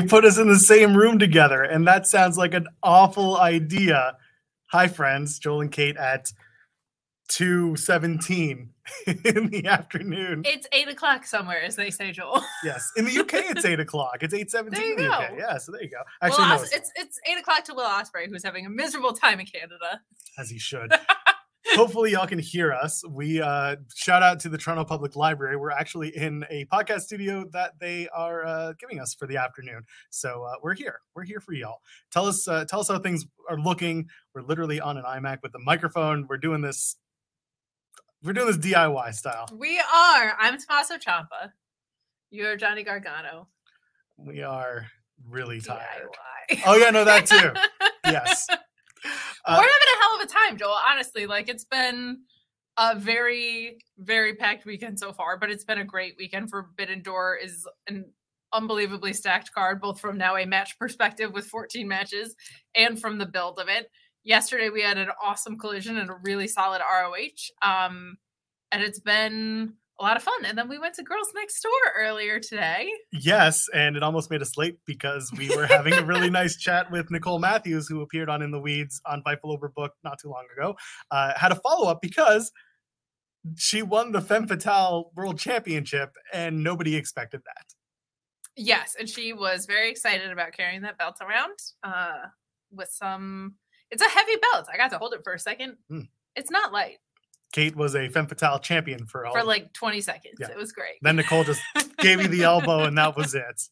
[0.00, 4.16] They put us in the same room together, and that sounds like an awful idea.
[4.66, 6.32] Hi, friends, Joel and Kate at
[7.28, 8.70] two seventeen
[9.06, 10.42] in the afternoon.
[10.44, 12.42] It's eight o'clock somewhere, as they say, Joel.
[12.64, 14.18] Yes, in the UK it's eight o'clock.
[14.22, 15.30] It's eight seventeen There in you the UK.
[15.30, 15.36] go.
[15.38, 16.02] Yeah, so there you go.
[16.22, 19.40] Actually, no, Os- it's it's eight o'clock to Will Ospreay, who's having a miserable time
[19.40, 20.00] in Canada.
[20.38, 20.92] as he should.
[21.74, 23.04] Hopefully, y'all can hear us.
[23.08, 25.56] We uh, shout out to the Toronto Public Library.
[25.56, 29.84] We're actually in a podcast studio that they are uh, giving us for the afternoon.
[30.10, 31.00] So uh, we're here.
[31.14, 31.80] We're here for y'all.
[32.10, 34.08] Tell us, uh, tell us how things are looking.
[34.34, 36.26] We're literally on an iMac with the microphone.
[36.28, 36.96] We're doing this.
[38.22, 39.48] We're doing this DIY style.
[39.54, 40.36] We are.
[40.38, 41.52] I'm Tommaso Ciampa.
[42.30, 43.48] You're Johnny Gargano.
[44.16, 44.86] We are
[45.28, 46.08] really tired.
[46.50, 46.62] DIY.
[46.66, 47.52] Oh yeah, no, that too.
[48.10, 48.46] Yes.
[49.04, 49.10] We're
[49.44, 50.78] Uh, having a hell of a time, Joel.
[50.90, 52.18] Honestly, like it's been
[52.76, 57.36] a very, very packed weekend so far, but it's been a great weekend Forbidden Door.
[57.42, 58.04] Is an
[58.52, 62.34] unbelievably stacked card, both from now a match perspective with 14 matches
[62.74, 63.90] and from the build of it.
[64.24, 67.50] Yesterday we had an awesome collision and a really solid ROH.
[67.62, 68.16] Um,
[68.72, 70.44] and it's been a lot of fun.
[70.44, 72.90] And then we went to Girls Next Door earlier today.
[73.12, 76.90] Yes, and it almost made us late because we were having a really nice chat
[76.90, 80.44] with Nicole Matthews, who appeared on In the Weeds on Fightful Overbooked not too long
[80.56, 80.76] ago.
[81.10, 82.52] Uh, had a follow up because
[83.56, 87.66] she won the Femme Fatale World Championship, and nobody expected that.
[88.56, 92.26] Yes, and she was very excited about carrying that belt around uh,
[92.70, 93.54] with some.
[93.90, 94.66] It's a heavy belt.
[94.72, 95.76] I got to hold it for a second.
[95.88, 96.02] Hmm.
[96.36, 96.98] It's not light
[97.52, 99.32] Kate was a Femme Fatale champion for all.
[99.32, 100.34] for like 20 seconds.
[100.38, 100.50] Yeah.
[100.50, 100.96] It was great.
[101.02, 101.62] then Nicole just
[101.98, 103.62] gave you the elbow, and that was it.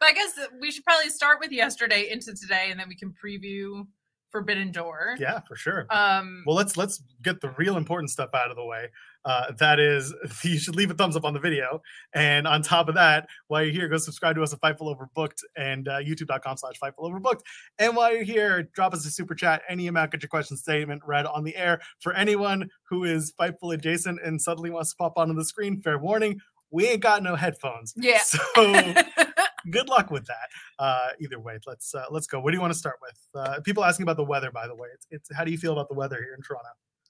[0.00, 3.12] But I guess we should probably start with yesterday into today, and then we can
[3.12, 3.86] preview
[4.30, 5.16] Forbidden Door.
[5.18, 5.86] Yeah, for sure.
[5.90, 6.42] Um.
[6.46, 8.88] Well, let's let's get the real important stuff out of the way.
[9.24, 10.14] Uh, that is,
[10.44, 11.80] you should leave a thumbs up on the video,
[12.14, 15.42] and on top of that, while you're here, go subscribe to us at Fightful Overbooked
[15.56, 17.40] and uh, YouTube.com/slash Fightful Overbooked.
[17.78, 21.02] And while you're here, drop us a super chat, any amount, get your question statement
[21.06, 21.80] read on the air.
[22.00, 25.98] For anyone who is Fightful adjacent and suddenly wants to pop onto the screen, fair
[25.98, 26.40] warning,
[26.70, 27.94] we ain't got no headphones.
[27.96, 28.20] Yeah.
[28.28, 28.94] So
[29.70, 30.48] good luck with that.
[30.78, 32.40] Uh, either way, let's uh, let's go.
[32.40, 33.18] What do you want to start with?
[33.34, 34.88] Uh, people asking about the weather, by the way.
[34.94, 36.68] It's, it's how do you feel about the weather here in Toronto?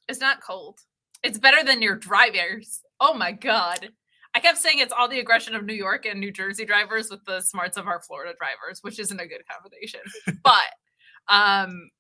[0.09, 0.81] it's not cold.
[1.23, 2.83] It's better than your drivers.
[3.01, 3.91] Oh my god.
[4.35, 7.25] I kept saying it's all the aggression of New York and New Jersey drivers with
[7.25, 10.01] the smarts of our Florida drivers, which isn't a good combination.
[10.43, 11.91] but um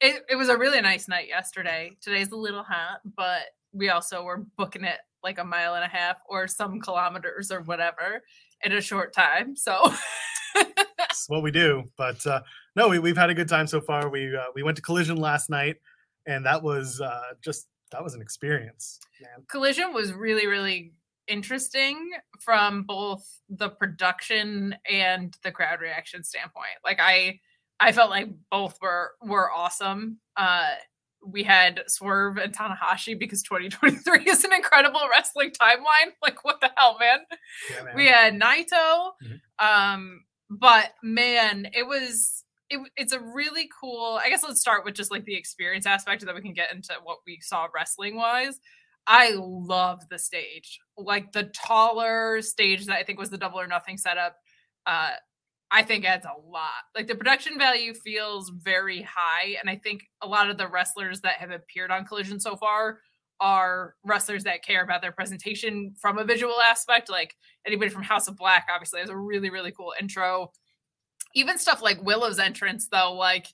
[0.00, 1.96] it, it was a really nice night yesterday.
[2.00, 5.88] Today's a little hot, but we also were booking it like a mile and a
[5.88, 8.22] half or some kilometers or whatever
[8.62, 9.56] in a short time.
[9.56, 9.92] So
[10.98, 11.84] That's what we do.
[11.96, 12.42] But uh,
[12.76, 14.08] no, we, we've had a good time so far.
[14.08, 15.76] We uh, we went to Collision last night,
[16.26, 19.44] and that was uh, just that was an experience, man.
[19.48, 20.92] Collision was really, really
[21.26, 22.10] interesting
[22.40, 26.66] from both the production and the crowd reaction standpoint.
[26.84, 27.40] Like I
[27.80, 30.18] I felt like both were were awesome.
[30.36, 30.70] Uh
[31.26, 36.12] we had Swerve and Tanahashi because 2023 is an incredible wrestling timeline.
[36.22, 37.18] Like what the hell, man?
[37.70, 37.94] Yeah, man.
[37.96, 39.10] We had Naito.
[39.22, 39.40] Mhm.
[39.58, 44.18] Um, but man, it was it, it's a really cool.
[44.22, 46.92] I guess let's start with just like the experience aspect, then we can get into
[47.02, 48.58] what we saw wrestling wise.
[49.06, 53.66] I love the stage, like the taller stage that I think was the double or
[53.66, 54.36] nothing setup.
[54.84, 55.12] Uh,
[55.70, 56.84] I think adds a lot.
[56.94, 61.20] Like the production value feels very high, and I think a lot of the wrestlers
[61.22, 63.00] that have appeared on Collision so far
[63.40, 67.08] are wrestlers that care about their presentation from a visual aspect.
[67.08, 67.34] Like
[67.66, 70.52] anybody from House of Black, obviously, has a really really cool intro.
[71.34, 73.46] Even stuff like Willow's entrance, though, like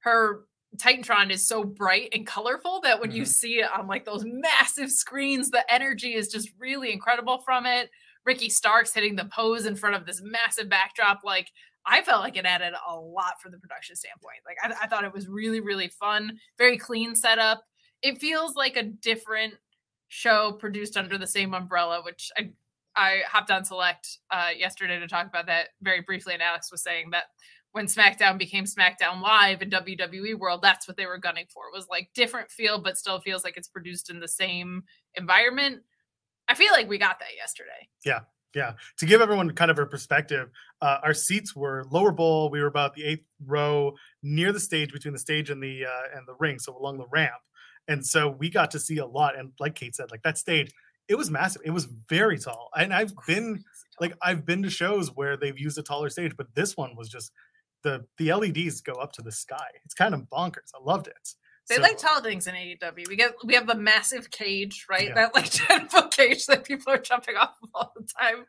[0.00, 0.44] her
[0.76, 3.26] Titantron is so bright and colorful that when you Mhm.
[3.26, 7.90] see it on like those massive screens, the energy is just really incredible from it.
[8.24, 11.20] Ricky Starks hitting the pose in front of this massive backdrop.
[11.24, 11.50] Like
[11.84, 14.38] I felt like it added a lot from the production standpoint.
[14.46, 17.64] Like I, I thought it was really, really fun, very clean setup.
[18.02, 19.54] It feels like a different
[20.08, 22.50] show produced under the same umbrella, which I
[22.94, 26.82] I hopped on Select uh, yesterday to talk about that very briefly, and Alex was
[26.82, 27.24] saying that
[27.72, 31.64] when SmackDown became SmackDown Live in WWE World, that's what they were gunning for.
[31.72, 34.84] It was like different feel, but still feels like it's produced in the same
[35.14, 35.82] environment.
[36.48, 37.88] I feel like we got that yesterday.
[38.04, 38.20] Yeah,
[38.54, 38.72] yeah.
[38.98, 40.50] To give everyone kind of a perspective,
[40.82, 42.50] uh, our seats were lower bowl.
[42.50, 46.16] We were about the eighth row near the stage, between the stage and the uh,
[46.16, 47.40] and the ring, so along the ramp.
[47.88, 49.36] And so we got to see a lot.
[49.36, 50.72] And like Kate said, like that stage,
[51.12, 51.60] it was massive.
[51.62, 52.70] It was very tall.
[52.74, 53.62] And I've been
[54.00, 57.10] like I've been to shows where they've used a taller stage, but this one was
[57.10, 57.32] just
[57.84, 59.68] the the LEDs go up to the sky.
[59.84, 60.70] It's kind of bonkers.
[60.74, 61.34] I loved it.
[61.68, 63.08] They so, like tall things in AEW.
[63.08, 65.08] We get we have the massive cage, right?
[65.08, 65.14] Yeah.
[65.14, 68.46] That like ten foot cage that people are jumping off of all the time.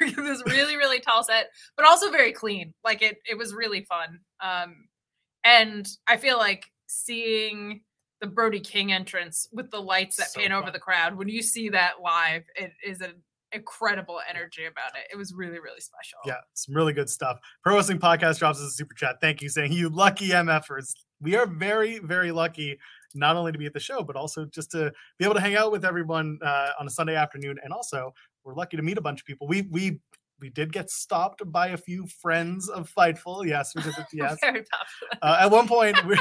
[0.26, 2.74] this really really tall set, but also very clean.
[2.82, 4.18] Like it it was really fun.
[4.42, 4.88] Um,
[5.44, 7.82] and I feel like seeing
[8.20, 10.62] the Brody King entrance with the lights that so pan fun.
[10.62, 11.16] over the crowd.
[11.16, 13.14] When you see that live, it is an
[13.52, 15.12] incredible energy about it.
[15.12, 16.18] It was really, really special.
[16.24, 17.38] Yeah, some really good stuff.
[17.62, 19.16] Pro Wrestling Podcast drops us a super chat.
[19.20, 20.92] Thank you, saying you lucky MFers.
[21.20, 22.78] We are very, very lucky
[23.14, 25.56] not only to be at the show, but also just to be able to hang
[25.56, 27.58] out with everyone uh, on a Sunday afternoon.
[27.62, 28.14] And also,
[28.44, 29.46] we're lucky to meet a bunch of people.
[29.46, 30.00] We we
[30.40, 33.46] we did get stopped by a few friends of Fightful.
[33.46, 33.94] Yes, we did.
[34.12, 34.38] Yes.
[34.40, 35.18] Very tough.
[35.20, 36.18] Uh, at one point, we,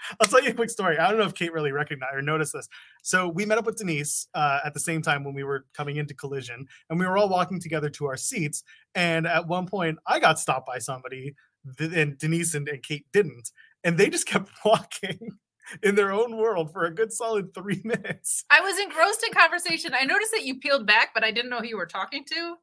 [0.20, 0.98] I'll tell you a quick story.
[0.98, 2.68] I don't know if Kate really recognized or noticed this.
[3.02, 5.96] So we met up with Denise uh, at the same time when we were coming
[5.96, 8.62] into Collision, and we were all walking together to our seats.
[8.94, 11.34] And at one point, I got stopped by somebody,
[11.78, 13.50] and Denise and, and Kate didn't,
[13.84, 15.38] and they just kept walking
[15.82, 18.44] in their own world for a good solid three minutes.
[18.50, 19.92] I was engrossed in conversation.
[19.94, 22.56] I noticed that you peeled back, but I didn't know who you were talking to.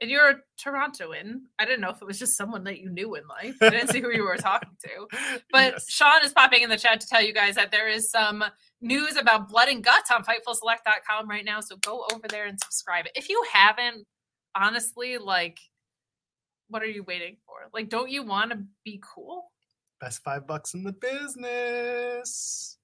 [0.00, 1.42] And you're a Torontoan.
[1.58, 3.56] I didn't know if it was just someone that you knew in life.
[3.62, 5.40] I didn't see who you were talking to.
[5.50, 5.90] But yes.
[5.90, 8.44] Sean is popping in the chat to tell you guys that there is some
[8.82, 11.60] news about blood and guts on FightfulSelect.com right now.
[11.60, 13.06] So go over there and subscribe.
[13.14, 14.06] If you haven't,
[14.54, 15.58] honestly, like,
[16.68, 17.54] what are you waiting for?
[17.72, 19.50] Like, don't you want to be cool?
[20.00, 22.76] Best five bucks in the business.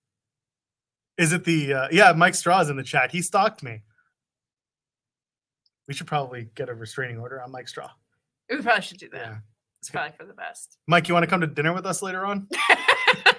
[1.18, 2.12] Is it the uh, yeah?
[2.12, 3.12] Mike Straw's in the chat.
[3.12, 3.82] He stalked me.
[5.92, 7.90] We should probably get a restraining order on Mike Straw.
[8.48, 9.26] We probably should do that.
[9.26, 9.36] Yeah.
[9.78, 10.78] It's probably for the best.
[10.86, 12.48] Mike, you want to come to dinner with us later on?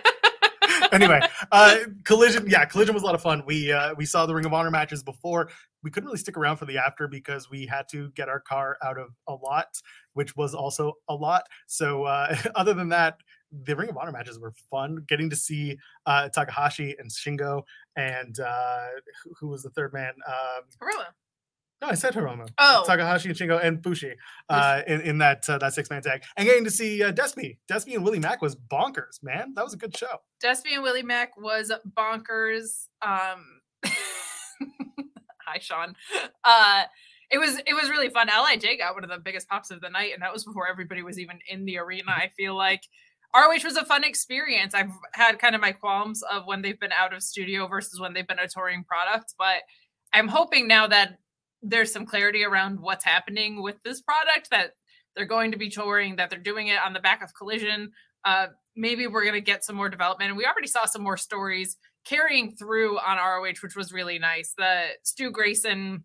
[0.92, 1.20] anyway,
[1.52, 2.48] uh, collision.
[2.48, 3.42] Yeah, collision was a lot of fun.
[3.48, 5.50] We uh, we saw the Ring of Honor matches before.
[5.82, 8.78] We couldn't really stick around for the after because we had to get our car
[8.84, 9.82] out of a lot,
[10.14, 11.48] which was also a lot.
[11.66, 13.18] So uh, other than that,
[13.66, 15.04] the Ring of Honor matches were fun.
[15.08, 17.64] Getting to see uh, Takahashi and Shingo,
[17.96, 18.86] and uh,
[19.24, 20.14] who, who was the third man?
[20.28, 20.66] Um,
[21.84, 22.48] no, I said Hiromu.
[22.58, 24.14] Oh, Takahashi and Shingo and Bushi
[24.50, 27.58] uh, in, in that uh, that six man tag, and getting to see uh, Despy,
[27.70, 29.54] Despy and Willie Mack was bonkers, man.
[29.56, 30.22] That was a good show.
[30.42, 32.88] Despy and Willie Mack was bonkers.
[33.02, 33.62] Um,
[35.46, 35.94] hi, Sean.
[36.46, 36.84] Uh,
[37.30, 38.28] it was it was really fun.
[38.28, 41.04] Lij got one of the biggest pops of the night, and that was before everybody
[41.04, 42.12] was even in the arena.
[42.12, 42.84] I feel like
[43.36, 44.74] ROH was a fun experience.
[44.74, 48.14] I've had kind of my qualms of when they've been out of studio versus when
[48.14, 49.64] they've been a touring product, but
[50.14, 51.18] I'm hoping now that
[51.64, 54.72] there's some clarity around what's happening with this product that
[55.16, 57.92] they're going to be touring that they're doing it on the back of collision.
[58.26, 61.18] Uh, maybe we're going to get some more development and we already saw some more
[61.18, 64.54] stories carrying through on roh which was really nice.
[64.58, 66.04] The stu grayson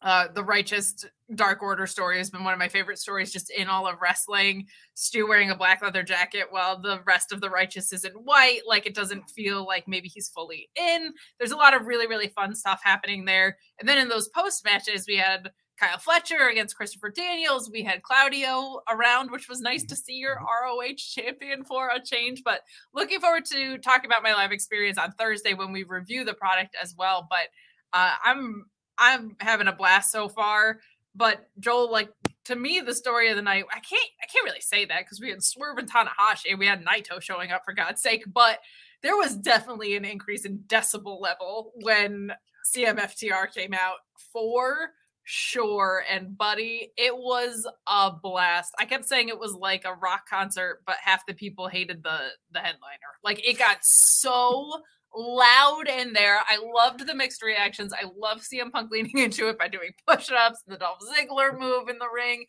[0.00, 3.68] uh, the righteous dark order story has been one of my favorite stories just in
[3.68, 4.66] all of wrestling.
[4.94, 8.60] Stu wearing a black leather jacket while the rest of the righteous is in white
[8.66, 11.12] like it doesn't feel like maybe he's fully in.
[11.38, 13.56] There's a lot of really really fun stuff happening there.
[13.80, 15.50] And then in those post matches we had
[15.80, 17.70] kyle fletcher against christopher daniels.
[17.70, 22.42] We had claudio around which was nice to see your roh champion for a change.
[22.44, 22.60] But
[22.94, 26.76] looking forward to talking about my live experience on thursday when we review the product
[26.80, 27.26] as well.
[27.28, 27.48] But
[27.92, 28.66] uh, i'm
[28.98, 30.80] I'm having a blast so far.
[31.14, 32.10] But Joel, like
[32.44, 35.20] to me, the story of the night, I can't I can't really say that because
[35.20, 38.58] we had Swerve and Tanahashi, and we had Naito showing up for God's sake, but
[39.02, 42.32] there was definitely an increase in decibel level when
[42.74, 43.98] CMFTR came out
[44.32, 44.90] for
[45.24, 46.04] sure.
[46.10, 48.74] And buddy, it was a blast.
[48.78, 52.18] I kept saying it was like a rock concert, but half the people hated the
[52.50, 53.18] the headliner.
[53.22, 54.82] Like it got so
[55.14, 56.38] loud in there.
[56.46, 57.92] I loved the mixed reactions.
[57.92, 61.98] I love CM Punk leaning into it by doing push-ups, the Dolph Ziggler move in
[61.98, 62.46] the ring.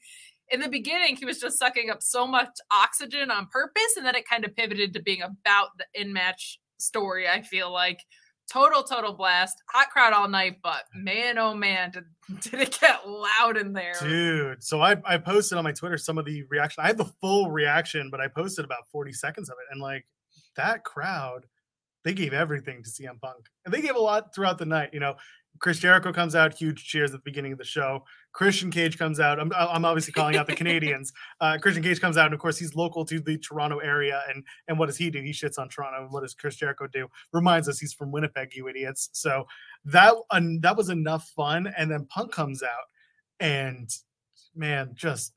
[0.52, 4.16] In the beginning, he was just sucking up so much oxygen on purpose, and then
[4.16, 7.28] it kind of pivoted to being about the in-match story.
[7.28, 8.00] I feel like
[8.52, 9.62] total total blast.
[9.70, 12.04] Hot crowd all night, but man, oh man, did,
[12.42, 13.94] did it get loud in there?
[14.00, 16.84] Dude, so I, I posted on my Twitter some of the reaction.
[16.84, 19.72] I had the full reaction, but I posted about 40 seconds of it.
[19.72, 20.06] And like
[20.56, 21.46] that crowd,
[22.04, 23.48] they gave everything to CM Punk.
[23.66, 24.90] And they gave a lot throughout the night.
[24.94, 25.16] You know,
[25.60, 28.06] Chris Jericho comes out, huge cheers at the beginning of the show.
[28.32, 29.40] Christian Cage comes out.
[29.40, 31.12] I'm, I'm obviously calling out the Canadians.
[31.42, 34.22] Uh, Christian Cage comes out, and of course, he's local to the Toronto area.
[34.30, 35.22] And and what does he do?
[35.22, 36.04] He shits on Toronto.
[36.04, 37.08] And what does Chris Jericho do?
[37.32, 39.10] Reminds us he's from Winnipeg, you idiots.
[39.14, 39.46] So
[39.86, 40.16] that
[40.62, 41.72] that was enough fun.
[41.78, 42.88] And then Punk comes out,
[43.40, 43.90] and
[44.54, 45.34] man, just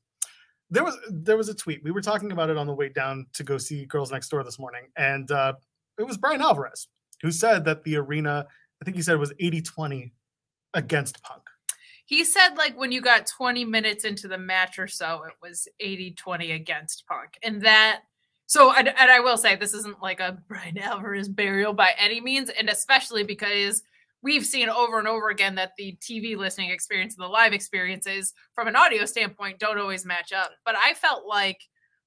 [0.69, 1.83] there was there was a tweet.
[1.83, 4.43] We were talking about it on the way down to go see Girls Next Door
[4.43, 5.53] this morning, and uh,
[5.97, 6.87] it was Brian Alvarez
[7.21, 8.47] who said that the arena
[8.81, 10.13] I think he said it was 80 20
[10.73, 11.43] against Punk.
[12.05, 15.69] He said, like, when you got 20 minutes into the match or so, it was
[15.79, 17.37] 80 20 against Punk.
[17.43, 18.01] And that,
[18.45, 22.19] so, and, and I will say, this isn't like a Brian Alvarez burial by any
[22.19, 22.49] means.
[22.49, 23.83] And especially because
[24.21, 28.33] we've seen over and over again that the TV listening experience and the live experiences,
[28.53, 30.51] from an audio standpoint, don't always match up.
[30.65, 31.61] But I felt like,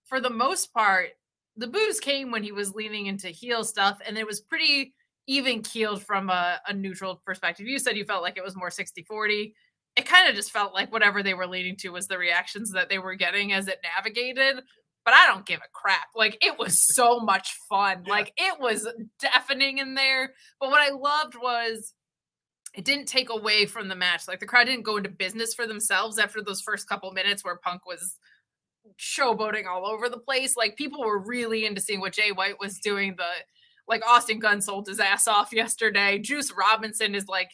[0.05, 1.09] for the most part,
[1.57, 4.95] the booze came when he was leaning into heel stuff, and it was pretty
[5.27, 7.67] even keeled from a, a, neutral perspective.
[7.67, 9.55] You said you felt like it was more 60 40.
[9.97, 12.89] It kind of just felt like whatever they were leading to was the reactions that
[12.89, 14.63] they were getting as it navigated.
[15.05, 16.09] But I don't give a crap.
[16.15, 18.05] Like it was so much fun.
[18.07, 18.13] Yeah.
[18.13, 18.87] Like it was
[19.19, 20.33] deafening in there.
[20.61, 21.95] But what I loved was
[22.75, 24.29] it didn't take away from the match.
[24.29, 27.57] Like the crowd didn't go into business for themselves after those first couple minutes where
[27.57, 28.19] Punk was
[28.99, 30.57] showboating all over the place.
[30.57, 33.15] Like people were really into seeing what Jay White was doing.
[33.17, 33.29] The
[33.89, 36.19] like Austin Gunn sold his ass off yesterday.
[36.19, 37.51] Juice Robinson is like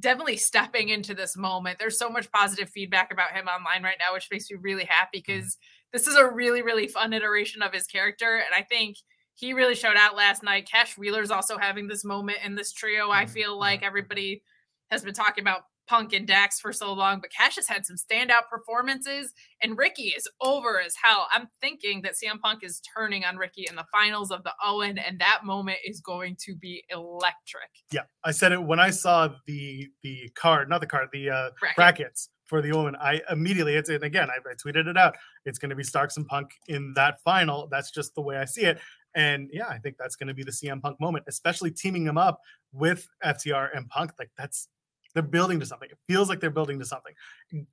[0.00, 1.78] definitely stepping into this moment.
[1.78, 5.22] There's so much positive feedback about him online right now, which makes me really happy
[5.26, 5.88] because mm-hmm.
[5.92, 8.36] this is a really, really fun iteration of his character.
[8.36, 8.96] And I think
[9.34, 10.68] he really showed out last night.
[10.70, 13.10] Cash Wheeler's also having this moment in this trio.
[13.10, 13.32] I mm-hmm.
[13.32, 13.86] feel like mm-hmm.
[13.86, 14.42] everybody
[14.90, 17.96] has been talking about Punk and Dax for so long, but Cash has had some
[17.96, 21.28] standout performances, and Ricky is over as hell.
[21.32, 24.98] I'm thinking that CM Punk is turning on Ricky in the finals of the Owen,
[24.98, 27.70] and that moment is going to be electric.
[27.92, 31.50] Yeah, I said it when I saw the the card, not the card, the uh,
[31.58, 31.76] Bracket.
[31.76, 32.96] brackets for the Owen.
[32.96, 35.16] I immediately it's and again I, I tweeted it out.
[35.44, 37.68] It's going to be Starks and Punk in that final.
[37.70, 38.78] That's just the way I see it.
[39.14, 42.18] And yeah, I think that's going to be the CM Punk moment, especially teaming them
[42.18, 42.40] up
[42.72, 44.12] with FTR and Punk.
[44.18, 44.68] Like that's
[45.16, 45.88] they're building to something.
[45.90, 47.14] It feels like they're building to something.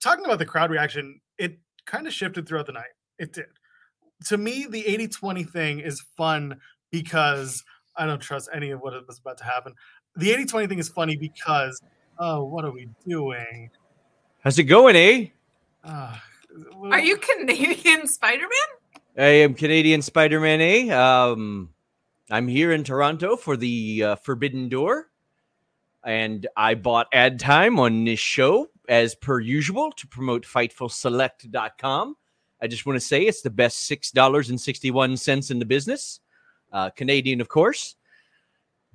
[0.01, 2.93] Talking about the crowd reaction, it kind of shifted throughout the night.
[3.19, 3.47] It did.
[4.27, 6.57] To me, the 80 20 thing is fun
[6.89, 7.61] because
[7.97, 9.73] I don't trust any of what was about to happen.
[10.15, 11.81] The 80 20 thing is funny because,
[12.17, 13.69] oh, what are we doing?
[14.39, 15.25] How's it going, eh?
[15.83, 16.15] Uh,
[16.91, 19.25] are you Canadian Spider Man?
[19.25, 20.89] I am Canadian Spider Man, eh?
[20.91, 21.71] Um,
[22.31, 25.09] I'm here in Toronto for the uh, Forbidden Door
[26.05, 32.15] and I bought ad time on this show as per usual to promote FightfulSelect.com.
[32.61, 36.19] I just want to say it's the best $6.61 in the business.
[36.71, 37.95] Uh, Canadian, of course.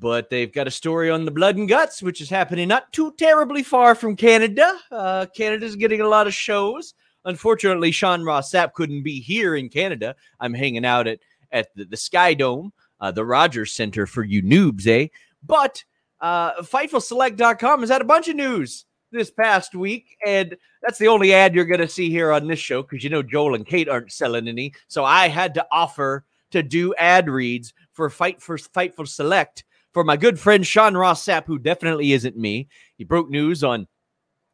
[0.00, 3.12] But they've got a story on the blood and guts, which is happening not too
[3.18, 4.78] terribly far from Canada.
[4.90, 6.94] Uh, Canada's getting a lot of shows.
[7.24, 10.14] Unfortunately, Sean Ross Sapp couldn't be here in Canada.
[10.38, 11.18] I'm hanging out at,
[11.50, 15.08] at the, the Sky Dome, uh, the Rogers Center for you noobs, eh?
[15.42, 15.84] But
[16.20, 21.32] uh, FightfulSelect.com has had a bunch of news this past week, and that's the only
[21.32, 23.88] ad you're going to see here on this show because you know Joel and Kate
[23.88, 24.72] aren't selling any.
[24.88, 30.04] So I had to offer to do ad reads for Fight for Fightful Select for
[30.04, 32.68] my good friend Sean Ross Sapp, who definitely isn't me.
[32.96, 33.86] He broke news on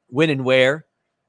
[0.09, 0.87] when and where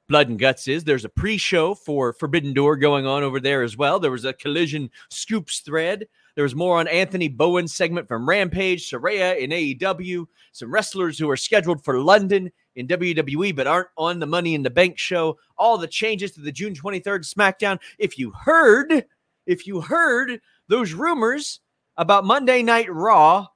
[0.08, 0.84] Blood and Guts is.
[0.84, 3.98] There's a pre-show for Forbidden Door going on over there as well.
[3.98, 8.88] There was a collision scoops thread there was more on Anthony Bowen's segment from Rampage,
[8.88, 14.20] Saraya in AEW, some wrestlers who are scheduled for London in WWE but aren't on
[14.20, 17.78] the Money in the Bank show, all the changes to the June 23rd SmackDown.
[17.98, 19.06] If you heard,
[19.46, 21.60] if you heard those rumors
[21.96, 23.46] about Monday Night Raw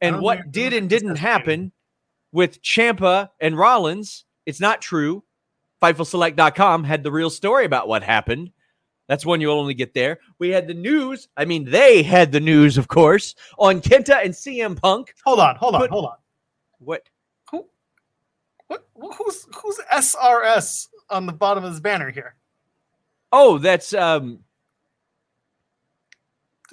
[0.00, 1.72] and what did and didn't happen
[2.30, 5.24] with Ciampa and Rollins, it's not true.
[5.82, 8.52] FightfulSelect.com had the real story about what happened.
[9.12, 10.20] That's one you'll only get there.
[10.38, 11.28] We had the news.
[11.36, 15.14] I mean, they had the news, of course, on Kenta and CM Punk.
[15.26, 16.16] Hold on, hold on, but, hold on.
[16.78, 17.10] What?
[17.50, 17.66] Who?
[18.68, 18.86] What?
[18.94, 22.36] Who's who's SRS on the bottom of this banner here?
[23.30, 24.38] Oh, that's um.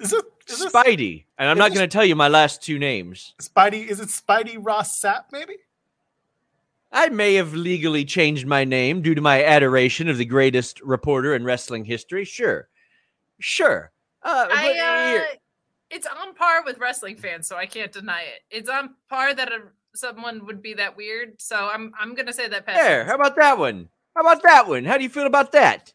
[0.00, 1.18] Is it is Spidey?
[1.18, 3.34] This, and I'm not going to tell you my last two names.
[3.38, 5.24] Spidey is it Spidey Ross Sapp?
[5.30, 5.56] Maybe.
[6.92, 11.34] I may have legally changed my name due to my adoration of the greatest reporter
[11.34, 12.24] in wrestling history.
[12.24, 12.68] Sure.
[13.38, 13.92] Sure.
[14.22, 15.36] Uh, I, uh,
[15.90, 18.40] it's on par with wrestling fans, so I can't deny it.
[18.50, 19.60] It's on par that a,
[19.94, 21.40] someone would be that weird.
[21.40, 22.66] So I'm I'm gonna say that.
[22.66, 23.04] Pat There.
[23.04, 23.88] How about that one?
[24.14, 24.84] How about that one?
[24.84, 25.92] How do you feel about that?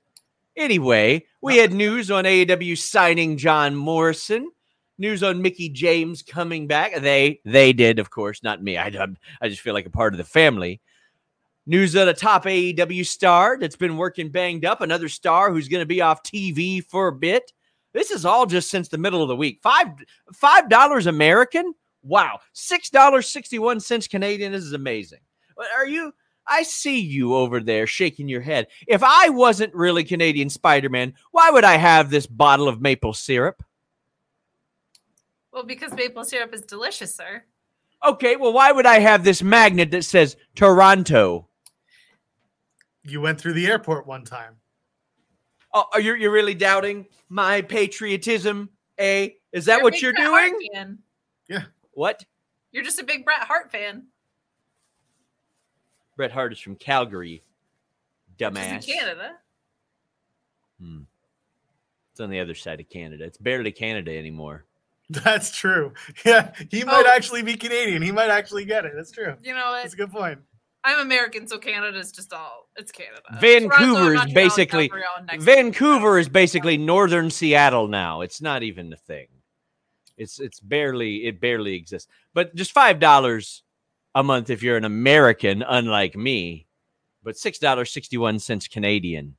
[0.58, 4.50] Anyway, we had news on AEW signing John Morrison.
[4.98, 6.96] News on Mickie James coming back.
[7.02, 8.78] They they did, of course, not me.
[8.78, 8.88] I
[9.42, 10.80] I just feel like a part of the family.
[11.68, 14.82] News of a top AEW star that's been working banged up.
[14.82, 17.52] Another star who's going to be off TV for a bit.
[17.92, 19.60] This is all just since the middle of the week.
[19.64, 19.88] Five
[20.34, 21.74] five dollars American.
[22.04, 24.52] Wow, six dollars sixty one cents Canadian.
[24.52, 25.20] This is amazing.
[25.76, 26.14] Are you?
[26.48, 28.68] I see you over there shaking your head.
[28.88, 33.14] If I wasn't really Canadian Spider Man, why would I have this bottle of maple
[33.14, 33.64] syrup?
[35.56, 37.42] Well, because maple syrup is delicious, sir.
[38.06, 41.48] Okay, well, why would I have this magnet that says Toronto?
[43.04, 44.58] You went through the airport one time.
[45.74, 48.70] Oh, are you you're really doubting my patriotism?
[48.98, 49.30] Eh?
[49.54, 50.70] Is that You're a what big you're Bret Hart doing?
[50.74, 50.98] fan.
[51.94, 52.26] What?
[52.74, 54.08] You're just a big Bret Hart fan.
[56.18, 57.42] Bret Hart is from Calgary,
[58.38, 58.80] Which dumbass.
[58.80, 59.32] is in Canada.
[60.82, 61.00] Hmm.
[62.12, 63.24] It's on the other side of Canada.
[63.24, 64.66] It's barely Canada anymore.
[65.10, 65.94] That's true.
[66.26, 67.12] Yeah, he might Oh.
[67.16, 68.02] actually be Canadian.
[68.02, 68.94] He might actually get it.
[68.96, 69.36] That's true.
[69.44, 69.82] You know what?
[69.84, 70.40] That's a good point.
[70.84, 73.22] I'm American, so Canada's just all it's Canada.
[73.40, 76.18] Vancouver Toronto, is basically- Calgary, all next to each Vancouver other.
[76.20, 78.22] is basically northern Seattle now.
[78.22, 79.28] It's not even a thing.
[80.18, 82.08] It's it's barely it barely exists.
[82.34, 83.64] But just five dollars
[84.14, 86.68] a month if you're an American, unlike me.
[87.24, 89.36] But six dollars sixty one cents Canadian.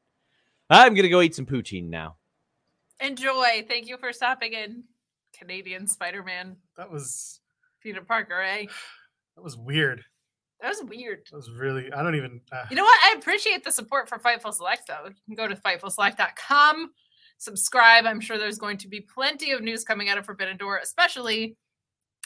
[0.68, 2.16] I'm gonna go eat some poutine now.
[3.00, 3.64] Enjoy.
[3.68, 4.82] Thank you for stopping in,
[5.38, 7.40] Canadian Spider-Man That was
[7.82, 8.40] Peter Parker.
[8.40, 8.66] Eh?
[9.36, 10.02] that was weird.
[10.60, 11.20] That was weird.
[11.30, 11.92] That was really.
[11.92, 12.40] I don't even.
[12.50, 12.98] Uh, You know what?
[13.04, 15.06] I appreciate the support for Fightful Select, though.
[15.26, 16.90] You can go to FightfulSelect.com,
[17.38, 18.06] subscribe.
[18.06, 21.56] I'm sure there's going to be plenty of news coming out of Forbidden Door, especially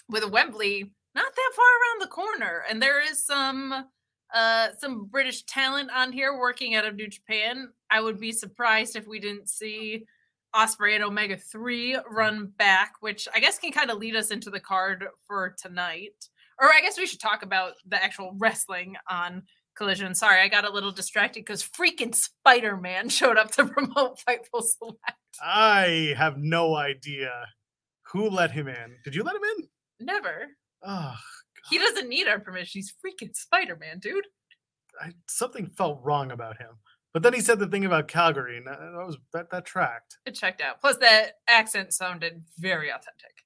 [0.08, 2.62] with a Wembley not that far around the corner.
[2.70, 3.86] And there is some
[4.32, 7.68] uh some British talent on here working out of New Japan.
[7.90, 10.04] I would be surprised if we didn't see
[10.54, 12.56] Ospreay and Omega 3 run mm.
[12.56, 16.14] back, which I guess can kind of lead us into the card for tonight.
[16.60, 19.42] Or I guess we should talk about the actual wrestling on
[19.76, 20.14] Collision.
[20.14, 24.62] Sorry, I got a little distracted because freaking Spider Man showed up to promote Fightful
[24.62, 25.00] Select.
[25.42, 27.30] I have no idea
[28.12, 28.96] who let him in.
[29.04, 30.06] Did you let him in?
[30.06, 30.48] Never.
[30.82, 31.70] Oh, God.
[31.70, 32.80] He doesn't need our permission.
[32.80, 34.26] He's freaking Spider Man, dude.
[35.00, 36.70] I, something felt wrong about him.
[37.12, 40.18] But then he said the thing about Calgary, and that, was that that tracked.
[40.26, 40.80] It checked out.
[40.80, 43.44] Plus, that accent sounded very authentic.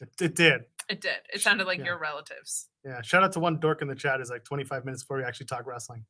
[0.00, 0.62] It, it did.
[0.88, 1.18] It did.
[1.32, 1.84] It sounded like Yeah.
[1.86, 2.68] your relatives.
[2.84, 3.02] Yeah.
[3.02, 4.20] Shout out to one dork in the chat.
[4.20, 6.04] Is like 25 minutes before we actually talk wrestling.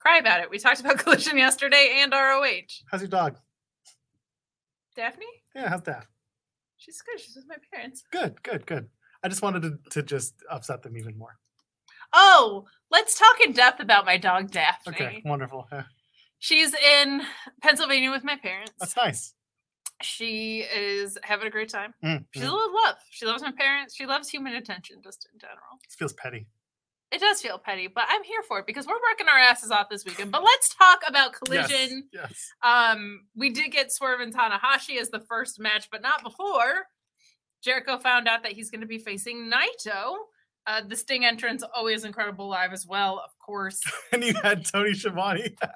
[0.00, 0.50] Cry about it.
[0.50, 2.84] We talked about Collision yesterday and ROH.
[2.90, 3.38] How's your dog?
[4.96, 5.26] Daphne?
[5.54, 6.06] Yeah, how's that?
[6.76, 7.20] She's good.
[7.20, 8.04] She's with my parents.
[8.12, 8.88] Good, good, good.
[9.24, 11.36] I just wanted to, to just upset them even more.
[12.12, 14.94] Oh, let's talk in depth about my dog Daphne.
[14.94, 15.66] Okay, wonderful.
[15.72, 15.84] Yeah,
[16.38, 17.22] She's in
[17.62, 18.72] Pennsylvania with my parents.
[18.78, 19.34] that's nice.
[20.00, 21.92] She is having a great time.
[22.04, 22.48] Mm, She's mm.
[22.48, 22.94] a little love.
[23.10, 23.96] She loves my parents.
[23.96, 25.80] She loves human attention just in general.
[25.82, 26.46] It feels petty.
[27.10, 29.88] It does feel petty, but I'm here for it because we're working our asses off
[29.88, 30.30] this weekend.
[30.30, 32.08] But let's talk about Yes, Collision.
[32.12, 32.52] Yes.
[32.62, 36.86] Um, we did get Swerve and Tanahashi as the first match, but not before.
[37.62, 40.16] Jericho found out that he's going to be facing Naito.
[40.68, 43.80] Uh, the Sting entrance always incredible live as well, of course.
[44.12, 45.56] And you had Tony Schiavone.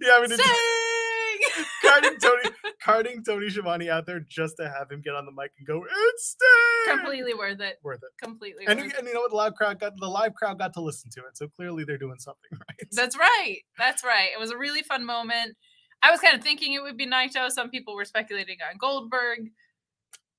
[0.00, 1.64] Yeah, I mean, Sting!
[1.84, 2.50] carting Tony,
[2.82, 5.84] carding Tony Schiavone out there just to have him get on the mic and go,
[5.84, 7.78] "It's Sting!" Completely worth it.
[7.82, 8.10] worth it.
[8.22, 8.98] Completely And, worth it.
[8.98, 9.30] and you know what?
[9.30, 11.98] The live crowd got the live crowd got to listen to it, so clearly they're
[11.98, 12.88] doing something right.
[12.92, 13.58] That's right.
[13.78, 14.28] That's right.
[14.34, 15.56] It was a really fun moment.
[16.02, 17.50] I was kind of thinking it would be Naito.
[17.50, 19.50] Some people were speculating on Goldberg.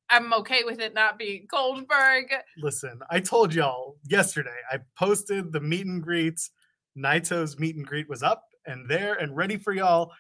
[0.09, 2.25] I'm okay with it not being Goldberg.
[2.57, 4.55] Listen, I told y'all yesterday.
[4.71, 6.51] I posted the meet and greets.
[6.97, 10.11] Naito's meet and greet was up and there and ready for y'all,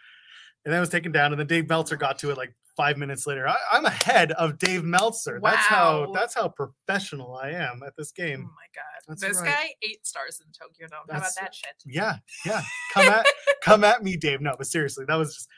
[0.65, 1.31] and then it was taken down.
[1.31, 3.47] And then Dave Meltzer got to it like five minutes later.
[3.47, 5.39] I, I'm ahead of Dave Meltzer.
[5.41, 6.11] That's how Wow.
[6.13, 8.49] that's how professional I am at this oh game.
[8.49, 9.01] Oh my god.
[9.07, 9.53] That's this right.
[9.53, 11.05] guy, eight stars in Tokyo Dome.
[11.09, 11.75] How about that shit?
[11.85, 12.61] Yeah, yeah.
[12.93, 13.25] Come at
[13.61, 14.41] come at me, Dave.
[14.41, 15.49] No, but seriously, that was just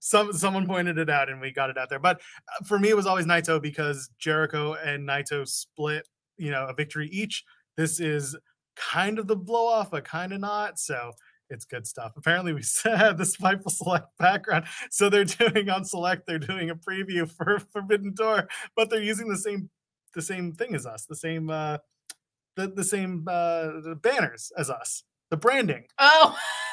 [0.00, 1.98] some someone pointed it out and we got it out there.
[1.98, 6.66] But uh, for me, it was always Naito because Jericho and Naito split, you know,
[6.66, 7.44] a victory each.
[7.76, 8.36] This is
[8.76, 10.78] kind of the blow off, but kind of not.
[10.78, 11.12] So
[11.50, 12.12] it's good stuff.
[12.16, 14.66] Apparently, we have the Spiteful Select background.
[14.90, 19.28] So they're doing on Select, they're doing a preview for Forbidden Door, but they're using
[19.28, 19.70] the same
[20.14, 21.78] the same thing as us, the same uh
[22.56, 25.84] the, the same uh the banners as us, the branding.
[25.98, 26.36] Oh,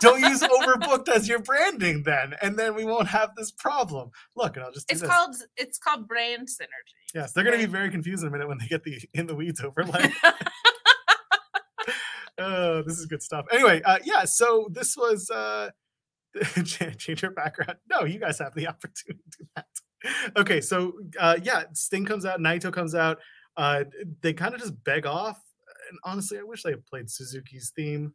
[0.00, 4.10] Don't use overbooked as your branding then, and then we won't have this problem.
[4.36, 5.08] Look, and I'll just It's this.
[5.10, 7.14] called it's called brand synergy.
[7.14, 9.34] yes, they're gonna be very confused in a minute when they get the in the
[9.34, 10.12] weeds overlay.
[12.38, 13.46] Oh, this is good stuff.
[13.52, 14.24] Anyway, uh, yeah.
[14.24, 15.70] So this was uh,
[16.64, 17.78] change your background.
[17.88, 19.66] No, you guys have the opportunity to do that.
[20.36, 23.18] Okay, so uh, yeah, Sting comes out, Naito comes out.
[23.56, 23.84] Uh,
[24.20, 25.40] they kind of just beg off.
[25.90, 28.14] And honestly, I wish they had played Suzuki's theme.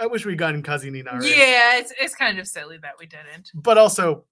[0.00, 1.14] I wish we'd gotten Kaze ni Nare.
[1.14, 1.30] already.
[1.30, 3.50] yeah, it's it's kind of silly that we didn't.
[3.54, 4.24] but also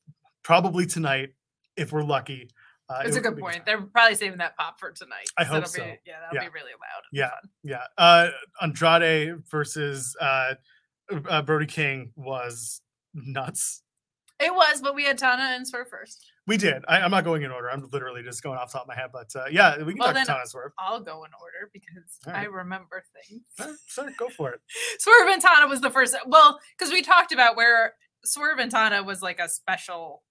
[0.43, 1.31] probably tonight
[1.77, 2.51] if we're lucky.
[2.91, 3.67] Uh, a good point.
[3.67, 5.29] They're probably saving that pop for tonight.
[5.37, 5.83] I hope so.
[5.85, 6.49] Be, yeah, that'll Yeah.
[6.49, 7.03] be really loud.
[7.13, 7.31] Yeah.
[7.63, 7.83] Yeah.
[7.99, 8.31] Uh,
[8.63, 10.55] Andrade versus uh,
[11.29, 12.81] uh, Brody King was
[13.13, 13.83] nuts.
[14.41, 16.25] It was, but we had Tana and Swerve first.
[16.49, 16.83] We did.
[16.89, 17.71] I, I'm not going in order.
[17.71, 19.11] I'm literally just going off the top of my head.
[19.13, 20.73] But uh, yeah, we can Well, talk then- Tana Swerve.
[20.79, 23.43] I'll go in order because All I remember things.
[23.61, 24.61] Uh, Sure, go for it.
[24.99, 26.17] Swerve and Tana was the first.
[26.27, 27.93] Well, because we talked about where
[28.25, 30.23] Swerve and Tana was like a special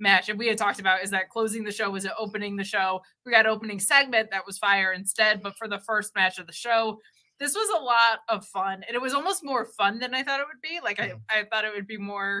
[0.00, 2.64] match, and we had talked about is that closing the show was it opening the
[2.64, 3.00] show.
[3.24, 6.52] We got opening segment that was fire instead, but for the first match of the
[6.52, 6.98] show,
[7.38, 10.40] this was a lot of fun, and it was almost more fun than I thought
[10.40, 10.80] it would be.
[10.82, 12.40] Like I, I thought it would be more.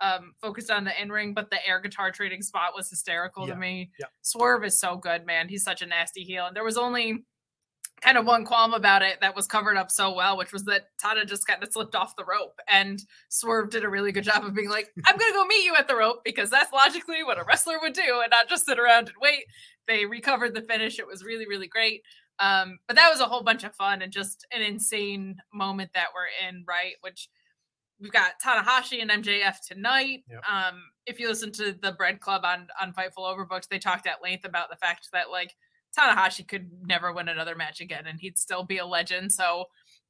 [0.00, 3.54] Um focused on the in ring, but the air guitar trading spot was hysterical Yeah,
[3.54, 3.90] to me.
[3.98, 4.06] yeah.
[4.22, 5.48] Swerve is so good, man.
[5.48, 6.46] He's such a nasty heel.
[6.46, 7.24] And there was only
[8.00, 10.82] kind of one qualm about it that was covered up so well, which was that
[11.00, 12.56] Tana just kind of slipped off the rope.
[12.68, 15.74] And Swerve did a really good job of being like, I'm gonna go meet you
[15.76, 18.78] at the rope because that's logically what a wrestler would do and not just sit
[18.78, 19.44] around and wait.
[19.88, 21.00] They recovered the finish.
[21.00, 22.02] It was really, really great.
[22.38, 26.08] Um, but that was a whole bunch of fun and just an insane moment that
[26.14, 26.92] we're in, right?
[27.00, 27.28] Which
[28.00, 30.24] we've got Tanahashi and MJF tonight.
[30.30, 30.42] Yep.
[30.50, 34.22] Um, if you listen to the Bread Club on on Fightful Overbooked, they talked at
[34.22, 35.54] length about the fact that like
[35.96, 39.32] Tanahashi could never win another match again, and he'd still be a legend.
[39.32, 39.66] So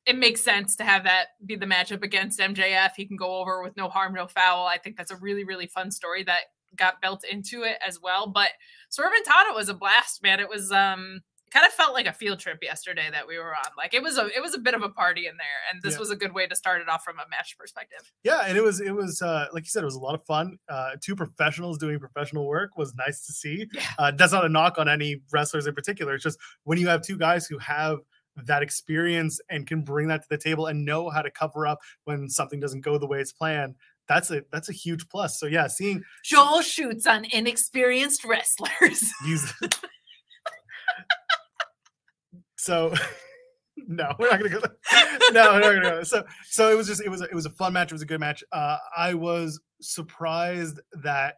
[0.07, 2.93] it makes sense to have that be the matchup against MJF.
[2.97, 4.67] He can go over with no harm, no foul.
[4.67, 6.41] I think that's a really, really fun story that
[6.77, 8.27] got built into it as well.
[8.27, 8.51] But
[8.89, 10.41] Swerve and Tana was a blast, man.
[10.41, 13.55] It was um it kind of felt like a field trip yesterday that we were
[13.55, 13.71] on.
[13.77, 15.95] Like it was a it was a bit of a party in there, and this
[15.95, 16.01] Yeah.
[16.01, 18.13] was a good way to start it off from a match perspective.
[18.23, 20.23] Yeah, and it was it was uh, like you said, it was a lot of
[20.25, 20.59] fun.
[20.69, 23.67] Uh, two professionals doing professional work was nice to see.
[23.73, 23.83] Yeah.
[23.99, 26.15] Uh, that's not a knock on any wrestlers in particular.
[26.15, 27.99] It's just when you have two guys who have
[28.45, 31.81] that experience and can bring that to the table and know how to cover up
[32.05, 33.75] when something doesn't go the way it's planned.
[34.07, 35.39] That's a that's a huge plus.
[35.41, 39.03] So yeah, seeing Joel shoots on inexperienced wrestlers.
[39.27, 39.53] use
[42.57, 42.93] so
[43.87, 45.19] no we're not gonna go there.
[45.33, 46.05] no we're not gonna go there.
[46.05, 48.03] so so it was just it was a, it was a fun match it was
[48.03, 51.37] a good match uh i was surprised that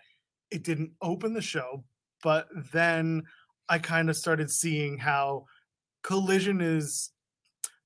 [0.51, 1.85] it didn't open the show
[2.23, 3.23] but then
[3.69, 5.45] i kind of started seeing how
[6.03, 7.11] collision is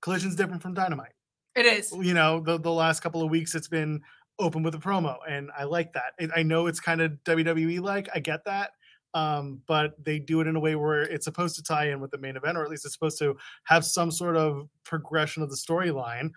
[0.00, 1.12] collision's different from dynamite
[1.56, 1.92] It is.
[2.00, 4.00] you know the, the last couple of weeks it's been
[4.38, 8.08] open with a promo and i like that i know it's kind of wwe like
[8.14, 8.70] i get that
[9.14, 12.10] um, but they do it in a way where it's supposed to tie in with
[12.10, 15.50] the main event or at least it's supposed to have some sort of progression of
[15.50, 16.30] the storyline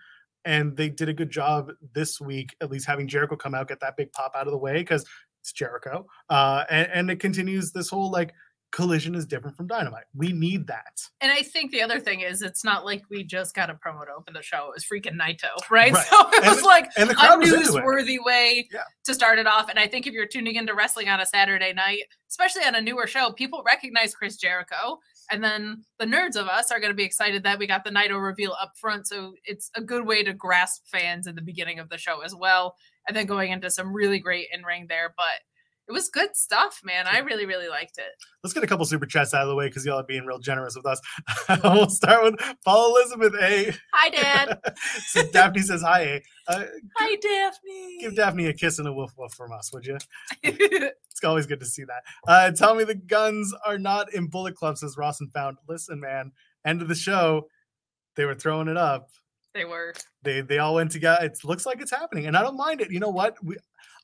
[0.44, 3.80] and they did a good job this week at least having jericho come out get
[3.80, 5.04] that big pop out of the way because
[5.40, 8.32] it's jericho uh, and, and it continues this whole like
[8.70, 12.42] collision is different from dynamite we need that And I think the other thing is,
[12.42, 14.68] it's not like we just got a promo to open the show.
[14.70, 15.92] It was freaking Naito, right?
[15.92, 16.06] Right.
[16.10, 18.82] So it And was the- like a crowd was into it newsworthy way Yeah.
[19.04, 19.68] to start it off.
[19.70, 22.80] And I think if you're tuning into wrestling on a Saturday night, especially on a
[22.80, 24.98] newer show, people recognize Chris Jericho.
[25.30, 27.90] And then the nerds of us are going to be excited that we got the
[27.90, 29.06] Naito reveal up front.
[29.06, 32.34] So it's a good way to grasp fans in the beginning of the show as
[32.34, 32.76] well.
[33.06, 35.12] And then going into some really great in ring there.
[35.16, 35.40] But
[35.88, 37.06] it was good stuff, man.
[37.06, 38.12] I really, really liked it.
[38.44, 40.38] let's get a couple super chats out of the way because y'all are being real
[40.38, 41.00] generous with us.
[41.64, 43.72] we'll start with Paul Elizabeth A.
[43.94, 44.60] Hi, Dad.
[45.06, 46.00] so Daphne says hi.
[46.02, 46.22] A.
[46.46, 46.64] Uh,
[46.96, 47.98] Hi, Daphne.
[48.00, 49.98] give Daphne a kiss and a woof woof from us, would you?
[51.18, 52.04] It's always good to see that.
[52.28, 55.56] Uh, tell me the guns are not in Bullet Club, says Ross and Found.
[55.68, 56.30] Listen, man,
[56.64, 57.48] end of the show,
[58.14, 59.10] they were throwing it up.
[59.58, 59.94] They were.
[60.22, 61.24] They they all went together.
[61.24, 62.90] It looks like it's happening, and I don't mind it.
[62.90, 63.36] You know what?
[63.42, 63.56] We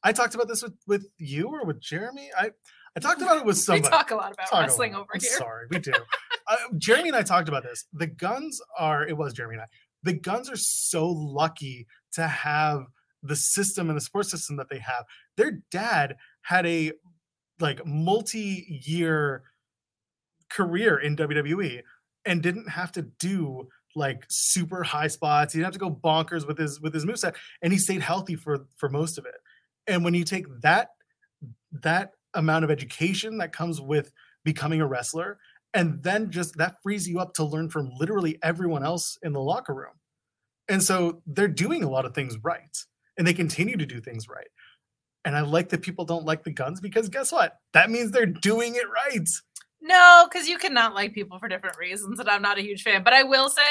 [0.03, 2.31] I talked about this with with you or with Jeremy.
[2.37, 2.51] I
[2.97, 3.83] I talked about it with somebody.
[3.83, 5.03] We talk a lot about Talk wrestling lot.
[5.03, 5.39] over I'm here.
[5.39, 5.93] Sorry, we do.
[6.49, 7.87] uh, Jeremy and I talked about this.
[7.93, 9.07] The guns are.
[9.07, 9.67] It was Jeremy and I.
[10.03, 12.85] the Guns are so lucky to have
[13.23, 15.05] the system and the support system that they have.
[15.37, 16.93] Their dad had a
[17.61, 19.43] like multi-year
[20.51, 21.81] career in WWE
[22.27, 25.53] and didn't have to do like super high spots.
[25.53, 28.37] He didn't have to go bonkers with his with his moveset, and he stayed healthy
[28.37, 29.37] for for most of it.
[29.87, 30.91] And when you take that
[31.83, 34.13] that amount of education that comes with
[34.45, 35.39] becoming a wrestler,
[35.73, 39.41] and then just that frees you up to learn from literally everyone else in the
[39.41, 39.95] locker room.
[40.69, 42.77] And so they're doing a lot of things right,
[43.19, 44.49] and they continue to do things right.
[45.25, 47.57] And I like that people don't like the guns because guess what?
[47.73, 49.27] That means they're doing it right.
[49.87, 53.05] No, because you cannot like people for different reasons, and I'm not a huge fan.
[53.05, 53.63] But I will say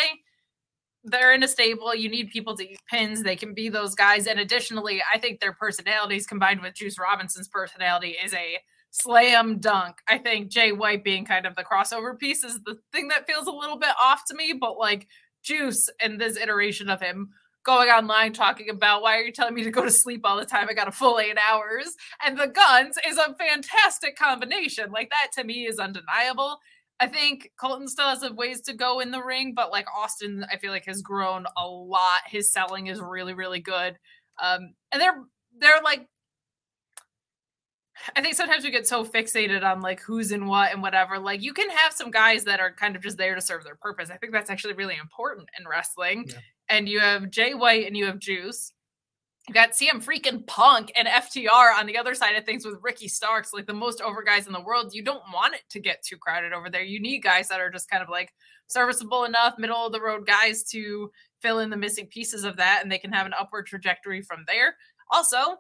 [1.04, 1.95] they're in a stable.
[1.95, 3.23] You need people to eat pins.
[3.23, 4.28] They can be those guys.
[4.28, 8.60] And additionally, I think their personalities combined with Juice Robinson's personality is a
[8.91, 9.95] slam dunk.
[10.08, 13.47] I think Jay White being kind of the crossover piece is the thing that feels
[13.47, 14.54] a little bit off to me.
[14.54, 15.08] But like
[15.41, 17.32] Juice and this iteration of him
[17.63, 20.45] going online talking about why are you telling me to go to sleep all the
[20.45, 20.67] time?
[20.69, 21.95] I got a full eight hours.
[22.26, 24.91] And the guns is a fantastic combination.
[24.91, 26.60] Like that to me is undeniable.
[26.99, 30.58] I think Colton still has ways to go in the ring, but like Austin, I
[30.58, 32.21] feel like has grown a lot.
[32.28, 33.97] His selling is really, really good.
[34.41, 35.23] Um, and they're
[35.60, 36.08] they're like
[38.15, 41.19] I think sometimes we get so fixated on like who's in what and whatever.
[41.19, 43.76] Like you can have some guys that are kind of just there to serve their
[43.76, 44.10] purpose.
[44.10, 46.26] I think that's actually really important in wrestling.
[46.28, 46.36] Yeah.
[46.73, 48.73] And you have Jay White and you have Juice.
[49.47, 53.07] You got CM freaking Punk and FTR on the other side of things with Ricky
[53.07, 54.91] Starks, like the most over guys in the world.
[54.91, 56.81] You don't want it to get too crowded over there.
[56.81, 58.33] You need guys that are just kind of like
[58.65, 61.12] serviceable enough, middle of the road guys to
[61.43, 64.43] fill in the missing pieces of that, and they can have an upward trajectory from
[64.47, 64.75] there.
[65.12, 65.57] Also,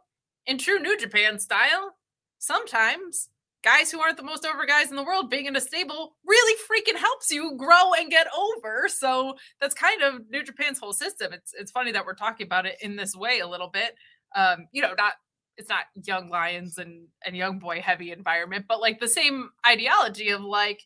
[0.47, 1.93] in true New Japan style,
[2.39, 3.29] sometimes
[3.63, 6.59] guys who aren't the most over guys in the world being in a stable really
[6.69, 8.87] freaking helps you grow and get over.
[8.87, 11.33] So that's kind of New Japan's whole system.
[11.33, 13.95] It's it's funny that we're talking about it in this way a little bit.
[14.35, 15.13] Um, you know, not
[15.57, 20.29] it's not young lions and and young boy heavy environment, but like the same ideology
[20.29, 20.83] of like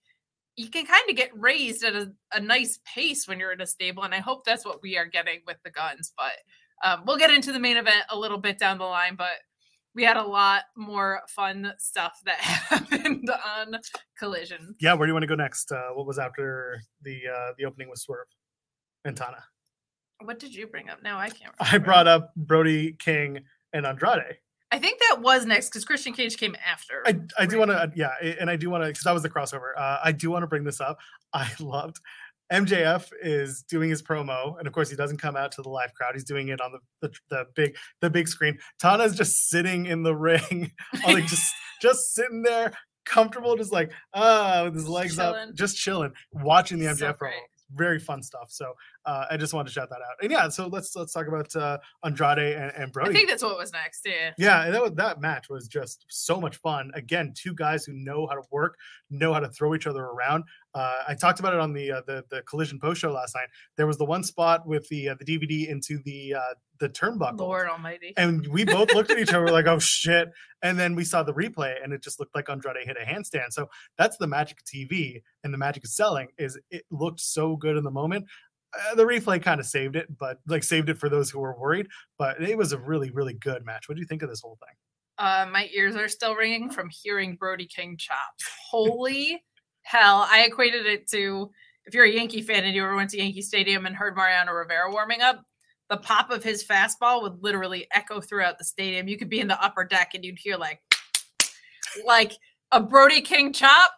[0.56, 3.68] you can kind of get raised at a, a nice pace when you're in a
[3.68, 6.12] stable, and I hope that's what we are getting with the guns.
[6.18, 6.34] But
[6.84, 9.38] um, we'll get into the main event a little bit down the line, but
[9.98, 13.80] we had a lot more fun stuff that happened on
[14.18, 14.76] Collision.
[14.80, 15.72] Yeah, where do you want to go next?
[15.72, 18.28] Uh, what was after the uh, the opening with Swerve
[19.04, 19.44] and Tana?
[20.22, 21.02] What did you bring up?
[21.02, 21.52] No, I can't.
[21.60, 21.76] Remember.
[21.76, 23.40] I brought up Brody King
[23.74, 24.38] and Andrade.
[24.72, 27.02] I think that was next because Christian Cage came after.
[27.06, 29.30] I, I do want to, yeah, and I do want to, because that was the
[29.30, 29.72] crossover.
[29.78, 31.00] Uh, I do want to bring this up.
[31.34, 32.02] I loved
[32.52, 35.94] MJF is doing his promo, and of course he doesn't come out to the live
[35.94, 36.14] crowd.
[36.14, 38.58] He's doing it on the the, the big the big screen.
[38.80, 40.72] Tana's just sitting in the ring,
[41.06, 42.74] like just just sitting there,
[43.06, 45.50] comfortable, just like ah, with his legs chilling.
[45.50, 47.32] up, just chilling, watching the MJF so promo.
[47.76, 48.48] Very fun stuff.
[48.50, 50.16] So uh, I just wanted to shout that out.
[50.22, 53.10] And yeah, so let's let's talk about uh, Andrade and, and Brody.
[53.10, 54.04] I think that's what was next.
[54.06, 54.32] Yeah.
[54.38, 56.92] Yeah, that was, that match was just so much fun.
[56.94, 58.78] Again, two guys who know how to work,
[59.10, 60.46] know how to throw each other around.
[60.78, 63.48] Uh, I talked about it on the, uh, the the collision post show last night.
[63.78, 67.40] There was the one spot with the uh, the DVD into the uh, the turnbuckle.
[67.40, 68.14] Lord Almighty!
[68.16, 70.30] And we both looked at each other like, "Oh shit!"
[70.62, 73.54] And then we saw the replay, and it just looked like Andrade hit a handstand.
[73.54, 76.28] So that's the magic of TV and the magic of selling.
[76.38, 78.26] Is it looked so good in the moment.
[78.78, 81.58] Uh, the replay kind of saved it, but like saved it for those who were
[81.58, 81.88] worried.
[82.20, 83.90] But it was a really really good match.
[83.90, 84.76] What do you think of this whole thing?
[85.18, 88.48] Uh, my ears are still ringing from hearing Brody King chops.
[88.70, 89.42] Holy
[89.88, 90.28] hell.
[90.30, 91.50] I equated it to
[91.86, 94.52] if you're a Yankee fan and you ever went to Yankee Stadium and heard Mariano
[94.52, 95.46] Rivera warming up,
[95.90, 99.08] the pop of his fastball would literally echo throughout the stadium.
[99.08, 100.82] You could be in the upper deck and you'd hear like
[102.06, 102.34] like
[102.74, 103.92] a Brody King chop.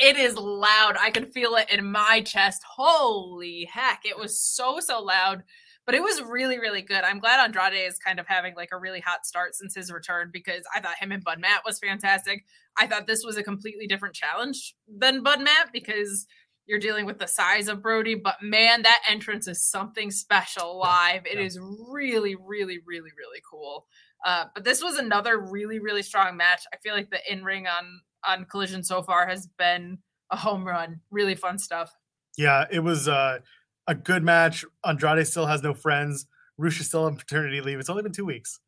[0.00, 0.96] It is loud.
[0.98, 2.62] I could feel it in my chest.
[2.68, 4.00] Holy heck.
[4.04, 5.44] It was so so loud
[5.88, 7.02] but it was really really good.
[7.02, 10.28] I'm glad andrade is kind of having like a really hot start since his return
[10.30, 12.44] because i thought him and bud matt was fantastic.
[12.78, 16.26] I thought this was a completely different challenge than bud matt because
[16.66, 21.24] you're dealing with the size of brody but man that entrance is something special live.
[21.24, 21.46] It yeah.
[21.46, 23.86] is really really really really cool.
[24.26, 26.64] Uh, but this was another really really strong match.
[26.70, 31.00] I feel like the in-ring on on collision so far has been a home run.
[31.10, 31.96] Really fun stuff.
[32.36, 33.38] Yeah it was uh
[33.88, 34.64] a good match.
[34.84, 36.26] Andrade still has no friends.
[36.58, 37.80] Rush is still on paternity leave.
[37.80, 38.60] It's only been two weeks.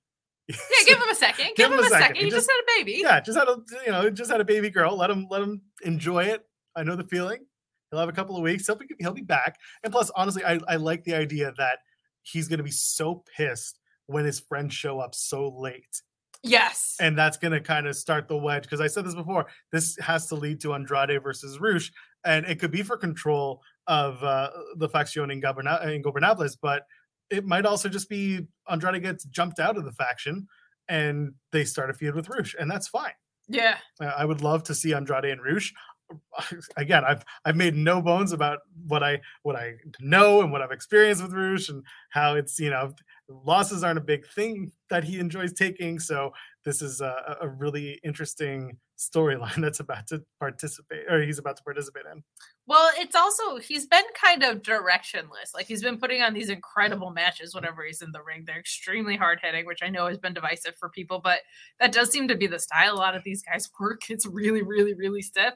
[0.48, 1.44] Yeah, give him a second.
[1.56, 2.00] Give, give him, him, a second.
[2.00, 2.16] second.
[2.16, 3.00] He, he just, just, had a baby.
[3.04, 3.56] Yeah, just had a
[3.86, 4.96] you know just had a baby girl.
[4.96, 6.44] Let him let him enjoy it.
[6.74, 7.44] I know the feeling.
[7.90, 8.66] He'll have a couple of weeks.
[8.66, 9.58] He'll be he'll be back.
[9.84, 11.78] And plus, honestly, I, I like the idea that
[12.22, 16.02] he's going to be so pissed when his friends show up so late.
[16.42, 16.96] Yes.
[17.00, 19.46] And that's going to kind of start the wedge because I said this before.
[19.72, 21.92] This has to lead to Andrade versus Rush,
[22.24, 26.86] and it could be for control of uh, the faction in, Goberna- in Gobernables, but
[27.28, 30.46] it might also just be Andrade gets jumped out of the faction
[30.88, 33.12] and they start a feud with Rush, and that's fine.
[33.48, 33.78] Yeah.
[34.00, 35.74] Uh, I would love to see Andrade and Rush.
[36.76, 40.72] Again, I've I've made no bones about what I what I know and what I've
[40.72, 42.92] experienced with Rush and how it's you know
[43.28, 45.98] losses aren't a big thing that he enjoys taking.
[45.98, 46.32] So
[46.64, 51.62] this is a, a really interesting storyline that's about to participate or he's about to
[51.62, 52.22] participate in.
[52.66, 55.54] Well, it's also he's been kind of directionless.
[55.54, 58.44] Like he's been putting on these incredible matches whenever he's in the ring.
[58.46, 61.40] They're extremely hard hitting, which I know has been divisive for people, but
[61.80, 64.10] that does seem to be the style a lot of these guys work.
[64.10, 65.54] It's really, really, really stiff.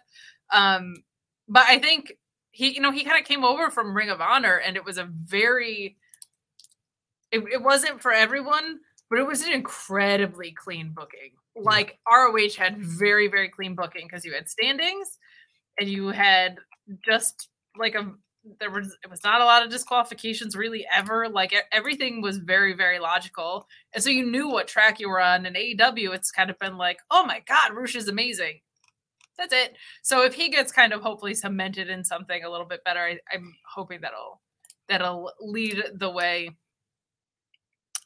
[0.52, 1.04] Um,
[1.48, 2.14] but I think
[2.50, 4.98] he, you know, he kind of came over from Ring of Honor and it was
[4.98, 5.96] a very
[7.34, 8.78] it, it wasn't for everyone,
[9.10, 11.32] but it was an incredibly clean booking.
[11.56, 15.18] Like ROH had very, very clean booking because you had standings
[15.78, 16.58] and you had
[17.04, 18.12] just like a
[18.60, 21.28] there was it was not a lot of disqualifications really ever.
[21.28, 23.66] Like everything was very very logical.
[23.94, 25.46] And so you knew what track you were on.
[25.46, 28.60] And AEW it's kind of been like oh my god Rush is amazing.
[29.38, 29.76] That's it.
[30.02, 33.18] So if he gets kind of hopefully cemented in something a little bit better I,
[33.32, 34.40] I'm hoping that'll
[34.88, 36.50] that'll lead the way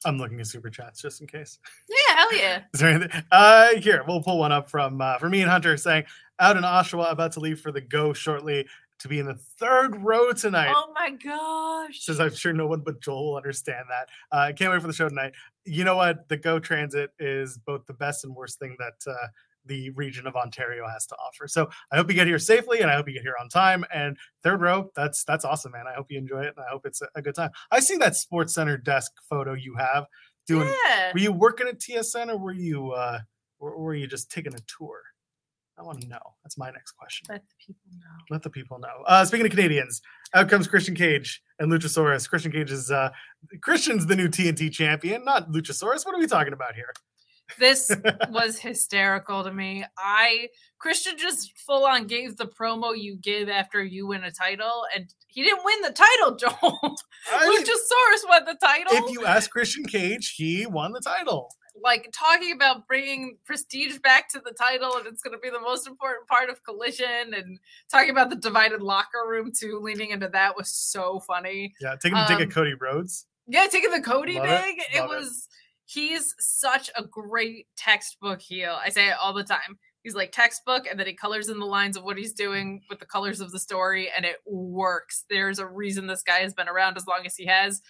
[0.05, 1.59] I'm looking at super chats just in case.
[1.89, 3.23] yeah hell yeah Is there anything?
[3.33, 6.05] Uh, here we'll pull one up from uh, for me and Hunter saying
[6.41, 8.67] out in Oshawa, about to leave for the go shortly
[9.01, 10.73] to be in the third row tonight.
[10.77, 14.09] oh my gosh Says I'm sure no one but Joel will understand that.
[14.37, 15.33] Uh, can't wait for the show tonight.
[15.65, 16.29] You know what?
[16.29, 19.27] The Go Transit is both the best and worst thing that uh,
[19.67, 21.47] the region of Ontario has to offer.
[21.47, 23.85] So I hope you get here safely, and I hope you get here on time.
[23.93, 25.85] And third row, that's that's awesome, man.
[25.87, 27.51] I hope you enjoy it, and I hope it's a, good time.
[27.71, 30.07] I see that Sports Center desk photo you have
[30.47, 30.73] doing.
[30.89, 33.21] yeah Were you working at TSN, or were you uh,
[33.59, 35.03] or were you just taking a tour?
[35.79, 36.19] I want to know.
[36.43, 37.27] That's my next question.
[37.31, 39.05] let the people know Let the people know.
[39.07, 40.03] Uh, speaking of Canadians,
[40.35, 42.29] out comes Christian Cage and Luchasaurus.
[42.29, 43.11] Christian Cage is uh,
[43.63, 46.05] Christian's the new TNT champion, not Luchasaurus.
[46.05, 46.93] What are we talking about here?
[47.59, 47.91] This
[48.31, 49.85] was hysterical to me.
[49.99, 54.85] I Christian just full on gave the promo you give after you win a title,
[54.95, 56.97] and he didn't win the title, Joel.
[57.33, 58.93] I mean, Luchasaurus won the title.
[58.93, 61.51] if you ask Christian Cage, he won the title.
[61.83, 65.61] like talking about bringing prestige back to the title, and it's going to be the
[65.61, 67.59] most important part of Collision, and
[67.91, 69.81] talking about the divided locker room too.
[69.83, 71.75] Leaning into that was so funny.
[71.81, 73.27] Yeah, taking the dig Um, at Cody Rhodes.
[73.47, 74.79] Yeah, taking the Cody Love dig.
[74.79, 75.09] It, it.
[75.09, 75.48] was
[75.89, 78.79] he's such a great textbook heel.
[78.81, 79.79] I say it all the time.
[80.03, 83.01] He's like textbook, and then he colors in the lines of what he's doing with
[83.01, 85.25] the colors of the story, and it works.
[85.29, 87.81] There's a reason this guy has been around as long as he has.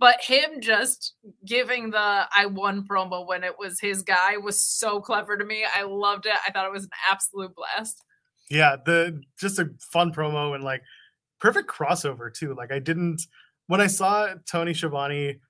[0.00, 1.98] But him just giving the
[2.34, 5.66] I won promo when it was his guy was so clever to me.
[5.74, 6.36] I loved it.
[6.46, 8.04] I thought it was an absolute blast.
[8.48, 10.82] Yeah, the just a fun promo and like
[11.40, 12.54] perfect crossover too.
[12.54, 13.22] Like I didn't
[13.66, 15.40] when I saw Tony Schiavone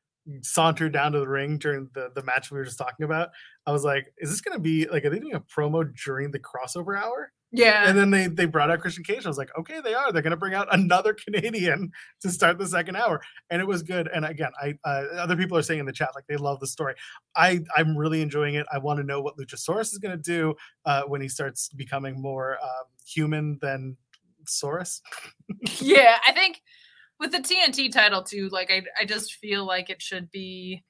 [0.43, 3.31] saunter down to the ring during the the match we were just talking about,
[3.67, 6.41] I was like, is this gonna be like are they doing a promo during the
[6.41, 7.33] crossover hour?
[7.51, 7.89] Yeah.
[7.89, 9.25] And then they they brought out Christian Cage.
[9.25, 10.13] I was like, okay, they are.
[10.13, 14.09] They're gonna bring out another Canadian to start the second hour, and it was good.
[14.13, 16.67] And again, I uh, other people are saying in the chat like they love the
[16.67, 16.95] story.
[17.37, 18.67] I I'm really enjoying it.
[18.73, 22.59] I want to know what Luchasaurus is gonna do uh, when he starts becoming more
[22.63, 23.97] um, human than
[24.47, 25.01] Saurus.
[25.81, 26.61] yeah, I think
[27.21, 30.85] with the TNT title too, like I I just feel like it should be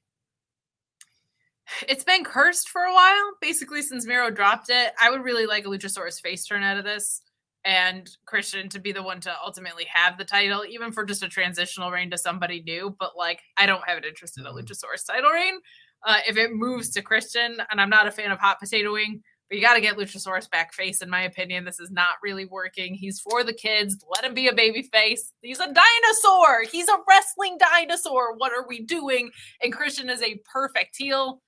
[1.87, 4.93] it's been cursed for a while, basically since Miro dropped it.
[5.01, 7.21] I would really like a Luchasaurus face turn out of this
[7.65, 11.29] and Christian to be the one to ultimately have the title, even for just a
[11.29, 12.97] transitional reign to somebody new.
[12.99, 14.65] But like I don't have an interest in a Mhm.
[14.65, 15.59] Luchasaurus title reign.
[16.07, 19.57] Uh, if it moves to Christian, and I'm not a fan of hot potatoing, but
[19.57, 21.65] you got to get Luchasaurus back face, in my opinion.
[21.65, 22.95] This is not really working.
[22.95, 24.05] He's for the kids.
[24.15, 25.33] Let him be a baby face.
[25.43, 26.63] He's a dinosaur.
[26.71, 28.35] He's a wrestling dinosaur.
[28.37, 29.31] What are we doing?
[29.63, 31.43] And Christian is a perfect heel.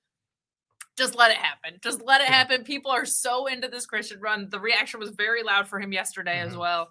[0.97, 1.79] Just let it happen.
[1.81, 2.63] Just let it happen.
[2.63, 4.49] People are so into this Christian run.
[4.49, 6.57] The reaction was very loud for him yesterday as Mhm.
[6.59, 6.89] well.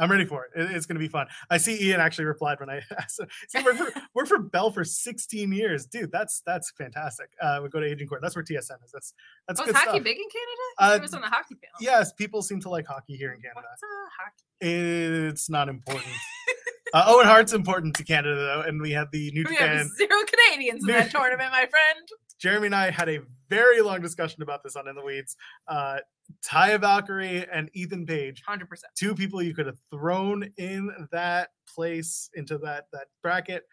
[0.00, 0.50] I'm ready for it.
[0.60, 1.28] It- It's going to be fun.
[1.50, 3.20] I see Ian actually replied when I asked.
[3.48, 6.10] See, work for, for Bell for 16 years, dude.
[6.10, 7.28] That's that's fantastic.
[7.40, 8.22] Uh, we go to Agincourt.
[8.22, 8.90] That's where TSN is.
[8.92, 9.14] That's
[9.46, 10.02] that's Oh, good hockey stuff.
[10.04, 10.92] big in Canada?
[10.94, 11.76] Uh, it was on the hockey panel.
[11.80, 13.60] Yes, people seem to like hockey here in Canada.
[13.68, 13.82] What's
[14.18, 14.44] hockey?
[14.60, 16.06] It's not important.
[16.94, 19.90] uh, Owen Hart's important to Canada though, and we had the New We have Japan.
[19.98, 22.08] zero Canadians in that tournament, my friend.
[22.40, 25.36] Jeremy and I had a very long discussion about this on In the Weeds.
[25.68, 25.98] Uh,
[26.44, 28.66] Taya Valkyrie and Ethan Page, 100%.
[28.96, 33.64] two people you could have thrown in that place into that that bracket,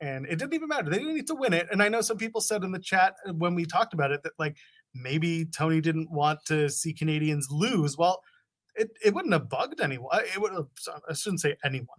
[0.00, 0.90] and it didn't even matter.
[0.90, 1.68] They didn't need to win it.
[1.70, 4.32] And I know some people said in the chat when we talked about it that
[4.38, 4.56] like
[4.94, 7.96] maybe Tony didn't want to see Canadians lose.
[7.96, 8.20] Well,
[8.74, 10.10] it, it wouldn't have bugged anyone.
[10.34, 10.66] It would have,
[11.08, 11.98] I shouldn't say anyone.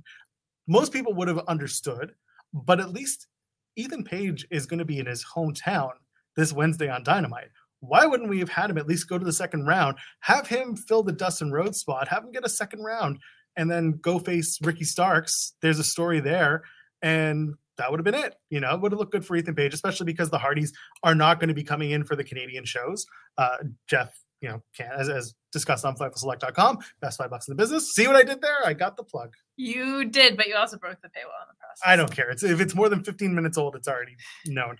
[0.67, 2.13] most people would have understood,
[2.53, 3.27] but at least
[3.75, 5.91] Ethan Page is going to be in his hometown
[6.35, 7.49] this Wednesday on Dynamite.
[7.79, 10.75] Why wouldn't we have had him at least go to the second round, have him
[10.75, 13.17] fill the Dustin Rhodes spot, have him get a second round,
[13.55, 15.55] and then go face Ricky Starks?
[15.61, 16.63] There's a story there,
[17.01, 18.35] and that would have been it.
[18.51, 20.71] You know, it would have looked good for Ethan Page, especially because the Hardys
[21.03, 23.05] are not going to be coming in for the Canadian shows.
[23.37, 23.57] Uh,
[23.87, 24.09] Jeff,
[24.41, 27.93] you know, can as, as discussed on FightfulSelect.com, best five bucks in the business.
[27.93, 28.57] See what I did there?
[28.65, 29.33] I got the plug.
[29.55, 31.81] You did, but you also broke the paywall in the process.
[31.85, 32.29] I don't care.
[32.29, 34.15] It's if it's more than 15 minutes old, it's already
[34.47, 34.77] known.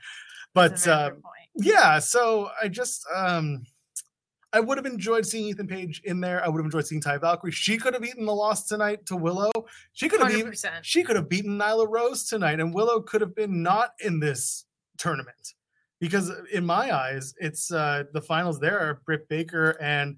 [0.53, 1.11] But uh,
[1.55, 3.63] yeah, so I just um
[4.53, 6.43] I would have enjoyed seeing Ethan Page in there.
[6.43, 7.51] I would have enjoyed seeing Taya Valkyrie.
[7.51, 9.51] She could have eaten the loss tonight to Willow.
[9.93, 10.79] She could have even 100%.
[10.81, 14.65] she could have beaten Nyla Rose tonight, and Willow could have been not in this
[14.97, 15.53] tournament.
[16.01, 20.17] Because in my eyes, it's uh the finals there are Britt Baker and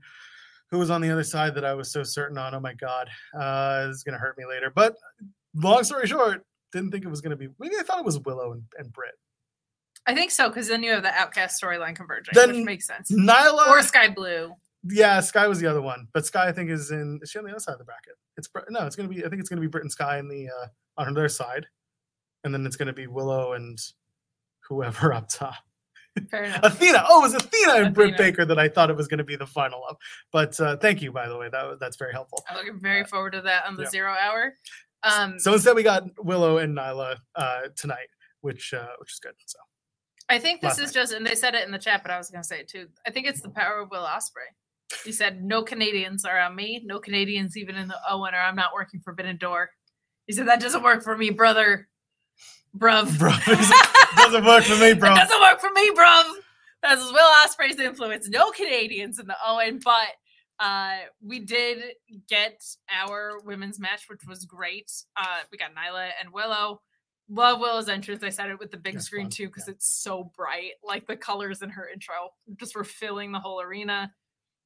[0.72, 2.56] who was on the other side that I was so certain on.
[2.56, 3.10] Oh my god.
[3.40, 4.72] Uh it's gonna hurt me later.
[4.74, 4.96] But
[5.54, 8.54] long story short, didn't think it was gonna be maybe I thought it was Willow
[8.54, 9.14] and, and Britt.
[10.08, 13.12] I think so because then you have the Outcast storyline converging, Then- which makes sense.
[13.12, 14.54] Nyla Or Sky Blue.
[14.86, 17.20] Yeah, Sky was the other one, but Sky I think is in.
[17.22, 18.16] Is she on the other side of the bracket?
[18.36, 19.24] It's no, it's gonna be.
[19.26, 20.68] I think it's gonna be Britt and Sky in the uh,
[20.98, 21.66] on their side,
[22.44, 23.78] and then it's gonna be Willow and
[24.68, 25.56] whoever up top.
[26.30, 26.60] Fair enough.
[26.64, 27.04] Athena.
[27.08, 29.48] Oh, it was Athena and Britt Baker that I thought it was gonna be the
[29.48, 29.98] final of.
[30.32, 31.50] But uh, thank you, by the way.
[31.50, 32.44] That that's very helpful.
[32.50, 33.90] I'm looking very forward to that on the yeah.
[33.90, 34.54] zero hour.
[35.04, 38.08] Um, So instead, we got Willow and Nyla uh, tonight,
[38.42, 39.34] which uh, which is good.
[39.46, 39.60] So
[40.30, 41.02] I think this last is night.
[41.02, 42.68] just, and they said it in the chat, but I was going to say it
[42.70, 42.88] too.
[43.06, 44.54] I think it's the power of Will Ospreay.
[45.04, 46.82] He said, "No Canadians are on me.
[46.86, 49.72] No Canadians even in the Owen, or I'm not working Forbidden Door."
[50.28, 51.90] He said that doesn't work for me, brother.
[52.78, 53.08] Bruv.
[53.48, 53.83] It
[54.16, 55.16] doesn't work for me, bro.
[55.16, 56.24] Doesn't work for me, bruv.
[56.82, 58.28] That's Will Ospreay's influence.
[58.28, 60.10] No Canadians in the Owen, but
[60.60, 61.84] uh, we did
[62.28, 62.62] get
[62.92, 64.92] our women's match, which was great.
[65.16, 66.82] Uh, we got Nyla and Willow.
[67.30, 68.24] Love Willow's entrance.
[68.24, 69.76] I said it with the big That's screen fun, too because yeah.
[69.76, 70.72] it's so bright.
[70.84, 74.12] Like the colors in her intro just were filling the whole arena.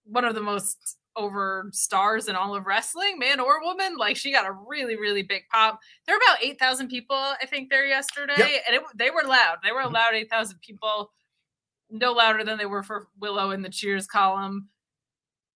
[0.06, 3.98] One of the most over stars in all of wrestling, man or woman.
[3.98, 5.80] Like she got a really, really big pop.
[6.06, 9.58] There were about eight thousand people, I think, there yesterday, and it, they were loud.
[9.64, 9.94] They were a Mhm.
[9.94, 11.12] loud eight thousand people.
[11.90, 14.70] No louder than they were for Willow in the cheers column.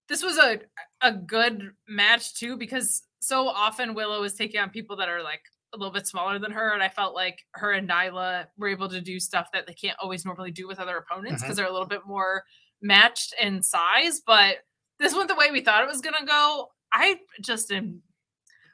[0.10, 0.60] This was a
[1.02, 5.42] a good match too because so often Willow is taking on people that are like
[5.74, 8.90] a little bit smaller than her, and I felt like her and Nyla were able
[8.90, 11.72] to do stuff that they can't always normally do with other opponents because they're a
[11.72, 12.44] little bit more
[12.82, 14.22] matched in size.
[14.26, 14.58] But
[15.02, 16.68] this went the way we thought it was gonna go.
[16.94, 18.02] I just am.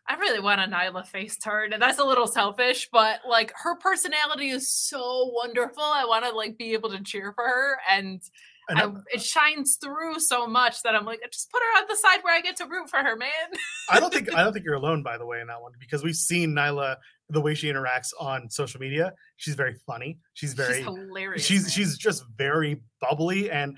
[0.10, 3.76] I really want a Nyla face turn, and that's a little selfish, but like her
[3.78, 5.84] personality is so wonderful.
[5.84, 8.22] I want to like be able to cheer for her, and
[8.70, 11.96] And I, it shines through so much that I'm like, just put her on the
[11.96, 13.30] side where I get to root for her, man.
[13.90, 16.04] I don't think I don't think you're alone, by the way, in that one because
[16.04, 16.98] we've seen Nyla
[17.30, 19.14] the way she interacts on social media.
[19.38, 20.20] She's very funny.
[20.34, 21.46] She's very she's hilarious.
[21.46, 21.72] she's man.
[21.72, 23.78] she's just very bubbly and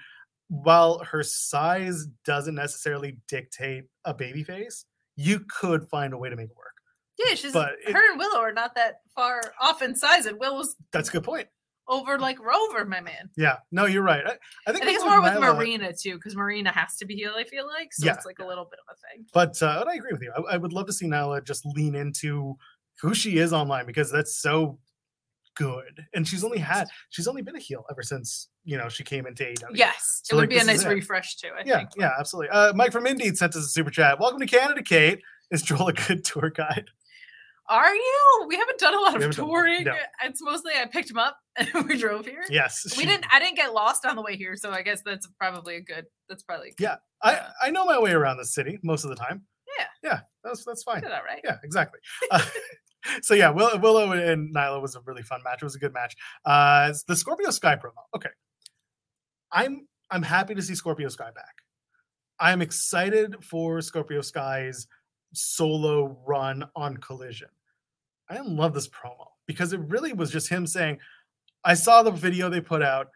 [0.50, 4.86] while her size doesn't necessarily dictate a baby face,
[5.16, 6.74] you could find a way to make it work.
[7.18, 10.40] yeah, she's but it- her and Willow are not that far off in size, and
[10.40, 11.48] Willow's That's a good point.
[11.88, 13.30] over like Rover, my man.
[13.38, 14.26] Yeah, no, you're right.
[14.26, 14.38] I, I
[14.68, 17.34] I think, it's more with Nyla- Marina too, because Marina has to be heel.
[17.38, 19.26] I feel like so Yeah, it's like a little bit of a thing.
[19.34, 20.32] But uh, I agree with you.
[20.36, 22.56] I, I would love to see Nyla just lean into
[23.02, 24.80] who she is online because that's so
[25.56, 26.06] good.
[26.14, 29.26] And she's only had she's only been a heel ever since you know she came
[29.26, 29.66] into AEW.
[29.74, 31.50] Yes, So, it would be a nice refresh too.
[31.58, 31.90] I yeah, think.
[31.98, 32.50] yeah, absolutely.
[32.50, 34.20] Uh, Mike from Indeed sent us a super chat.
[34.20, 35.20] Welcome to Canada, Kate.
[35.52, 36.86] Is Joel a good tour guide?
[37.68, 38.46] Are you?
[38.48, 39.84] We haven't done a lot We of haven't done- touring.
[39.84, 39.94] no.
[40.24, 42.44] It's mostly I picked him up and we drove here.
[42.50, 43.26] Yes, We she- didn't.
[43.32, 46.06] I didn't get lost on the way here, so I guess that's probably a good.
[46.30, 49.44] That's probably Yeah, I I know my way around the city most of the time.
[49.78, 49.86] Yeah.
[50.04, 51.02] yeah, that's that's fine.
[51.02, 51.42] did all right.
[51.44, 52.00] Yeah, exactly.
[52.32, 52.44] Uh,
[53.22, 55.62] so yeah, Will, Willow and Nyla was a really fun match.
[55.62, 56.16] It was a good match.
[56.46, 58.04] Uh, the Scorpio Sky promo.
[58.16, 58.30] Okay,
[59.52, 61.56] I'm I'm happy to see Scorpio Sky back.
[62.40, 64.88] I'm excited for Scorpio Sky's
[65.34, 67.50] solo run on Collision.
[68.30, 71.00] I love this promo because it really was just him saying,
[71.64, 73.08] "I saw the video they put out.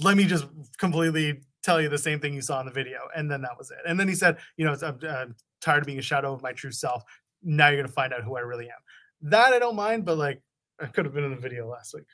[0.00, 0.46] Let me just
[0.78, 3.70] completely tell you the same thing you saw in the video," and then that was
[3.70, 3.78] it.
[3.86, 6.52] And then he said, "You know, I'm, I'm tired of being a shadow of my
[6.52, 7.02] true self.
[7.46, 10.42] Now you're gonna find out who I really am." That I don't mind, but like
[10.80, 12.06] I could have been in the video last week.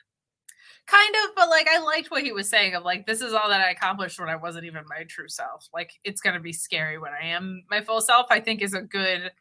[0.85, 3.49] Kind of, but like I liked what he was saying of like this is all
[3.49, 5.67] that I accomplished when I wasn't even my true self.
[5.73, 8.27] Like it's gonna be scary when I am my full self.
[8.29, 9.31] I think is a good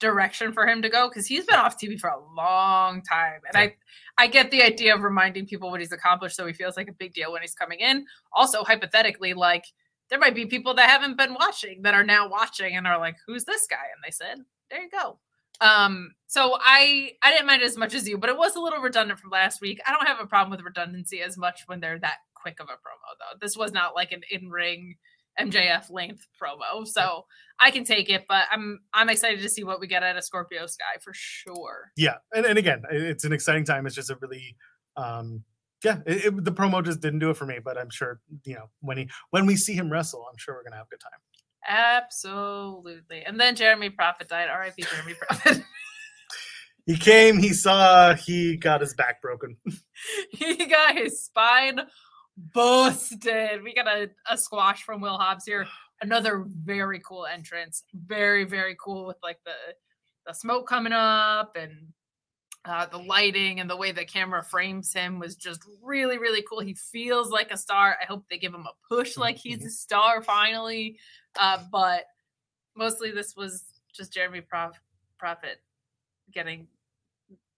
[0.00, 3.56] direction for him to go because he's been off TV for a long time, and
[3.56, 3.76] I
[4.18, 6.92] I get the idea of reminding people what he's accomplished so he feels like a
[6.92, 8.04] big deal when he's coming in.
[8.32, 9.64] Also, hypothetically, like
[10.10, 13.16] there might be people that haven't been watching that are now watching and are like,
[13.26, 14.38] "Who's this guy?" And they said,
[14.70, 15.20] "There you go."
[15.60, 18.60] Um, so I I didn't mind it as much as you, but it was a
[18.60, 19.80] little redundant from last week.
[19.86, 22.72] I don't have a problem with redundancy as much when they're that quick of a
[22.72, 23.38] promo though.
[23.40, 24.96] This was not like an in-ring
[25.40, 26.86] MJF length promo.
[26.86, 27.24] So
[27.60, 30.24] I can take it, but I'm I'm excited to see what we get out of
[30.24, 31.90] Scorpio Sky for sure.
[31.96, 33.86] Yeah, and, and again, it's an exciting time.
[33.86, 34.56] It's just a really,
[34.96, 35.44] um,
[35.84, 37.58] yeah, it, it- the promo just didn't do it for me.
[37.64, 40.64] But I'm sure you know when he when we see him wrestle, I'm sure we're
[40.64, 41.20] gonna have a good time.
[41.66, 43.22] Absolutely.
[43.24, 44.48] And then Jeremy Prophet died.
[44.48, 44.82] R.I.P.
[44.82, 45.62] Jeremy Prophet.
[46.86, 49.58] He came, he saw, he got his back broken.
[50.30, 51.80] he got his spine
[52.54, 53.62] busted.
[53.62, 55.66] We got a, a squash from Will Hobbs here.
[56.00, 57.82] Another very cool entrance.
[57.92, 59.52] Very, very cool with like the
[60.26, 61.88] the smoke coming up and
[62.64, 66.60] uh, the lighting and the way the camera frames him was just really, really cool.
[66.60, 67.96] He feels like a star.
[68.00, 70.98] I hope they give him a push like he's a star finally.
[71.38, 72.04] Uh, but
[72.76, 74.80] mostly this was just Jeremy Prof-
[75.18, 75.60] Prophet
[76.32, 76.66] getting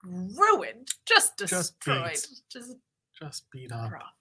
[0.03, 2.11] ruined, just Just destroyed.
[2.13, 2.27] beat.
[2.49, 2.75] Just
[3.19, 3.91] Just beat up.
[3.91, 4.13] rough.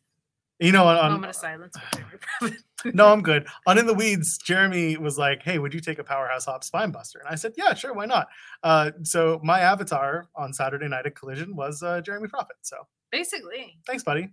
[0.61, 2.95] You know, on, on- Moment of silence for Jeremy Prophet.
[2.95, 3.47] no, I'm good.
[3.67, 6.91] On in the weeds, Jeremy was like, "Hey, would you take a powerhouse Hobbs spine
[6.91, 8.29] buster?" And I said, "Yeah, sure, why not?"
[8.63, 12.57] Uh, so my avatar on Saturday night at Collision was uh, Jeremy Prophet.
[12.63, 12.77] So
[13.11, 14.29] Basically, thanks, buddy.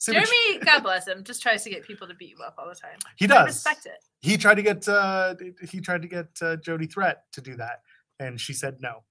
[0.00, 2.68] Ch- Jeremy, God bless him, just tries to get people to beat you up all
[2.68, 2.98] the time.
[3.16, 3.46] he I does.
[3.48, 4.02] respect it.
[4.20, 5.34] He tried to get uh,
[5.68, 7.82] he tried to get uh, Jody Threat to do that,
[8.18, 9.04] and she said no.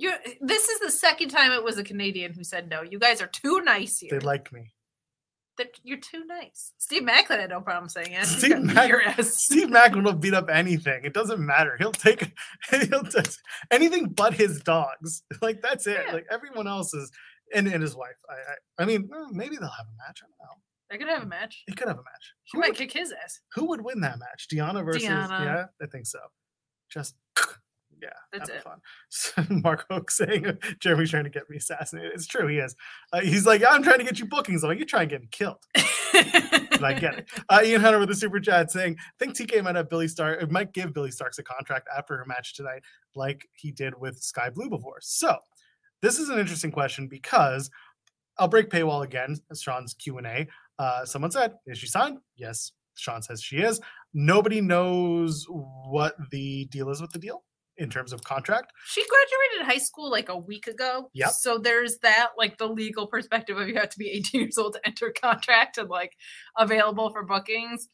[0.00, 0.12] You.
[0.40, 2.80] This is the second time it was a Canadian who said no.
[2.82, 4.10] You guys are too nice here.
[4.10, 4.72] They liked me.
[5.58, 6.72] That you're too nice.
[6.78, 8.24] Steve Maclin had no problem saying it.
[8.38, 11.04] Steve Mac- Steve Mack will beat up anything.
[11.04, 11.76] It doesn't matter.
[11.78, 12.32] He'll take
[12.70, 13.38] he'll just
[13.70, 15.22] anything but his dogs.
[15.42, 16.02] Like that's it.
[16.06, 16.14] Yeah.
[16.14, 17.10] Like everyone else is
[17.54, 18.16] and, and his wife.
[18.30, 20.20] I I, I mean maybe they'll have a match.
[20.22, 20.56] I don't know.
[20.90, 21.62] They could have a match.
[21.66, 22.32] He could have a match.
[22.44, 23.40] He Who might would, kick his ass.
[23.54, 24.46] who would win that match?
[24.50, 25.44] Deonna versus Deonna.
[25.44, 26.18] yeah, I think so.
[26.90, 27.14] Just
[28.00, 28.62] yeah, That's it.
[28.62, 28.78] fun.
[29.08, 32.12] So Mark Hook saying Jeremy's trying to get me assassinated.
[32.14, 32.74] It's true, he is.
[33.12, 34.62] Uh, he's like, I'm trying to get you bookings.
[34.62, 35.58] I'm like, you're trying to get me killed.
[36.14, 37.28] And I get it.
[37.48, 40.42] Uh, Ian Hunter with a super chat saying, I think TK might have Billy Stark,
[40.42, 42.82] it might give Billie Starkz a contract after her match tonight,
[43.14, 44.98] like he did with Sky Blue before.
[45.00, 45.36] So
[46.00, 47.70] this is an interesting question because
[48.38, 50.46] I'll break paywall again, Sean's Q&A.
[50.78, 52.18] Uh, someone said, is she signed?
[52.36, 52.72] Yes.
[52.94, 53.80] Sean says she is.
[54.14, 57.42] Nobody knows what the deal is with the deal
[57.80, 58.72] in terms of contract.
[58.86, 61.10] She graduated high school like a week ago.
[61.14, 61.30] Yep.
[61.30, 64.74] So there's that, like the legal perspective of you have to be 18 years old
[64.74, 66.12] to enter contract and like
[66.56, 67.88] available for bookings.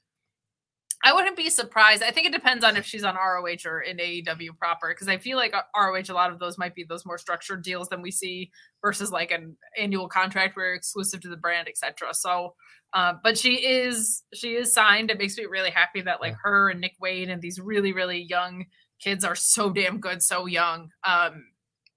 [1.05, 2.03] I wouldn't be surprised.
[2.03, 5.19] I think it depends on if she's on ROH or in AEW proper, because I
[5.19, 8.03] feel like uh, ROH, a lot of those might be those more structured deals than
[8.03, 8.51] we see
[8.83, 12.13] versus like an annual contract where you're exclusive to the brand, etc.
[12.13, 12.55] So,
[12.93, 15.11] uh, but she is she is signed.
[15.11, 18.27] It makes me really happy that like her and Nick Wayne and these really really
[18.29, 18.65] young
[19.01, 20.91] kids are so damn good, so young.
[21.05, 21.45] Um,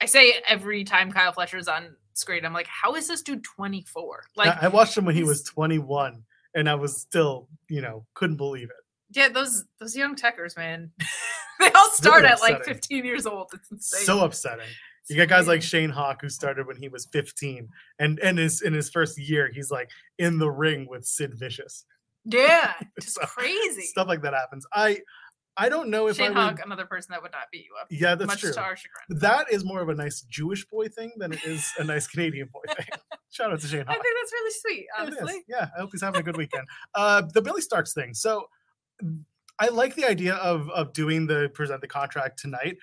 [0.02, 4.24] I say every time Kyle Fletcher's on screen, I'm like, how is this dude 24?
[4.36, 6.24] Like, I, watched him when he was 21
[6.56, 9.18] and I was still, you know, couldn't believe it.
[9.18, 10.92] yeah, those those young techers, man,
[11.60, 13.52] they all start really at like 15 years old.
[13.54, 14.06] It's insane.
[14.06, 14.66] So upsetting.
[15.10, 15.64] You got guys like.
[15.64, 19.50] Shane Hawk who started when he was 15 and and his in his first year
[19.52, 19.90] he's like
[20.20, 21.84] in the ring with Sid Vicious.
[22.26, 23.82] yeah, just So, crazy.
[23.82, 24.68] Stuff like that happens.
[24.72, 25.00] I
[25.58, 27.88] I don't know if Shane I would, another person that would not beat you up.
[27.90, 28.54] Yeah, that's much true.
[28.54, 29.20] to our chagrin.
[29.20, 32.50] That is more of a nice Jewish boy thing than it is a nice Canadian
[32.54, 32.88] boy thing.
[33.30, 35.44] Shout out to Shane I think that's really sweet, honestly.
[35.48, 36.68] Yeah, I hope he's having a good weekend.
[36.96, 38.14] Uh, the Billie Starkz thing.
[38.14, 38.48] So
[39.60, 42.78] I like the idea of of doing the present the contract tonight,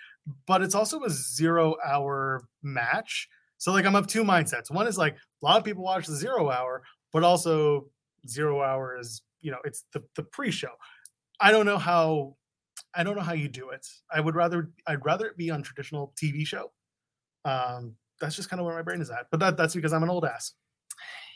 [0.46, 3.28] but it's also a zero hour match.
[3.58, 4.70] So like I'm of two mindsets.
[4.70, 7.86] One is like a lot of people watch the zero hour, but also
[8.28, 10.72] zero hour is you know it's the the pre-show.
[11.40, 12.36] I don't know how
[12.96, 13.86] I don't know how you do it.
[14.12, 16.72] I would rather I'd rather it be on traditional TV show.
[17.44, 19.26] Um, that's just kind of where my brain is at.
[19.30, 20.52] But that that's because I'm an old ass.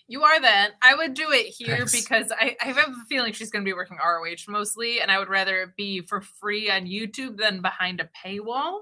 [0.08, 0.70] You are then.
[0.82, 2.00] I would do it here Thanks.
[2.00, 5.20] because I, I have a feeling she's going to be working ROH mostly, and I
[5.20, 8.80] would rather it be for free on YouTube than behind a paywall.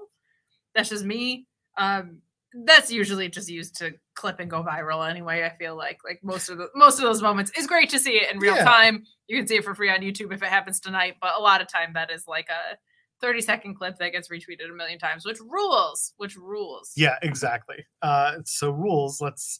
[0.73, 1.45] That's just me.
[1.77, 2.21] Um,
[2.65, 5.43] that's usually just used to clip and go viral anyway.
[5.43, 8.13] I feel like like most of the most of those moments is great to see
[8.17, 8.63] it in real Yeah.
[8.65, 9.03] time.
[9.27, 11.61] You can see it for free on YouTube if it happens tonight, but a lot
[11.61, 12.77] of time that is like a
[13.21, 16.91] 30 second clip that gets retweeted a million times, which rules, which rules.
[16.95, 17.85] Yeah, exactly.
[18.01, 19.21] Uh, so rules.
[19.21, 19.59] Let's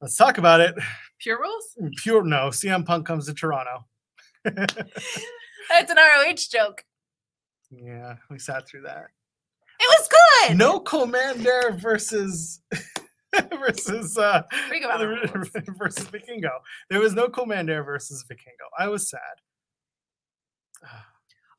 [0.00, 0.74] let's talk about it.
[1.20, 1.92] Pure rules?
[2.02, 2.48] Pure no.
[2.48, 3.86] CM Punk comes to Toronto.
[4.44, 6.84] That's an ROH joke.
[7.70, 9.06] Yeah, we sat through that.
[9.80, 10.08] It was
[10.48, 10.58] good.
[10.58, 12.60] No Commander versus
[13.58, 15.30] versus uh Think about it.
[15.76, 16.50] versus Vikingo.
[16.90, 18.68] There was no Commander versus Vikingo.
[18.78, 19.20] I was sad.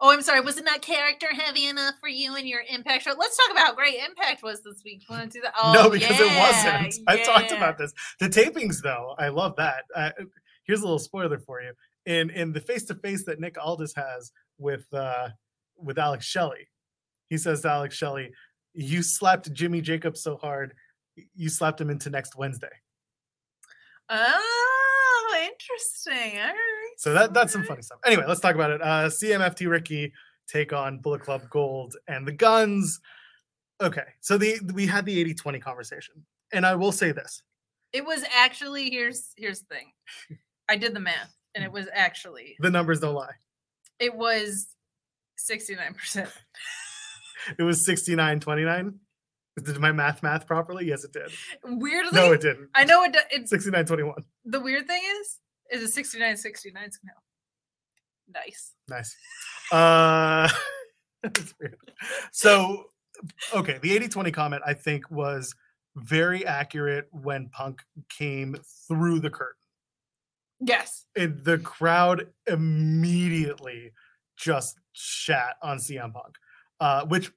[0.01, 0.41] Oh, I'm sorry.
[0.41, 3.13] Was it not character heavy enough for you and your Impact show?
[3.18, 5.03] Let's talk about how great Impact was this week.
[5.07, 5.53] You want to do that?
[5.57, 6.93] Oh, no, because it wasn't.
[7.07, 7.93] I talked about this.
[8.20, 9.86] The tapings, though, I love that.
[9.95, 10.11] Uh,
[10.66, 11.72] here's a little spoiler for you.
[12.05, 15.30] In in the face to face that Nick Aldis has with uh,
[15.78, 16.68] with Alex Shelley,
[17.30, 18.32] he says to Alex Shelley,
[18.74, 20.74] "You slapped Jimmy Jacobs so hard,
[21.36, 22.72] you slapped him into next Wednesday."
[24.10, 26.40] Oh, interesting.
[26.40, 26.94] All right.
[26.98, 28.00] So that that's some funny stuff.
[28.06, 28.82] Anyway, let's talk about it.
[28.82, 30.14] Uh, CMFT Ricky
[30.48, 33.00] take on Bullet Club Gold and the Guns.
[33.82, 37.42] Okay, so the we had the 80-20 conversation, and I will say this:
[37.92, 39.92] It was actually here's here's the thing.
[40.70, 43.34] I did the math, and it was actually the numbers don't lie.
[44.00, 44.68] it was
[45.36, 46.30] sixty nine percent.
[47.60, 48.93] It was 69-29.
[49.64, 50.86] Did my math math properly?
[50.88, 51.32] Yes, it did.
[51.64, 52.70] Weirdly, No, it didn't.
[52.76, 53.14] I know it.
[53.14, 54.14] do- It's 69-21.
[54.43, 55.39] the weird thing is,
[55.72, 57.16] is it 69 69 somehow.
[58.34, 58.74] Nice.
[58.89, 59.16] Nice.
[59.72, 60.50] Uh
[61.24, 61.78] that's weird.
[62.32, 62.86] So
[63.54, 65.56] okay, the 80-20 comment I think was
[65.96, 69.56] very accurate when Punk came through the curtain.
[70.60, 71.06] Yes.
[71.16, 73.91] And the crowd immediately
[74.38, 76.36] just shat on CM Punk.
[76.80, 77.32] Uh, which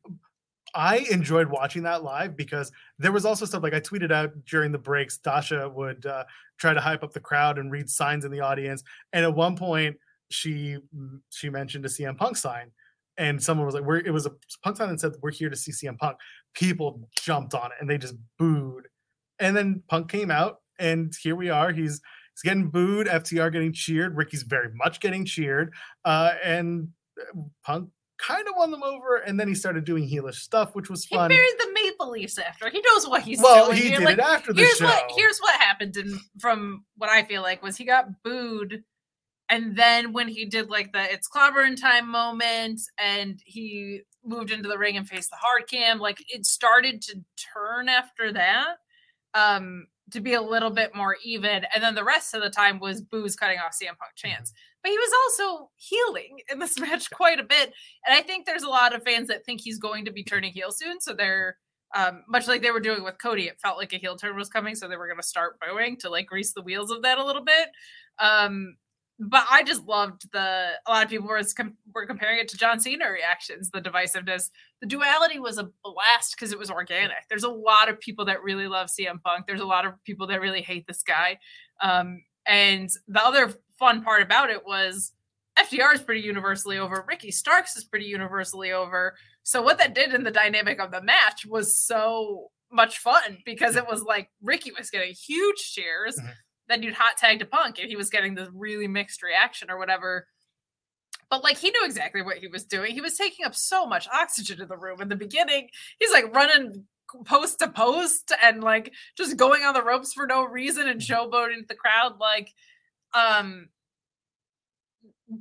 [0.75, 4.73] I enjoyed watching that live because there was also stuff like I tweeted out during
[4.73, 5.19] the breaks.
[5.19, 6.25] Dasha would uh,
[6.59, 8.83] try to hype up the crowd and read signs in the audience,
[9.13, 9.97] and at one point
[10.31, 10.79] she
[11.31, 12.71] she mentioned a CM Punk sign,
[13.17, 14.33] and someone was like, "We're." It was a
[14.63, 16.19] Punk sign that said, "We're here to see CM Punk."
[16.55, 18.89] People jumped on it and they just booed,
[19.39, 21.73] and then Punk came out, and here we are.
[21.73, 22.01] He's
[22.35, 23.07] he's getting booed.
[23.07, 24.17] FTR getting cheered.
[24.17, 25.73] Ricky's very much getting cheered,
[26.05, 30.37] uh, and uh, Punk kind of won them over, and then he started doing heelish
[30.37, 31.31] stuff, which was fun.
[31.31, 32.69] He buried the Maple Leafs after.
[32.71, 33.79] He knows what he's well, doing.
[33.79, 34.87] he did like, it after the here's show.
[34.87, 38.83] what here's what happened in, from what I feel like was he got booed
[39.49, 44.69] and then when he did like the it's clobbering time moment and he moved into
[44.69, 47.21] the ring and faced the hard cam like it started to
[47.55, 48.77] turn after that
[49.35, 52.79] um to be a little bit more even and then the rest of the time
[52.79, 54.53] was booze cutting off CM Punk chance
[54.83, 57.73] but he was also healing in this match quite a bit
[58.07, 60.53] and I think there's a lot of fans that think he's going to be turning
[60.53, 61.57] heel soon so they're
[61.95, 64.49] um, much like they were doing with Cody, it felt like a heel turn was
[64.49, 67.19] coming, so they were going to start booing to like grease the wheels of that
[67.19, 67.69] a little bit.
[68.19, 68.77] Um,
[69.19, 70.71] but I just loved the.
[70.87, 71.43] A lot of people were
[71.93, 74.51] were comparing it to John Cena reactions, the divisiveness.
[74.81, 77.29] The duality was a blast because it was organic.
[77.29, 79.47] There's a lot of people that really love CM Punk.
[79.47, 81.39] There's a lot of people that really hate this guy.
[81.83, 85.13] Um, and the other fun part about it was
[85.59, 87.05] FTR is pretty universally over.
[87.09, 89.17] Ricky Starks is pretty universally over.
[89.43, 93.77] So what that did in the dynamic of the match was so much fun because
[93.77, 96.17] it was like Ricky was getting huge cheers.
[96.19, 96.35] Mhm.
[96.69, 99.79] Then you'd hot tag to Punk and he was getting this really mixed reaction or
[99.79, 100.29] whatever.
[101.31, 102.93] But like he knew exactly what he was doing.
[102.93, 105.71] He was taking up so much oxygen in the room in the beginning.
[105.99, 106.87] He's like running
[107.25, 111.67] post to post and like just going on the ropes for no reason and showboating
[111.67, 112.53] the crowd like
[113.15, 113.69] um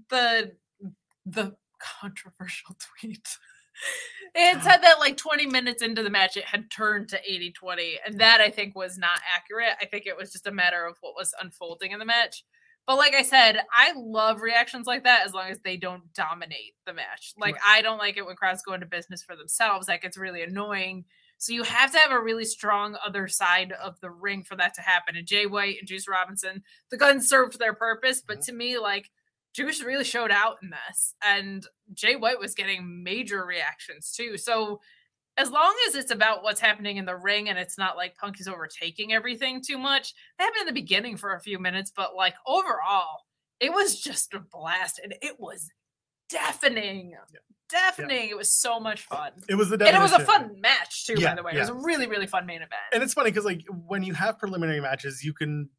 [0.10, 0.54] the
[1.26, 3.28] the controversial tweet.
[4.34, 8.00] It said that like 20 minutes into the match it had turned to 80 20
[8.06, 9.76] and that i think was not accurate.
[9.80, 12.44] I think it was just a matter of what was unfolding in the match.
[12.88, 16.74] But like i said i love reactions like that as long as they don't dominate
[16.88, 17.34] the match.
[17.38, 19.88] Like i don't like it when crowds go into business for themselves.
[19.88, 21.06] That gets really annoying
[21.38, 24.74] so you have to have a really strong other side of the ring for that
[24.74, 28.52] to happen and jay white and juice robinson the guns served their purpose but mm-hmm.
[28.52, 29.10] to me like
[29.58, 31.66] Juice really showed out in this, and
[31.96, 34.38] Jay White was getting major reactions too.
[34.38, 34.82] So,
[35.36, 38.40] as long as it's about what's happening in the ring and it's not like Punk
[38.40, 42.16] is overtaking everything too much, that happened in the beginning for a few minutes, but
[42.16, 43.26] like overall,
[43.60, 45.72] it was just a blast and it was
[46.30, 47.16] deafening.
[47.70, 48.30] Deafening.
[48.30, 49.32] It was so much uh, fun.
[49.50, 51.52] it was the And it was a fun match too, Yeah, by the way.
[51.54, 51.58] yeah.
[51.58, 52.74] It was a really, really fun main event.
[52.94, 55.70] and it's funny because like when you have preliminary matches you can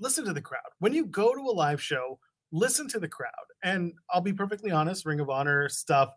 [0.00, 2.18] listen to the crowd when you go to a live show
[2.50, 3.30] listen to the crowd
[3.62, 6.12] and i'll be perfectly honest ring of honor stuff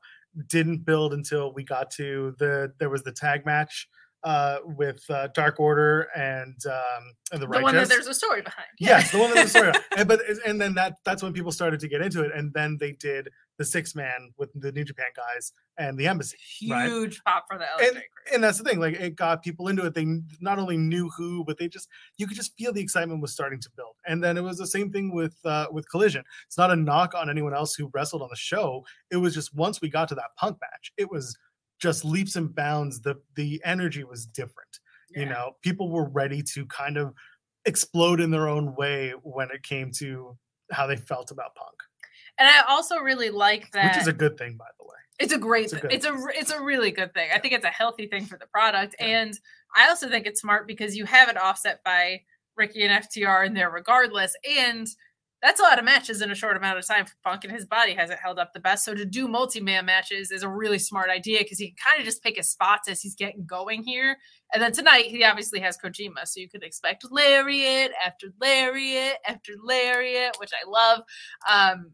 [0.48, 3.88] didn't build until we got to the there was the tag match
[4.26, 8.42] uh with uh, dark order and um and the, the one that there's a story
[8.42, 8.68] behind.
[8.80, 9.72] Yes, the one that was story.
[9.98, 12.78] and, but and then that that's when people started to get into it, and then
[12.80, 16.38] they did the six man with the New Japan guys and the embassy.
[16.70, 16.88] right?
[16.88, 18.04] Huge pop for the LJ And,
[18.34, 19.94] and that's the thing, like it got people into it.
[19.94, 20.06] They
[20.40, 23.60] not only knew who, but they just you could just feel the excitement was starting
[23.62, 23.96] to build.
[24.08, 26.24] And then it was the same thing with uh, with Collision.
[26.48, 28.86] It's not a knock on anyone else who wrestled on the show.
[29.12, 31.38] It was just once we got to that Punk match, it was
[31.86, 33.00] just leaps and bounds.
[33.02, 34.80] The the energy was different
[35.16, 37.14] you know people were ready to kind of
[37.66, 40.36] explode in their own way when it came to
[40.72, 41.78] how they felt about punk
[42.40, 45.00] And I also really like that which is a good thing, by the way.
[45.20, 45.66] It's a great.
[45.72, 47.30] It's a It's a, it's a it's a really good thing.
[47.34, 49.06] I think it's a healthy thing for the product, Yeah.
[49.20, 49.40] and
[49.76, 52.22] I also think it's smart because you have it offset by
[52.58, 54.88] Ricky and FTR in there regardless, and
[55.42, 57.66] that's a lot of matches in a short amount of time for Punk, and his
[57.66, 58.84] body hasn't held up the best.
[58.86, 62.06] So to do multi-man matches is a really smart idea because he can kind of
[62.06, 64.18] just pick his spots as he's getting going here.
[64.54, 69.54] And then tonight he obviously has Kojima, so you could expect lariat after lariat after
[69.64, 71.02] lariat, which I love.
[71.52, 71.92] Um,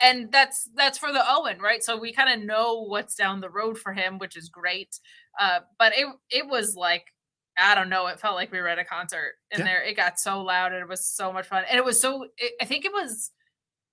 [0.00, 1.82] and that's that's for the Owen, right?
[1.82, 4.98] So we kind of know what's down the road for him, which is great.
[5.40, 7.06] Uh, but it it was like
[7.58, 9.64] I don't know, it felt like we were at a concert in Yeah.
[9.64, 9.82] there.
[9.82, 12.26] It got so loud and it was so much fun, and it was so.
[12.38, 13.30] It, I think it was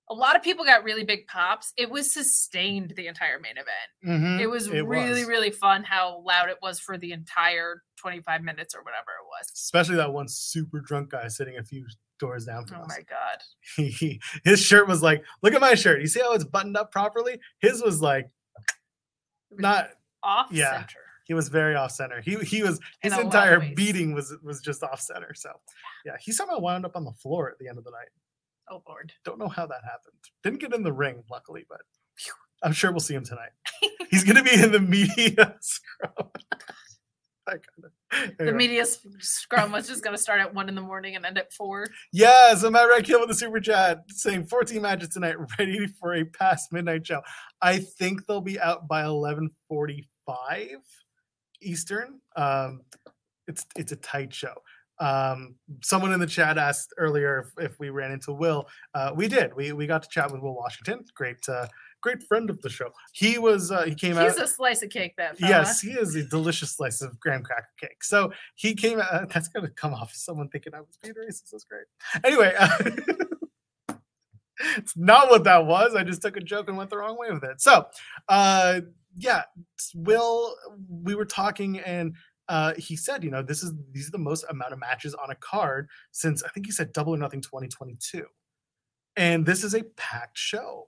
[0.08, 1.72] a lot of people got really big pops.
[1.76, 4.22] It was sustained the entire main event.
[4.22, 8.42] Mhm, It was really really fun how loud it was for the entire twenty five
[8.42, 9.50] minutes or whatever it was.
[9.54, 11.84] especially that one super drunk guy sitting a few
[12.20, 12.86] doors down from us.
[12.88, 12.98] Oh us.
[12.98, 13.90] my god!
[13.94, 16.00] He- his shirt was like, look at my shirt.
[16.00, 17.40] You see how it's buttoned up properly?
[17.58, 18.30] His was like
[19.50, 19.90] not.
[20.22, 20.72] Off Yeah.
[20.72, 21.00] center.
[21.26, 22.20] He was very off center.
[22.20, 25.34] He he was his of entire beating was was just off center.
[25.34, 25.50] So
[26.04, 28.08] yeah, he somehow wound up on the floor at the end of the night.
[28.70, 29.12] Oh lord.
[29.24, 30.16] Don't know how that happened.
[30.42, 31.80] Didn't get in the ring, luckily, but
[32.16, 33.50] phew, I'm sure we'll see him tonight.
[34.10, 36.30] He's gonna be in the media scrum.
[37.48, 38.84] That kinda- The media
[39.20, 41.86] scrum was just going to start at one in the morning and end at four.
[42.12, 46.24] Yeah, so Matt Redkill with the super chat saying 14 matches tonight, ready for a
[46.24, 47.22] past midnight show.
[47.62, 49.50] I think they'll be out by 11:45
[51.60, 52.20] Eastern.
[52.36, 52.82] Um,
[53.48, 54.54] it's it's a tight show.
[54.98, 58.66] Um, someone in the chat asked earlier if, if we ran into Will.
[58.94, 59.54] Uh, we did.
[59.54, 61.04] We we got to chat with Will Washington.
[61.14, 61.66] Great, uh,
[62.00, 62.90] great friend of the show.
[63.12, 64.24] He was uh, he came out.
[64.24, 65.50] He's a slice of cake, that fella.
[65.50, 68.02] Yes, he is a delicious slice of graham cracker cake.
[68.02, 69.00] So he came.
[69.00, 71.50] Uh, that's gonna come off as someone thinking I was being racist.
[71.52, 71.86] That's great.
[72.24, 73.94] Anyway, uh,
[74.78, 75.94] it's not what that was.
[75.94, 77.60] I just took a joke and went the wrong way with it.
[77.60, 77.86] So,
[78.28, 78.80] uh,
[79.16, 79.42] yeah,
[79.94, 80.56] Will.
[80.88, 82.14] We were talking and.
[82.48, 85.32] Uh, he said, you know, this is these are the most amount of matches on
[85.32, 88.24] a card since I think he said Double or Nothing 2022,
[89.16, 90.86] and this is a packed show.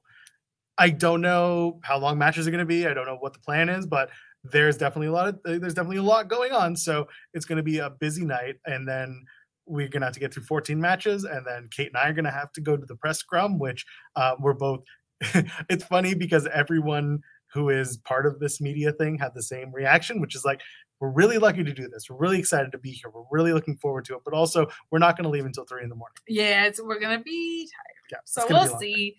[0.78, 2.86] I don't know how long matches are going to be.
[2.86, 4.10] I don't know what the plan is, but
[4.44, 6.76] there's definitely a lot of uh, there's definitely a lot going on.
[6.76, 9.24] So it's going to be a busy night, and then
[9.66, 12.12] we're going to have to get through 14 matches, and then Kate and I are
[12.12, 13.84] going to have to go to the press scrum, which
[14.16, 14.80] uh, we're both.
[15.68, 17.20] it's funny because everyone
[17.52, 20.60] who is part of this media thing had the same reaction, which is like,
[21.00, 22.10] we're really lucky to do this.
[22.10, 23.10] We're really excited to be here.
[23.10, 25.82] We're really looking forward to it, but also we're not going to leave until three
[25.82, 26.16] in the morning.
[26.26, 28.10] Yeah, it's, we're going to be tired.
[28.10, 29.16] Yeah, So it's gonna be we'll see.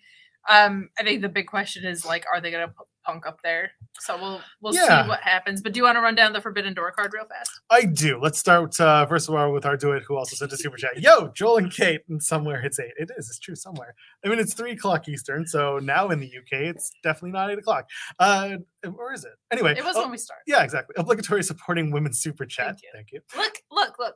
[0.48, 3.40] Um, I think the big question is like, are they going to put Punk up
[3.42, 3.70] there?
[4.00, 5.02] So we'll we'll Yeah.
[5.04, 5.62] see what happens.
[5.62, 7.50] But do you want to run down the Forbidden Door card real fast?
[7.70, 8.18] I do.
[8.20, 10.76] Let's start uh, first of all with our do it who also sent a super
[10.76, 11.00] chat.
[11.00, 12.92] Yo, Joel and Kate, and somewhere it's eight.
[12.98, 13.28] It is.
[13.28, 13.94] It's true somewhere.
[14.24, 17.58] I mean, it's three o'clock Eastern, so now in the UK, it's definitely not eight
[17.58, 17.88] o'clock.
[18.18, 18.56] Uh,
[18.96, 19.32] or is it?
[19.50, 20.42] Anyway, It was oh, when we started.
[20.46, 20.94] yeah, exactly.
[20.98, 22.80] Obligatory supporting women super chat.
[22.82, 22.90] you.
[22.92, 23.20] Thank you.
[23.36, 24.14] Look, look, look,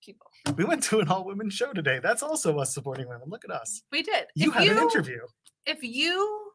[0.00, 0.26] people.
[0.56, 1.98] We went to an all women show today.
[2.00, 3.28] That's also us supporting women.
[3.28, 3.82] Look at us.
[3.90, 4.26] We did.
[4.36, 5.18] You if had you, an interview.
[5.66, 6.45] If you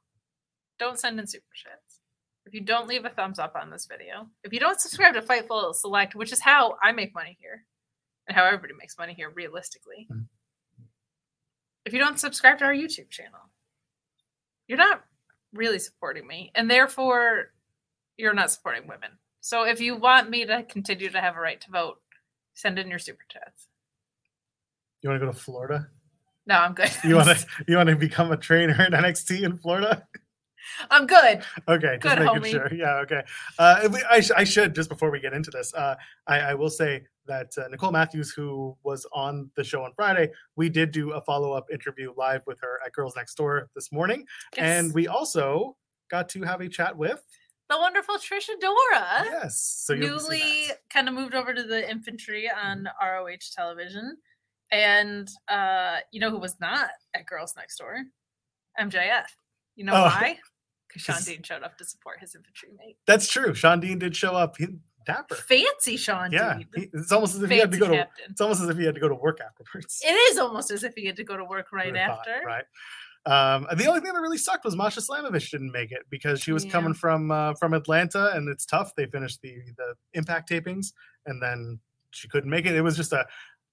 [0.82, 1.99] don't send in super chats,
[2.45, 5.21] if you don't leave a thumbs up on this video, if you don't subscribe to
[5.21, 7.65] Fightful Select, which is how I make money here,
[8.27, 10.25] and how everybody makes money here realistically, Mhm.
[11.86, 13.51] if you don't subscribe to our YouTube channel,
[14.67, 15.05] you're not
[15.53, 17.53] really supporting me, and therefore
[18.17, 19.19] you're not supporting women.
[19.39, 22.01] So if you want me to continue to have a right to vote,
[22.53, 23.67] send in your super chats.
[25.01, 25.89] You want to go to Florida?
[26.47, 26.91] No, I'm good.
[27.03, 30.07] You want to you want to become a trainer in NXT in Florida?
[30.89, 31.43] I'm good.
[31.68, 32.51] Okay, just Good, making homie.
[32.51, 32.74] sure.
[32.74, 33.22] Yeah, okay.
[33.59, 35.74] Uh, we- I, I should just before we get into this.
[35.74, 35.95] Uh,
[36.28, 40.32] I, I will say that uh, Nicole Matthews, who was on the show on Friday,
[40.55, 43.91] we did do a follow up interview live with her at Girls Next Door this
[43.91, 44.26] morning,
[44.57, 45.76] and we also
[46.09, 47.22] got to have a chat with.
[47.70, 49.24] the wonderful Trish Adora.
[49.26, 54.18] Yes, so newly kind of moved over to the infantry on ROH television.
[54.74, 58.03] And uh, you know who was not at Girls Next Door?
[58.80, 59.26] MJF.
[59.76, 60.03] You know Oh.
[60.03, 60.38] why?
[60.93, 62.97] Because Shawn Dean showed up to support his infantry mate.
[63.07, 63.53] That's true.
[63.53, 64.57] Shawn Dean did show up.
[64.57, 64.67] He,
[65.05, 65.35] dapper.
[65.35, 66.67] Fancy Shawn Yeah, Dean.
[66.75, 68.07] he- it's almost as if he had to Fancy go to.
[68.29, 70.01] It's almost as if he had to go to work afterwards.
[70.05, 72.41] It is almost as if he had to go to work right Would've thought, after.
[72.45, 72.65] right?
[73.25, 76.51] Um, the only thing that really sucked was Masha Slamovich didn't make it because she
[76.51, 76.71] was Yeah.
[76.71, 78.95] coming from uh, from Atlanta, and it's tough.
[78.95, 80.87] They finished the the Impact tapings,
[81.27, 81.79] and then
[82.11, 82.73] she couldn't make it.
[82.75, 83.25] It was just a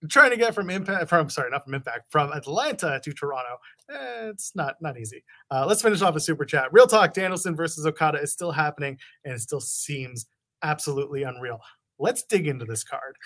[0.09, 3.57] trying to get from Impact from sorry, not from Impact from Atlanta to Toronto.
[3.91, 5.25] eh, it's not not easy.
[5.51, 6.73] Uh, let's finish off a super chat.
[6.73, 10.27] Real talk: Danielson versus Okada is still happening, and it still seems
[10.63, 11.61] absolutely unreal.
[11.99, 13.17] Let's dig into this card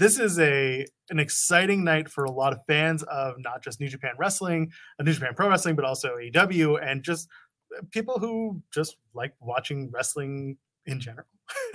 [0.00, 3.88] this is a an exciting night for a lot of fans of not just New
[3.88, 7.28] Japan Wrestling, uh, New Japan Pro Wrestling, but also AEW and just
[7.76, 11.26] uh, people who just like watching wrestling in general.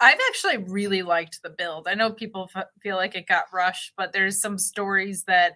[0.00, 1.86] I've actually really liked the build.
[1.88, 5.54] I know people f- feel like it got rushed, but there's some stories that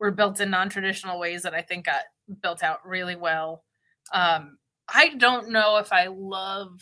[0.00, 2.02] were built in non-traditional ways that I think got
[2.42, 3.64] built out really well.
[4.12, 4.58] Um,
[4.92, 6.80] I don't know if I love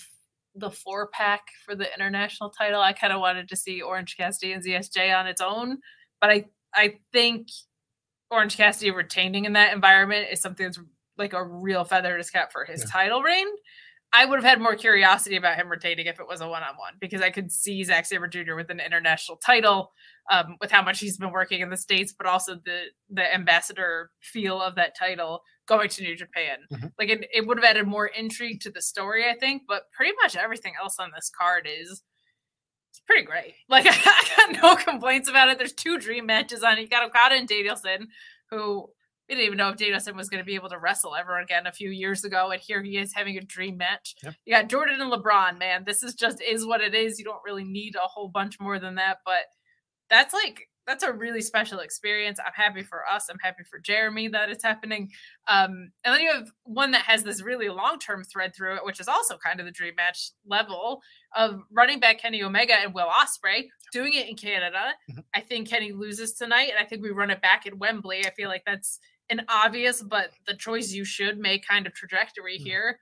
[0.55, 2.81] the four pack for the international title.
[2.81, 5.79] I kind of wanted to see Orange Cassidy and ZSJ on its own,
[6.21, 7.49] but I I think
[8.31, 10.79] Orange Cassidy retaining in that environment is something that's
[11.19, 12.91] like a real feather in his cap for his Yeah.
[12.91, 13.47] title reign.
[14.15, 17.23] I would have had more curiosity about him retaining if it was a one-on-one because
[17.23, 18.55] I could see Zack Sabre Jr.
[18.57, 19.93] with an international title,
[20.31, 24.11] um, with how much he's been working in the states, but also the the ambassador
[24.21, 26.59] feel of that title going to New Japan.
[26.73, 26.93] Mhm.
[26.99, 29.63] Like it, it would have added more intrigue to the story, I think.
[29.67, 32.03] But pretty much everything else on this card is
[32.91, 33.55] it's pretty great.
[33.69, 35.59] Like I got no complaints about it.
[35.59, 36.83] There's two dream matches on it.
[36.83, 38.09] You got Okada and Danielson,
[38.51, 38.91] who
[39.29, 41.67] we didn't even know if Danielson was going to be able to wrestle ever again
[41.67, 44.15] a few years ago, and here he is having a dream match.
[44.23, 44.35] Yep.
[44.45, 45.85] You got Jordan and LeBron, man.
[45.87, 47.19] This is just is what it is.
[47.19, 49.45] You don't really need a whole bunch more than that, but
[50.11, 52.41] that's like that's a really special experience.
[52.45, 53.29] I'm happy for us.
[53.31, 55.11] I'm happy for Jeremy that it's happening.
[55.47, 58.85] Um, and then you have one that has this really long term thread through it,
[58.85, 61.01] which is also kind of the dream match level
[61.37, 64.95] of running back Kenny Omega and Will Ospreay doing it in Canada.
[65.09, 65.23] Mhm.
[65.35, 68.27] I think Kenny loses tonight, and I think we run it back at Wembley.
[68.27, 68.99] I feel like that's
[69.33, 72.63] an obvious, but the choice you should make kind of trajectory Mhm.
[72.65, 73.01] here.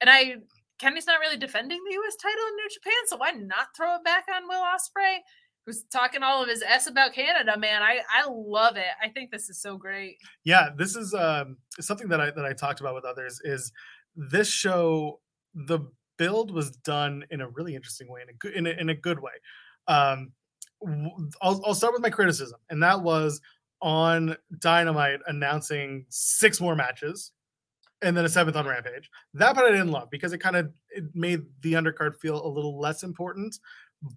[0.00, 0.36] And I
[0.78, 4.04] Kenny's not really defending the US title in New Japan, so why not throw it
[4.04, 5.18] back on Will Ospreay?
[5.66, 7.82] Who's talking all of his S about Canada, man.
[7.82, 8.92] I I love it.
[9.02, 10.16] I think this is so great.
[10.44, 13.72] yeah this is um something that i that i talked about with others is
[14.16, 15.20] this show
[15.54, 15.80] the
[16.16, 18.94] build was done in a really interesting way in a good in a, in a
[18.94, 19.32] good way
[19.88, 20.32] um
[21.42, 23.40] I'll, I'll start with my criticism and that was
[23.80, 27.32] on dynamite announcing six more matches
[28.02, 29.10] and then a seventh on rampage.
[29.34, 32.48] That part i didn't love because it kind of it made the undercard feel a
[32.48, 33.58] little less important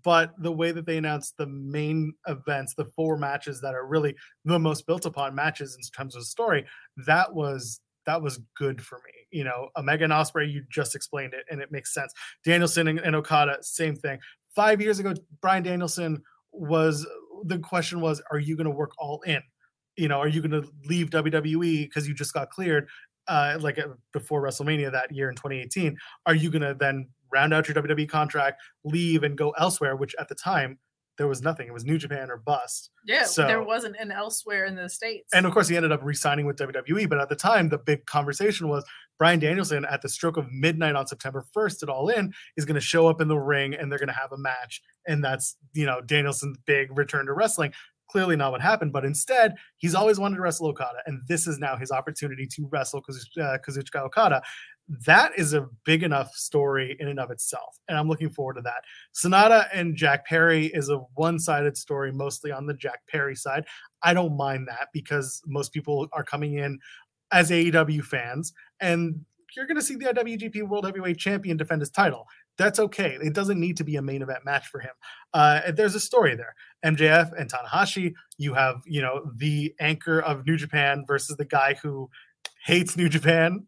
[0.02, 4.16] but the way that they announced the main events the four matches that are really
[4.46, 6.66] the most built upon matches in terms of story
[7.06, 9.70] that was that was good for me you know?
[9.76, 12.14] Omega and ospreay you just explained it and it makes sense.
[12.46, 14.20] Danielson and, and okada same thing.
[14.56, 16.22] Five years ago bryan danielson
[16.54, 17.06] was
[17.46, 19.42] the question was are you going to work all in
[19.98, 22.88] you know are you going to leave wwe because you just got cleared
[23.28, 27.54] uh like uh, before wrestlemania that year in 2018 are you going to then round
[27.54, 30.78] out your wwe contract leave and go elsewhere which at the time
[31.20, 34.76] there was nothing it was new japan or bust Yeah, there wasn't an elsewhere in
[34.76, 35.30] the states.
[35.34, 37.08] and of course, he ended up re-signing with WWE.
[37.10, 38.84] But at the time, the big conversation was
[39.20, 42.76] Bryan Danielson at the stroke of midnight on September 1st at All In is going
[42.76, 45.56] to show up in the ring and they're going to have a match, and that's
[45.74, 47.74] you know Danielson's big return to wrestling.
[48.14, 51.58] Clearly not what happened, but instead he's always wanted to wrestle Okada, and this is
[51.58, 54.40] now his opportunity to wrestle Kazu- uh, Kazuchika Okada.
[55.08, 58.62] That is a big enough story in and of itself, and I'm looking forward to
[58.62, 58.84] that.
[59.16, 63.66] Sanada and Jack Perry is a one-sided story, mostly on the Jack Perry side.
[64.04, 66.78] I don't mind that because most people are coming in
[67.32, 71.90] as AEW fans, and you're going to see the IWGP World Heavyweight Champion defend his
[71.90, 72.28] title.
[72.58, 73.18] That's okay.
[73.22, 74.92] It doesn't need to be a main event match for him.
[75.34, 76.56] Uh, there's a story there.
[76.86, 78.14] MJF and Tanahashi.
[78.38, 82.10] You have, you know, the anchor of New Japan versus the guy who
[82.64, 83.66] hates New Japan.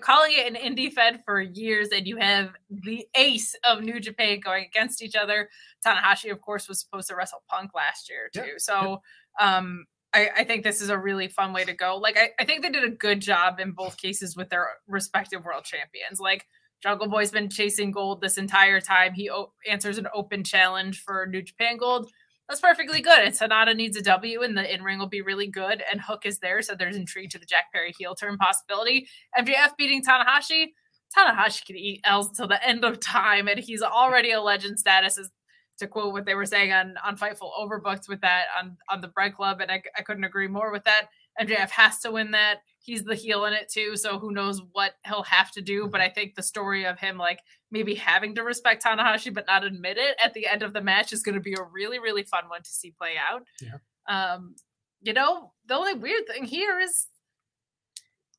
[0.00, 4.40] Calling it an indie fed for years, and you have the ace of New Japan
[4.40, 5.50] going against each other.
[5.84, 8.40] Tanahashi, of course, was supposed to wrestle Punk last year too.
[8.40, 9.02] Yeah, So,
[9.38, 11.96] um, I, I think this is a really fun way to go.
[11.96, 15.44] Like, I, I think they did a good job in both cases with their respective
[15.44, 16.18] world champions.
[16.18, 16.46] Like,
[16.82, 19.12] Jungle Boy's been chasing gold this entire time.
[19.14, 22.10] He o- answers an open challenge for New Japan Gold.
[22.48, 23.20] That's perfectly good.
[23.20, 25.84] And Sanada needs a W, and the in ring will be really good.
[25.90, 29.08] And Hook is there, so there's intrigue to the Jack Perry heel turn possibility.
[29.38, 30.72] MJF beating Tanahashi.
[31.16, 35.18] Tanahashi can eat L's till the end of time, and he's already a legend status.
[35.18, 35.30] As
[35.78, 39.08] to quote what they were saying on on Fightful, overbooked with that on on the
[39.08, 41.06] Bread Club, and I, I couldn't agree more with that.
[41.40, 42.58] MJF has to win that.
[42.78, 45.88] He's the heel in it too, so who knows what he'll have to do.
[45.88, 49.64] But I think the story of him like maybe having to respect Tanahashi but not
[49.64, 52.22] admit it at the end of the match is going to be a really really
[52.22, 53.42] fun one to see play out.
[53.60, 53.78] Yeah.
[54.08, 54.54] Um,
[55.02, 57.06] you know, the only weird thing here is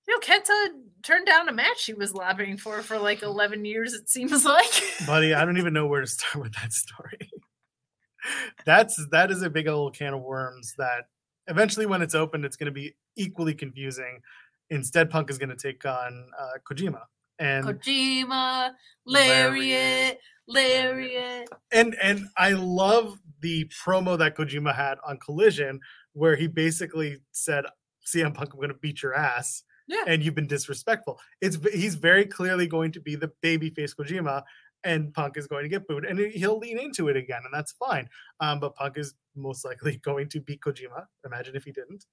[0.08, 0.68] you know, Kenta
[1.04, 4.84] turned down a match he was lobbying for for like 11 years, it seems like.
[5.06, 7.30] buddy i don't even know where to start with that story
[8.66, 11.06] that's that is a big old can of worms that
[11.48, 14.20] eventually when it's opened it's going to be equally confusing
[14.70, 17.02] instead punk is going to take on uh, kojima
[17.42, 18.72] and Kojima,
[19.06, 20.20] Lariat.
[20.48, 25.80] Lariat, and and I love the promo that Kojima had on Collision,
[26.14, 27.66] where he basically said,
[28.06, 30.04] "CM Punk, I'm going to beat your ass." Yeah.
[30.08, 31.20] and you've been disrespectful.
[31.42, 34.44] It's he's very clearly going to be the babyface Kojima,
[34.84, 37.54] and Punk is going to get booed, and he- he'll lean into it again, and
[37.54, 38.10] that's fine.
[38.40, 41.06] Um, but Punk is most likely going to beat Kojima.
[41.26, 42.06] Imagine if he didn't.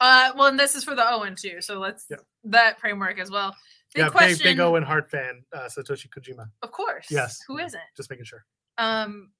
[0.00, 2.16] Uh, well, and this is for the Owen too, so let's Yeah.
[2.44, 3.54] that framework as well.
[3.94, 6.46] Big yeah, question, big, big Owen Hart fan, uh, Satoshi Kojima.
[6.62, 7.06] of course.
[7.10, 7.40] Yes.
[7.48, 7.80] Who isn't?
[7.96, 8.44] Just making sure.
[8.76, 9.32] Um,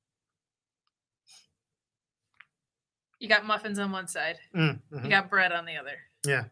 [3.21, 4.39] you got muffins on one side.
[4.55, 5.11] Mm, You mhm.
[5.11, 5.99] got bread on the other.
[6.27, 6.45] Yeah,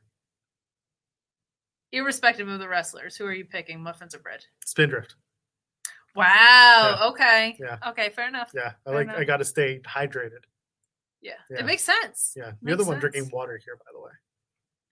[1.92, 4.44] Irrespective of the wrestlers, who are you picking, muffins or bread?
[4.64, 5.14] Spindrift.
[6.16, 7.10] Wow.
[7.12, 7.56] Okay.
[7.60, 7.76] Yeah.
[7.88, 8.10] Okay.
[8.10, 8.50] Fair enough.
[8.54, 9.16] Yeah, I Fair like.
[9.16, 10.44] I got to stay hydrated.
[11.22, 11.32] Yeah.
[11.50, 11.60] Yeah.
[11.60, 12.32] It makes sense.
[12.36, 14.10] Yeah, you're the Makes one drinking water here, by the way.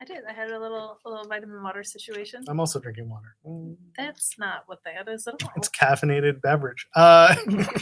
[0.02, 0.24] I did.
[0.28, 2.44] I had a little, a little vitamin water situation.
[2.48, 3.36] I'm also drinking water.
[3.46, 5.50] Mm, That's not what that is at all.
[5.56, 6.86] It's caffeinated beverage.
[6.94, 7.34] Uh,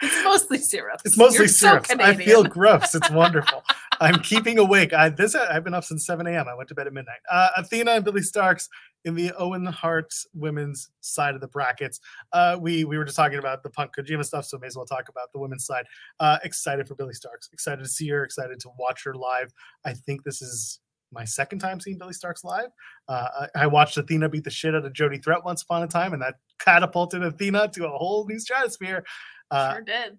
[0.00, 1.00] It's mostly syrup.
[1.04, 1.80] it's mostly You're so.
[1.98, 2.94] I feel gross.
[2.94, 3.64] It's wonderful.
[4.00, 4.92] I'm keeping awake.
[4.92, 6.46] I this I've been up since 7 a.m.
[6.48, 7.18] I went to bed at midnight.
[7.28, 8.68] Uh, Athena and Billie Starkz
[9.04, 12.00] in the Owen Hart women's side of the brackets.
[12.32, 14.86] Uh, we we were just talking about the Punk Kojima stuff, so may as well
[14.86, 15.84] talk about the women's side.
[16.20, 17.52] Uh, excited for Billie Starkz.
[17.52, 18.24] Excited to see her.
[18.24, 19.52] Excited to watch her live.
[19.84, 20.80] I think this is
[21.10, 22.68] my second time seeing Billie Starkz live.
[23.08, 25.88] Uh, I, I watched Athena beat the shit out of Jody Threat once upon a
[25.88, 29.04] time, and that catapulted Athena to a whole new stratosphere.
[29.50, 30.18] Uh, sure did.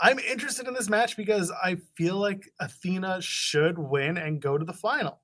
[0.00, 4.64] I'm interested in this match because I feel like Athena should win and go to
[4.64, 5.20] the final.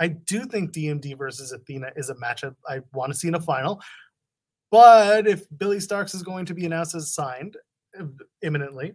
[0.00, 3.40] I do think DMD versus Athena is a matchup I want to see in a
[3.40, 3.80] final.
[4.70, 7.56] But if Billie Starkz is going to be announced as signed
[7.98, 8.04] uh,
[8.42, 8.94] imminently,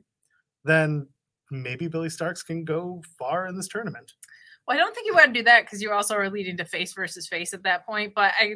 [0.63, 1.07] then
[1.51, 4.13] maybe Billie Starkz can go far in this tournament.
[4.67, 6.65] Well, I don't think you want to do that because you also are leading to
[6.65, 8.13] face versus face at that point.
[8.15, 8.55] But I,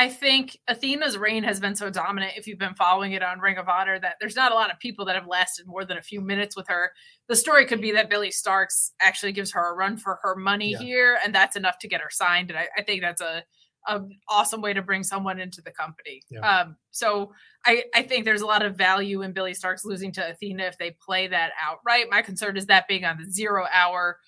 [0.00, 2.32] I think Athena's reign has been so dominant.
[2.34, 4.78] If you've been following it on Ring of Honor, that there's not a lot of
[4.78, 6.92] people that have lasted more than a few minutes with her.
[7.28, 10.70] The story could be that Billie Starkz actually gives her a run for her money
[10.70, 10.78] Yeah.
[10.78, 12.48] here, and that's enough to get her signed.
[12.48, 13.44] And I, I think that's a
[13.88, 16.22] an awesome way to bring someone into the company.
[16.30, 16.40] Yeah.
[16.40, 17.32] Um, so
[17.66, 20.78] I, I think there's a lot of value in Billie Starkz losing to Athena if
[20.78, 22.06] they play that out right.
[22.10, 24.18] My concern is that being on the zero hour.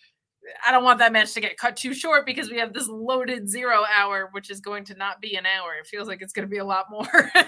[0.67, 3.49] I don't want that match to get cut too short because we have this loaded
[3.49, 5.75] zero hour, which is going to not be an hour.
[5.75, 7.07] It feels like it's going to be a lot more.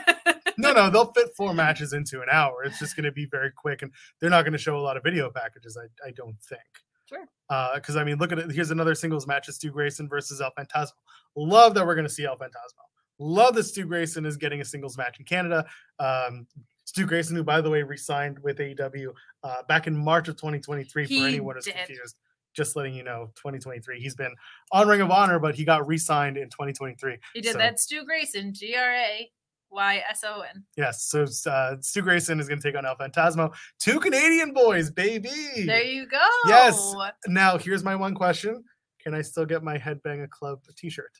[0.57, 2.63] No, no, they'll fit four matches into an hour.
[2.65, 3.91] It's just going to be very quick, and
[4.21, 5.77] they're not going to show a lot of video packages.
[5.77, 6.63] I, I don't think.
[7.07, 7.27] Sure.
[7.75, 8.51] Because I mean, look at it.
[8.53, 10.93] Here's another singles match: Stu Grayson versus El Fantasmo.
[11.37, 12.85] Love that we're going to see El Fantasmo.
[13.19, 15.67] Love that Stu Grayson is getting a singles match in Canada.
[15.99, 16.47] Um,
[16.85, 19.09] Stu Grayson, who by the way re-signed with AEW
[19.43, 21.07] uh, back in March of 2023.
[21.07, 22.17] He for anyone who's confused,
[22.55, 24.01] just letting you know, 2023.
[24.01, 24.35] He's been
[24.73, 27.19] on Ring of Honor, but he got re-signed in 2023.
[27.35, 27.79] he did So- that.
[27.81, 29.31] Stu Grayson, G R A
[29.71, 30.65] Y S O N.
[30.77, 33.53] Yes, so uh, Stu Grayson is going to take on El Fantasmo.
[33.79, 35.31] Two Canadian boys, baby.
[35.67, 36.27] There you go.
[36.47, 36.95] Yes.
[37.27, 38.63] Now, here's my one question:
[39.03, 41.11] Can I still get my Headbanger Club T-shirt?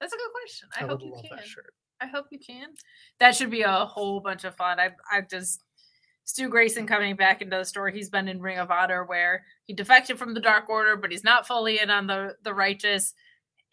[0.00, 0.68] That's a good question.
[0.78, 1.38] I, would hope you can.
[2.00, 2.68] I hope you can.
[3.20, 4.78] That should be a whole bunch of fun.
[4.80, 5.62] I I just
[6.26, 7.88] Stu Grayson coming back into the store.
[7.88, 11.24] He's been in Ring of Honor where he defected from the Dark Order, but he's
[11.24, 13.14] not fully in on the the righteous.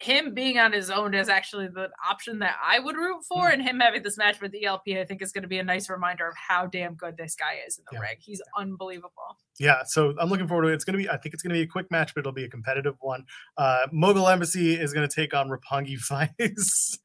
[0.00, 3.52] Him being on his own is actually the option that I would root for, Hmm.
[3.54, 5.88] and him having this match with ELP, I think is going to be a nice
[5.88, 8.00] reminder of how damn good this guy is in the Yeah.
[8.00, 8.16] ring.
[8.18, 9.38] He's unbelievable.
[9.58, 10.74] Yeah, so I'm looking forward to it.
[10.74, 12.32] It's going to be, I think it's going to be a quick match, but it'll
[12.32, 13.24] be a competitive one.
[13.56, 16.98] Uh, Mogul Embassy is going to take on Roppongi Vice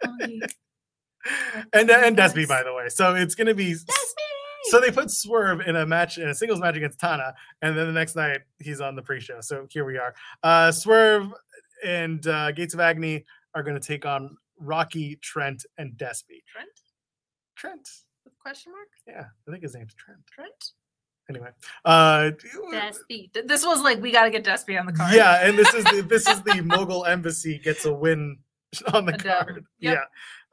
[1.74, 2.90] and and Despy, by the way.
[2.90, 3.76] So it's going to be.
[4.66, 7.88] So they put Swerve in a match in a singles match against Tana, and then
[7.88, 9.42] the next night he's on the pre-show.
[9.42, 10.14] So here we are.
[10.44, 11.34] Uh, Swerve
[11.86, 16.44] and uh, Gates of Agony are going to take on Rocky, Trent, and Despy.
[16.52, 16.70] Trent?
[17.56, 17.88] Trent.
[18.26, 18.90] With question mark?
[19.08, 20.20] Yeah, I think his name's Trent.
[20.32, 20.72] Trent?
[21.30, 21.50] Anyway,
[21.86, 22.32] uh,
[22.72, 23.30] Despy.
[23.46, 25.14] This was like we got to get Despy on the card.
[25.14, 28.38] yeah, and this is the, this is the Mogul Embassy gets a win
[28.94, 29.66] on the A card.
[29.80, 29.98] Yep.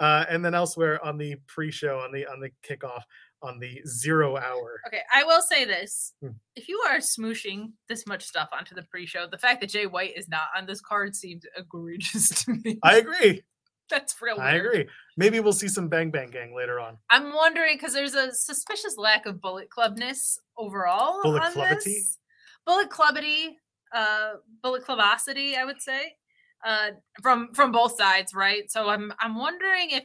[0.00, 3.02] Yeah, uh, and then elsewhere on the pre-show on the on the kickoff
[3.47, 4.80] on the zero hour.
[4.86, 6.12] Okay, I will say this.
[6.20, 6.32] Hmm.
[6.55, 10.16] If you are smooshing this much stuff onto the pre-show, the fact that Jay White
[10.16, 12.78] is not on this card seems egregious to me.
[12.82, 13.42] I agree.
[13.90, 14.88] That's real I agree.
[15.16, 16.99] Maybe we'll see some Bang Bang Gang later on.
[17.09, 21.22] I'm wondering because there's a suspicious lack of bullet clubness overall.
[21.22, 22.18] Bullet this.
[22.66, 23.51] Bullet clubbity,
[23.94, 26.14] uh, bullet clubosity, I would say,
[26.66, 26.90] uh,
[27.22, 28.68] from from both sides, right?
[28.70, 30.05] So I'm I'm wondering if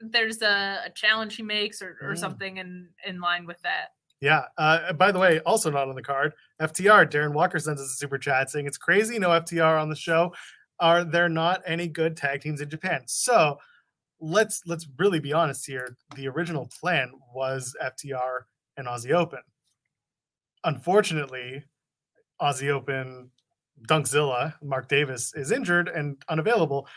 [0.00, 2.18] there's a, a challenge he makes or, or Mm.
[2.18, 3.88] something in in line with that.
[4.20, 4.44] Yeah.
[4.56, 7.08] Uh, by the way, also not on the card, FTR.
[7.10, 10.34] Darren Walker sends us a super chat saying it's crazy no FTR on the show.
[10.80, 13.02] Are there not any good tag teams in Japan?
[13.06, 13.58] So
[14.20, 15.96] let's let's really be honest here.
[16.16, 18.40] The original plan was FTR
[18.76, 19.40] and Aussie Open.
[20.64, 21.64] Unfortunately,
[22.40, 23.30] Aussie Open
[23.88, 26.88] Dunkzilla, Mark Davis, is injured and unavailable.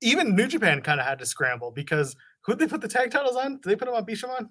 [0.00, 2.14] Even New Japan kind of had to scramble because
[2.44, 3.52] who they put the tag titles on?
[3.60, 4.48] Did they put them on Bishamon?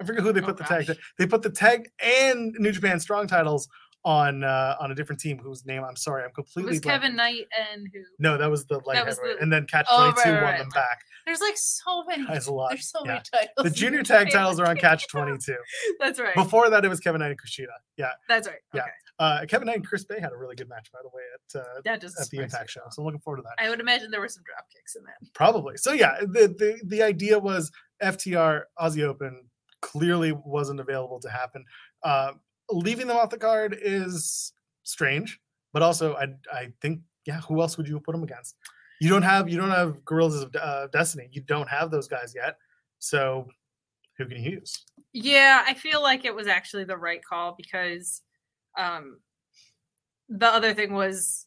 [0.00, 0.90] I forget who they Oh, put the tag.
[1.18, 3.68] They put the tag and New Japan Strong titles
[4.04, 6.70] on uh, on a different team whose name I'm sorry, I'm completely.
[6.70, 6.80] It was.
[6.80, 8.00] Kevin Knight and who?
[8.20, 10.58] No, that was the light was the- and then Catch Oh, 22 right, won right,
[10.58, 11.00] them back.
[11.26, 12.24] There's like so many.
[12.26, 12.70] There's a lot.
[12.70, 13.08] There's so yeah.
[13.12, 13.64] many titles.
[13.64, 15.54] The junior tag titles are on Catch 22.
[16.00, 16.34] That's right.
[16.34, 17.66] Before that, it was Kevin Knight and Kushida.
[17.96, 18.10] Yeah.
[18.28, 18.58] That's right.
[18.72, 18.82] Yeah.
[18.82, 18.90] Okay.
[19.18, 21.60] Uh, Kevin Knight and Chris Bey had a really good match, by the way, at
[21.60, 22.82] uh, That at the Impact show.
[22.90, 23.64] So I'm looking forward to that.
[23.64, 25.32] I would imagine there were some drop kicks in that.
[25.34, 25.76] Probably.
[25.76, 29.44] So yeah, the, the the idea was FTR Aussie Open
[29.82, 31.64] clearly wasn't available to happen.
[32.02, 32.32] Uh,
[32.70, 34.52] leaving them off the card is
[34.84, 35.40] strange,
[35.72, 38.56] but also I I think yeah, who else would you put them against?
[39.00, 41.28] You don't have you don't have Guerrillas of uh, Destiny.
[41.32, 42.56] You don't have those guys yet.
[43.00, 43.48] So
[44.16, 44.84] who can you use?
[45.12, 48.22] Yeah, I feel like it was actually the right call because
[48.76, 49.20] um
[50.28, 51.46] the other thing was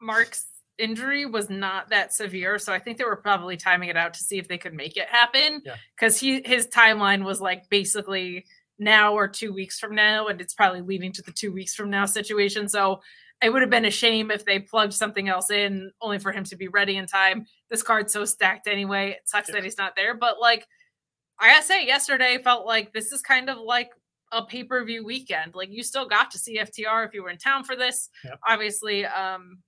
[0.00, 0.46] Mark's
[0.78, 4.20] injury was not that severe, so I think they were probably timing it out to
[4.20, 5.62] see if they could make it happen.
[5.64, 5.76] Yeah.
[5.98, 8.46] Cuz he his timeline was like basically
[8.78, 11.90] now or 2 weeks from now and it's probably leading to the 2 weeks from
[11.90, 12.68] now situation.
[12.68, 13.02] So
[13.42, 16.44] it would have been a shame if they plugged something else in only for him
[16.44, 17.46] to be ready in time.
[17.70, 19.10] This card's so stacked anyway.
[19.10, 19.56] It sucks Yeah.
[19.56, 20.66] that he's not there, but like
[21.40, 23.90] I gotta say, yesterday felt like this is kind of like
[24.32, 25.54] a pay per view weekend.
[25.54, 28.08] Like you still got to see FTR if you were in town for this.
[28.24, 28.40] Yep.
[28.48, 29.58] Obviously, um,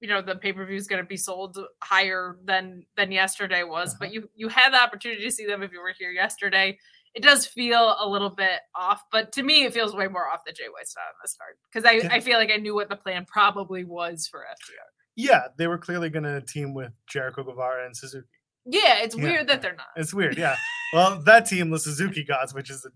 [0.00, 3.62] you know the pay per view is going to be sold higher than than yesterday
[3.62, 6.78] was, but you you had the opportunity to see them if you were here yesterday.
[7.14, 10.40] It does feel a little bit off, but to me, it feels way more off
[10.44, 12.12] the Jay White style on this card because I, Yeah.
[12.12, 14.88] I feel like I knew what the plan probably was for FTR.
[15.14, 18.26] Yeah, they were clearly going to team with Jericho Guevara and Suzuki.
[18.66, 19.86] Yeah, it's Yeah, weird that they're not.
[19.94, 20.56] It's weird, yeah.
[20.92, 22.88] well, that team, the Suzuki Gods, which is a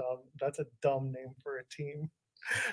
[0.00, 0.18] dumb.
[0.40, 2.10] That's a dumb name for a team.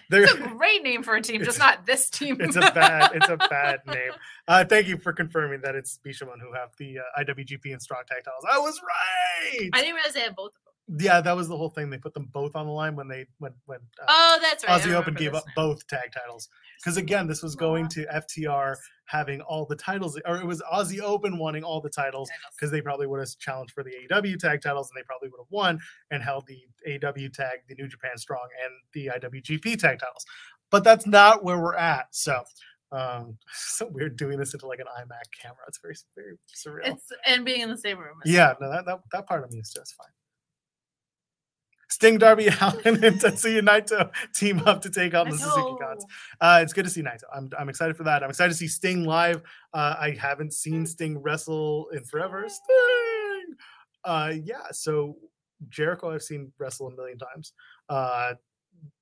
[0.09, 2.37] They're It's a great name for a team, just It's- not this team.
[2.39, 4.11] it's a bad it's a bad name.
[4.47, 8.03] Uh, thank you for confirming that it's Bishamon who have the uh, IWGP and Strong
[8.07, 8.45] Tag titles.
[8.49, 9.69] I was right.
[9.73, 10.66] I didn't realize they had both of them.
[10.99, 11.89] Yeah, that was the whole thing.
[11.89, 14.81] They put them both on the line when they when when uh, Oh, that's right.
[14.81, 15.53] Aussie Open gave up now.
[15.55, 16.47] both tag titles
[16.79, 18.75] because again, this was going to FTR
[19.05, 22.55] having all the titles, or it was Aussie Open wanting all the titles Titles.
[22.57, 25.39] because they probably would have challenged for the AEW tag titles and they probably would
[25.39, 25.79] have won
[26.11, 30.25] and held the AEW tag, the New Japan Strong, and the IWGP tag titles.
[30.69, 32.07] But that's not where we're at.
[32.11, 32.43] So,
[32.91, 35.57] um, so weird doing this into like an iMac camera.
[35.67, 36.93] It's very, very surreal.
[36.95, 38.15] It's and being in the same room.
[38.25, 40.07] yeah, no, that, that that part of me is just fine.
[41.89, 46.05] Sting, Darby Allen, and Tetsuya Naito team up to take on the Suzuki Gods.
[46.41, 47.23] Uh, it's good to see Naito.
[47.33, 48.23] I'm, I'm excited for that.
[48.23, 49.41] I'm excited to see Sting live.
[49.73, 52.45] Uh, I haven't seen Sting wrestle in forever.
[52.47, 53.55] Sting.
[54.03, 54.67] Uh, yeah.
[54.71, 55.17] So
[55.69, 57.53] Jericho, I've seen wrestle a million times.
[57.89, 58.33] Uh,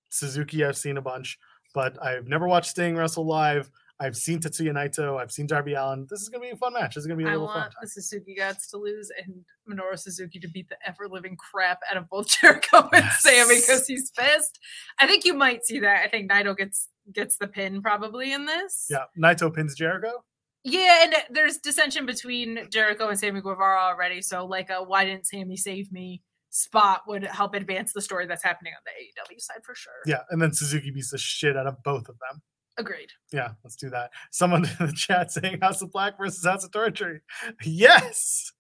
[0.10, 1.38] Suzuki, I've seen a bunch,
[1.74, 3.70] but I've never watched Sting wrestle live.
[4.00, 5.18] I've seen Tetsuya Naito.
[5.22, 6.06] I've seen Darby Allin.
[6.10, 6.96] This is gonna be a fun match.
[6.96, 7.58] This is gonna be a I little fun.
[7.58, 11.38] I want the Suzuki Gods to lose and Minoru Suzuki to beat the ever living
[11.38, 13.66] crap out of both Jericho and Sammy Yes.
[13.66, 14.60] because he's pissed.
[15.00, 16.04] I think you might see that.
[16.04, 18.88] I think Naito gets gets the pin probably in this.
[18.89, 20.24] Yeah, Naito pins Jericho.
[20.66, 24.22] Yeah, and there's dissension between Jericho and Sammy Guevara already.
[24.22, 28.43] So like a why didn't Sammy save me spot would help advance the story that's
[28.43, 28.91] happening on the
[29.36, 29.93] AEW side for sure.
[30.06, 32.41] Yeah, and then Suzuki beats the shit out of both of them.
[32.78, 33.09] Agreed.
[33.32, 34.11] Yeah, let's do that.
[34.32, 37.21] Someone in the chat saying House of Black versus House of Torture.
[37.63, 38.51] Yes.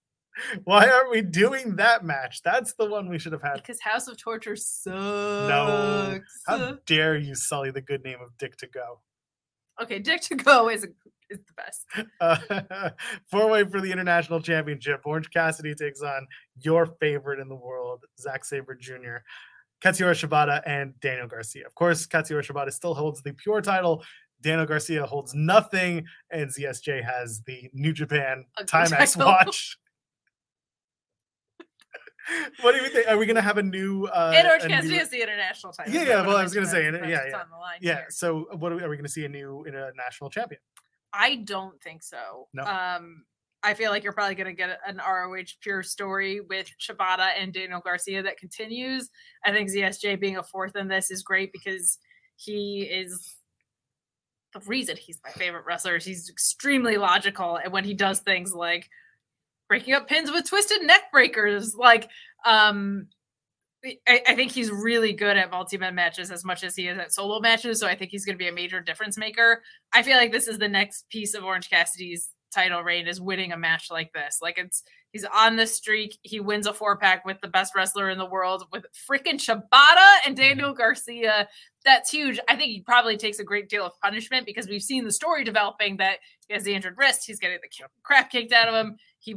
[0.65, 2.41] Why aren't we doing that match?
[2.43, 3.53] That's the one we should have had.
[3.55, 4.95] Because House of Torture sucks.
[4.95, 6.19] No.
[6.45, 8.99] How dare you sully the good name of Dick Togo?
[9.81, 10.85] Okay, Dick Togo is
[11.29, 11.85] is the best.
[12.21, 12.89] Uh,
[13.29, 15.01] four way for the international championship.
[15.05, 16.27] Orange Cassidy takes on
[16.61, 19.17] your favorite in the world, Zack Sabre Jr.,
[19.85, 21.65] Katsuyori Shibata, and Daniel Garcia.
[21.65, 24.03] Of course, Katsuyori Shibata still holds the pure title.
[24.41, 29.77] Daniel Garcia holds nothing, and ZSJ has the New Japan Ugly Timex watch.
[32.61, 33.07] what do you think?
[33.07, 34.05] Are we gonna have a new?
[34.05, 35.93] Uh, and Orange Cassidy new- is the international title.
[35.93, 37.37] Yeah, yeah, well, I was gonna say, that yeah, yeah.
[37.39, 38.01] on the line Yeah.
[38.09, 40.61] So, what are we, are we gonna see a new international champion?
[41.13, 42.47] I don't think so.
[42.53, 42.63] No.
[42.63, 43.23] Um,
[43.65, 47.51] I feel like you're probably going to get an ROH pure story with Shibata and
[47.51, 49.09] Daniel Garcia that continues.
[49.43, 51.97] I think ZSJ being a fourth in this is great because
[52.35, 53.35] he is
[54.53, 55.97] the reason he's my favorite wrestler.
[55.97, 58.87] He's extremely logical, and when he does things like
[59.67, 62.07] breaking up pins with twisted neck breakers, like
[62.45, 63.07] um,
[64.07, 67.13] I, I think he's really good at multi-man matches as much as he is at
[67.13, 67.79] solo matches.
[67.79, 69.63] So I think he's going to be a major difference maker.
[69.91, 73.51] I feel like this is the next piece of Orange Cassidy's title reign is winning
[73.51, 74.39] a match like this.
[74.41, 76.17] Like it's he's on the streak.
[76.23, 80.17] He wins a four pack with the best wrestler in the world with freaking Shibata
[80.25, 81.47] and Daniel Garcia.
[81.83, 82.39] That's huge.
[82.49, 85.43] I think he probably takes a great deal of punishment because we've seen the story
[85.43, 87.25] developing that he has the injured wrist.
[87.27, 88.97] He's getting the crap kicked out of him.
[89.19, 89.35] He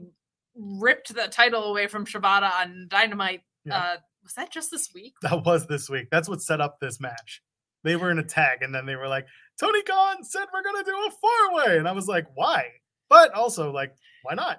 [0.55, 3.43] ripped the title away from Shibata on Dynamite.
[3.65, 3.77] Yeah.
[3.77, 5.15] Uh, was that just this week?
[5.23, 6.09] That was this week.
[6.11, 7.43] That's what set up this match.
[7.85, 9.27] They were in a tag, and then they were like,
[9.59, 12.67] Tony Khan said we're gonna do a four way, and I was like, why?
[13.09, 14.59] But also, like, why not?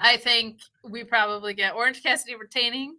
[0.00, 2.96] I think we probably get Orange Cassidy retaining,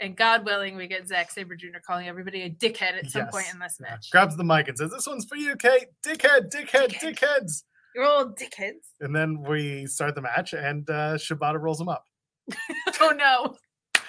[0.00, 1.78] and God willing, we get Zack Sabre Jr.
[1.86, 3.90] calling everybody a dickhead at some point in this Yeah.
[3.90, 4.10] match.
[4.10, 5.86] Grabs the mic and says, This one's for you, Kate.
[6.04, 7.16] Dickhead, dickhead, Dickhead.
[7.18, 7.62] dickheads.
[7.94, 8.88] You're all dickheads.
[9.00, 12.04] And then we start the match, and uh, Shibata rolls him up.
[13.00, 13.56] Oh no.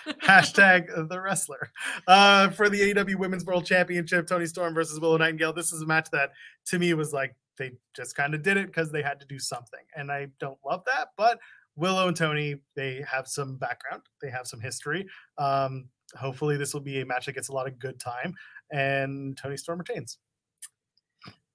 [0.24, 1.70] Hashtag the wrestler.
[2.08, 5.54] Uh, for the AEW Women's World Championship, Toni Storm versus Willow Nightingale.
[5.54, 6.32] This is a match that
[6.68, 9.40] to me was like they just kind of did it because they had to do
[9.40, 9.84] something.
[9.96, 11.40] And I don't love that, but
[11.76, 15.08] Willow and Toni, they have some background, they have some history.
[15.38, 18.36] Um, hopefully, this will be a match that gets a lot of good time,
[18.72, 20.18] and Toni Storm retains.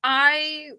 [0.03, 0.71] I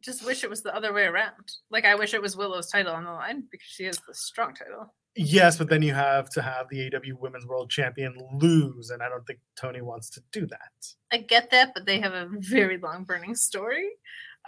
[0.00, 1.52] just wish it was the other way around.
[1.70, 4.54] Like I wish it was Willow's title on the line because she has the strong
[4.54, 4.94] title.
[5.16, 9.08] Yes, but then you have to have the AW Women's World Champion lose, and I
[9.08, 10.70] don't think Tony wants to do that.
[11.12, 13.88] I get that, but they have a very long burning story.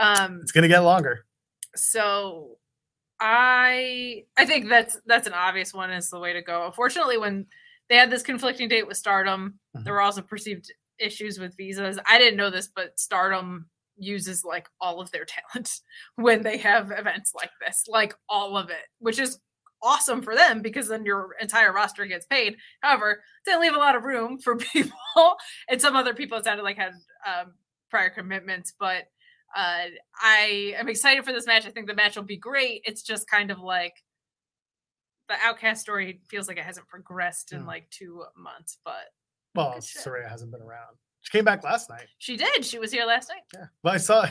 [0.03, 1.24] Um It's going to get longer.
[1.77, 2.59] so
[3.20, 6.66] I I think that's that's an obvious one is the way to go.
[6.66, 7.47] Unfortunately, when
[7.89, 9.85] they had this conflicting date with Stardom, Mhm.
[9.85, 11.99] there were also perceived issues with visas.
[12.07, 15.81] I didn't know this, but Stardom uses like all of their talent
[16.16, 19.39] when they have events like this, like all of it, which is
[19.83, 22.57] awesome for them because then your entire roster gets paid.
[22.83, 25.37] However, didn't leave a lot of room for people,
[25.69, 26.93] and some other people it sounded like had
[27.27, 27.55] um,
[27.91, 29.05] prior commitments, but
[29.57, 29.85] uh,
[30.23, 31.66] I am excited for this match.
[31.66, 32.83] I think the match will be great.
[32.85, 33.95] It's just kind of like
[35.29, 37.66] the Outcast story feels like it hasn't progressed in Mm.
[37.66, 39.11] like two months, but
[39.55, 39.74] Well.
[39.79, 40.97] Saraya hasn't been around.
[41.23, 42.09] She came back last night.
[42.19, 42.65] she did.
[42.65, 43.43] She was here last night.
[43.55, 44.27] Yeah, but I saw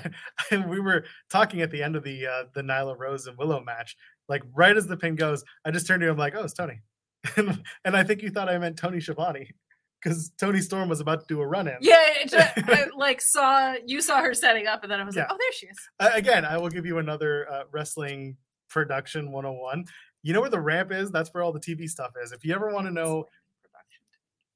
[0.67, 3.95] we were talking at the end of the uh, the Nyla Rose and Willow match.
[4.27, 6.81] Like right as the pin goes, I just turned to him like, "Oh, it's Toni,"
[7.37, 9.51] and, and I think you thought I meant Tony Schiavone
[10.01, 11.77] because Toni Storm was about to do a run in.
[11.81, 11.95] Yeah,
[12.33, 15.51] I like saw you saw her setting up, and then I was like, oh, there
[15.53, 15.77] she is.
[15.99, 18.37] Uh, again, I will give you another uh, wrestling
[18.69, 19.85] production 101.
[20.23, 21.11] You know where the ramp is?
[21.11, 22.31] That's where all the TV stuff is.
[22.31, 23.25] If you ever want to know,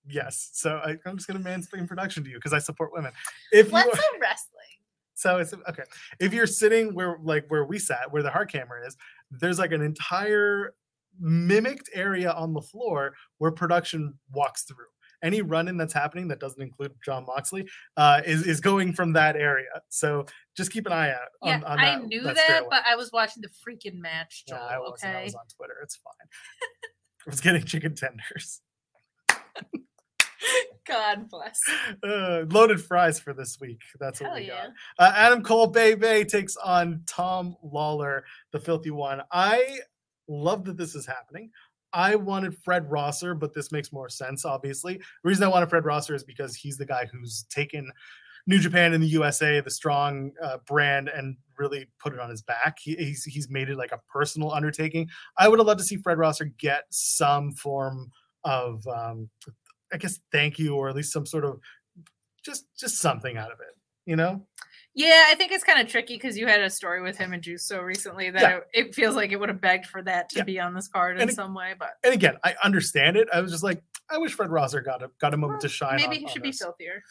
[0.08, 0.50] yes.
[0.54, 3.12] So I, I'm just going to mansplain production to you because I support women.
[3.52, 4.52] If you What's are- a wrestling?
[5.18, 5.84] so it's okay.
[6.20, 8.98] If you're sitting where like where we sat, where the hard camera is,
[9.32, 10.74] there's like an entire
[11.20, 14.86] mimicked area on the floor where production walks through.
[15.24, 17.68] Any run-in that's happening that doesn't include Jon Moxley
[17.98, 19.82] uh, is is going from that area.
[19.90, 20.26] So
[20.56, 21.30] just keep an eye out.
[21.44, 24.60] Yeah, on, on I knew that that, but I was watching the freaking match, Joel.
[24.60, 25.16] I wasn't.
[25.16, 25.76] I was on Twitter.
[25.84, 26.14] It's fine.
[27.26, 28.62] I was getting chicken tenders.
[30.88, 31.60] God bless.
[32.04, 33.82] Uh, loaded fries for this week.
[34.00, 34.68] That's what Hell we yeah.
[34.98, 35.08] got.
[35.08, 38.22] Uh, Adam Cole Bay Bay takes on Tom Lawlor,
[38.52, 39.22] the filthy one.
[39.32, 39.80] I
[40.28, 41.52] love that this is happening.
[41.96, 44.98] I wanted Fred Rosser, but this makes more sense, obviously.
[44.98, 47.90] The reason I wanted Fred Rosser is because he's the guy who's taken
[48.48, 52.42] New Japan and the USA, the strong uh, brand, and really put it on his
[52.42, 52.78] back.
[52.80, 55.10] He, he's he's made it like a personal undertaking.
[55.38, 58.12] I would have loved to see Fred Rosser get some form
[58.44, 59.30] of, um,
[59.92, 61.60] I guess, thank you, or at least some sort of
[62.44, 63.76] just just something out of it.
[64.06, 64.46] You know?
[64.96, 67.44] Yeah, I think it's kind of tricky because you had a story with him and
[67.44, 68.58] Juice so recently that Yeah.
[68.74, 70.44] it, it feels like it would have begged for that to Yeah.
[70.46, 71.74] be on this card in And some way.
[71.78, 73.28] But And again, I understand it.
[73.34, 75.98] I was just like, I wish Fred Rosser got a got a moment to shine.
[75.98, 76.60] maybe on- he should be this.
[76.60, 77.02] filthier.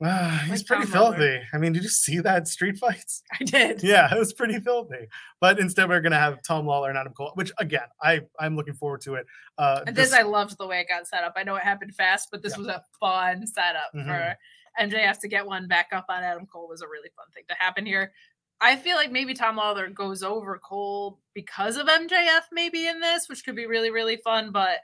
[0.00, 1.40] Ah, he's like pretty Tom filthy.
[1.52, 3.20] I mean, did you see that street fights?
[3.40, 3.82] I did.
[3.82, 5.08] Yeah, it was pretty filthy.
[5.40, 8.74] But instead, we're gonna have Tom Lawlor and Adam Cole, which again, I I'm looking
[8.74, 9.26] forward to it.
[9.58, 11.32] Uh, And this, I loved the way it got set up.
[11.36, 12.58] I know it happened fast, but this Yeah.
[12.58, 14.04] was a fun setup Mhm.
[14.06, 14.36] for
[14.80, 17.54] MJF to get one back up on Adam Cole was a really fun thing to
[17.58, 18.12] happen here.
[18.60, 23.28] I feel like maybe Tom Lawlor goes over Cole because of MJF, maybe in this,
[23.28, 24.50] which could be really, really fun.
[24.50, 24.78] But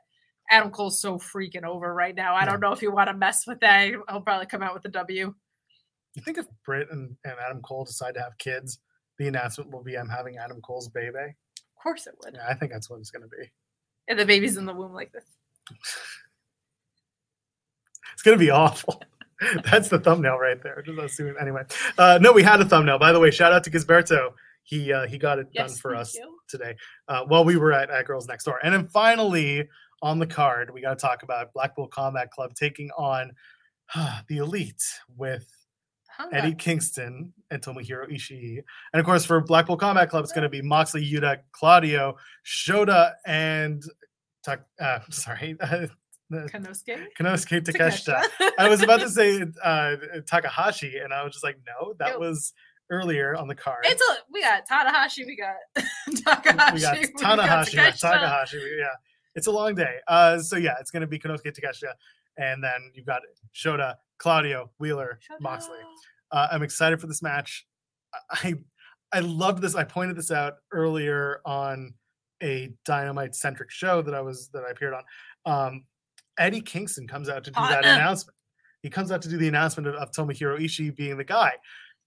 [0.50, 2.34] Adam Cole's so freaking over right now.
[2.34, 3.88] I don't know if you want to mess with that.
[3.88, 5.34] He'll probably come out with the W.
[6.14, 8.78] you think if Britt and, and Adam Cole decide to have kids,
[9.18, 11.18] the announcement will be I'm having Adam Cole's baby.
[11.18, 12.34] Of course it would.
[12.34, 13.50] Yeah, I think that's what it's gonna be.
[14.08, 15.24] And the baby's in the womb like this.
[18.12, 19.02] It's gonna be awful.
[19.70, 20.82] That's the thumbnail right there.
[20.82, 21.62] Just assume- Anyway,
[21.98, 22.98] uh, no, we had a thumbnail.
[22.98, 24.32] By the way, shout out to Gisberto.
[24.62, 26.38] He uh, he got it done for us you.
[26.48, 26.74] today
[27.08, 28.60] uh, while we were at, at Girls Next Door.
[28.62, 29.68] And then finally
[30.02, 33.32] on the card, we got to talk about Blackpool Combat Club taking on
[34.28, 34.82] the Elite
[35.16, 35.46] with.
[36.32, 38.62] Eddie Kingston and Tomohiro Ishii.
[38.92, 42.14] And of course, for Blackpool Combat Club, it's going to be Moxley, Yuta, Claudio,
[42.46, 43.82] Shota, and
[44.46, 45.56] uh, sorry,
[46.32, 47.06] Kanosuke.
[47.18, 48.22] Konosuke Takeshita.
[48.58, 49.96] I was about to say uh,
[50.26, 52.20] Takahashi, and I was just like, no, that Ew.
[52.20, 52.52] was
[52.90, 53.84] earlier on the card.
[53.84, 55.84] It's a we got Tanahashi, we got
[56.24, 58.58] Takahashi, we got Tanahashi, we got Takahashi.
[58.78, 58.86] Yeah,
[59.34, 59.96] it's a long day.
[60.08, 61.92] Uh, so yeah, it's going to be Konosuke Takeshita,
[62.36, 63.22] and then you've got
[63.54, 65.78] Shota, Claudio, Wheeler, Moxley.
[66.30, 67.66] Uh, I'm excited for this match.
[68.30, 68.54] I
[69.12, 69.74] I loved this.
[69.74, 71.94] I pointed this out earlier on
[72.42, 75.02] a dynamite centric show that I was that I appeared on.
[75.46, 75.84] Um,
[76.38, 77.90] Eddie Kingston comes out to do that Partner.
[77.90, 78.36] announcement.
[78.82, 81.52] He comes out to do the announcement of, of Tomohiro Ishii being the guy,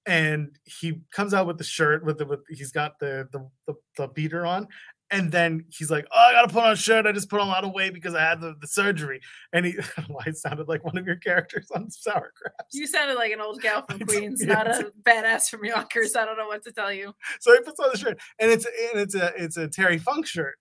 [0.06, 3.74] and he comes out with the shirt with the with he's got the the the,
[3.98, 4.68] the beater on.
[5.10, 7.06] And then he's like, "Oh, I gotta put on a shirt.
[7.06, 9.22] I just put on a lot of weight because I had the, the surgery."
[9.54, 9.72] And he,
[10.08, 12.54] why it sounded like one of your characters on Sauerkraut.
[12.74, 16.16] You sounded like an old gal from Queens, not a badass from Yonkers.
[16.18, 17.14] I don't know what to tell you.
[17.40, 20.26] So he puts on the shirt, and it's and it's a it's a Terry Funk
[20.28, 20.56] shirt.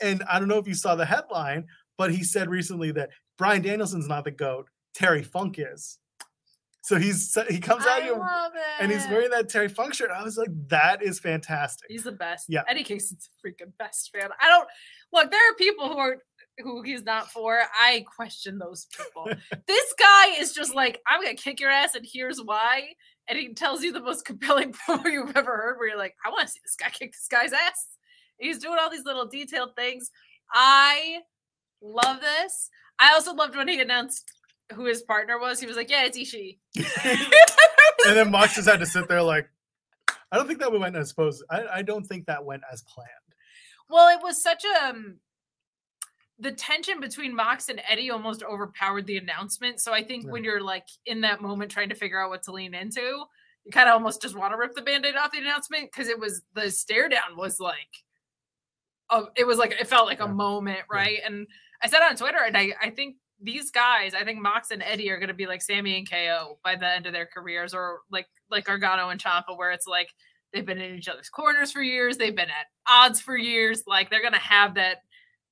[0.00, 1.66] And I don't know if you saw the headline,
[1.98, 5.98] but he said recently that Bryan Danielson's not the goat, Terry Funk is.
[6.86, 8.16] So he's he comes out here
[8.80, 10.10] and he's wearing that Terry Funk shirt.
[10.16, 11.90] I was like, that is fantastic.
[11.90, 12.46] He's the best.
[12.48, 12.62] Yeah.
[12.68, 14.30] Eddie Kingston's a freaking best fan.
[14.40, 14.68] I don't
[15.12, 15.32] look.
[15.32, 16.18] There are people who are
[16.58, 17.60] who he's not for.
[17.76, 19.28] I question those people.
[19.66, 22.90] this guy is just like, I'm gonna kick your ass, and here's why.
[23.28, 26.30] And he tells you the most compelling promo you've ever heard, where you're like, I
[26.30, 27.88] want to see this guy kick this guy's ass.
[28.38, 30.12] He's doing all these little detailed things.
[30.52, 31.22] I
[31.82, 32.70] love this.
[32.98, 34.32] I also loved when he announced
[34.72, 35.60] who his partner was.
[35.60, 36.58] He was like, Yeah, it's Ishii.
[38.06, 39.48] and then Mox just had to sit there like,
[40.32, 41.44] I don't think that went as supposed.
[41.50, 43.10] I, I don't think that went as planned.
[43.88, 45.18] Well, it was such a um,
[46.38, 49.80] the tension between Mox and Eddie almost overpowered the announcement.
[49.80, 50.32] So I think Yeah.
[50.32, 53.00] when you're like in that moment trying to figure out what to lean into,
[53.64, 56.18] you kind of almost just want to rip the band-aid off the announcement because it
[56.18, 57.76] was the stare down was like
[59.10, 60.26] oh it was like it felt like Yeah.
[60.26, 61.20] a moment, right?
[61.24, 61.46] And
[61.82, 65.10] I said on Twitter, and I, I think these guys, I think Mox and Eddie
[65.10, 68.26] are gonna be like Sammy and KO by the end of their careers, or like
[68.50, 70.08] like Gargano and Ciampa, where it's like
[70.52, 74.10] they've been in each other's corners for years, they've been at odds for years, like
[74.10, 74.98] they're gonna have that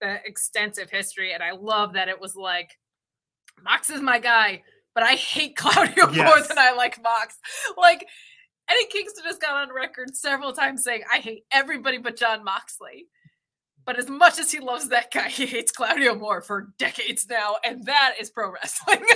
[0.01, 1.33] that extensive history.
[1.33, 2.79] And I love that it was like
[3.63, 4.63] Mox is my guy,
[4.95, 7.39] but I hate Claudio more than I like Mox.
[7.77, 8.07] Like
[8.69, 13.09] Eddie Kingston has gone on record several times saying, I hate everybody but Jon Moxley.
[13.87, 17.57] But as much as he loves that guy, he hates Claudio more for decades now,
[17.65, 19.05] and that is pro wrestling.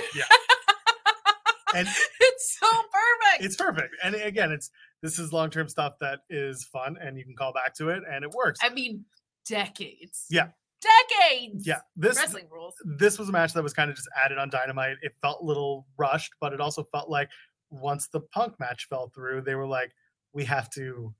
[1.75, 1.87] And
[2.19, 3.45] it's so perfect.
[3.45, 3.95] it's perfect.
[4.03, 4.71] And again, it's
[5.01, 8.01] this is long term stuff that is fun, and you can call back to it,
[8.09, 8.59] and it works.
[8.63, 9.05] I mean,
[9.47, 10.25] decades.
[10.29, 10.47] Yeah.
[10.81, 11.67] Decades.
[11.67, 12.73] Yeah, this Wrestling rules.
[12.85, 14.95] this was a match that was kind of just added on Dynamite.
[15.01, 17.29] It felt a little rushed, but it also felt like
[17.69, 19.91] once the Punk match fell through, they were like,
[20.31, 21.13] "We have to,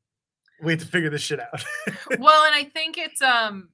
[0.61, 1.63] we have to figure this shit out."
[2.19, 3.69] well, and I think it's um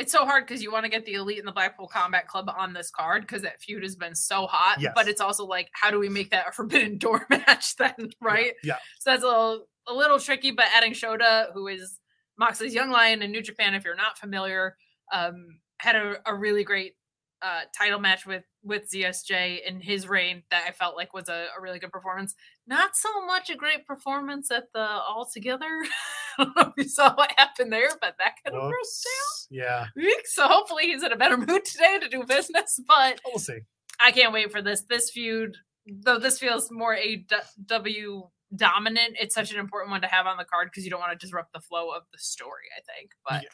[0.00, 2.50] it's so hard because you want to get the elite and the Blackpool Combat Club
[2.56, 4.80] on this card because that feud has been so hot.
[4.80, 4.92] Yes.
[4.94, 8.10] But it's also like, how do we make that a forbidden door match then?
[8.20, 8.54] Right.
[8.64, 8.76] yeah.
[8.98, 11.98] So that's a little a little tricky, but adding Shota, who is
[12.38, 14.76] Moxley's young lion in New Japan, if you're not familiar,
[15.12, 16.94] um, had a, a really great
[17.42, 21.46] uh, title match with with ZSJ in his reign that I felt like was a,
[21.56, 22.34] a really good performance.
[22.66, 25.66] Not so much a great performance at the All Together.
[26.38, 29.48] I don't know if you saw what happened there, but that kind of grossed Whoops.
[29.50, 29.86] Yeah.
[30.26, 32.80] So hopefully he's in a better mood today to do business.
[32.86, 33.60] But we'll see.
[34.00, 34.82] I can't wait for this.
[34.82, 35.56] This feud,
[35.86, 40.44] though this feels more AW dominant, it's such an important one to have on the
[40.44, 43.10] card because you don't want to disrupt the flow of the story, I think.
[43.28, 43.44] But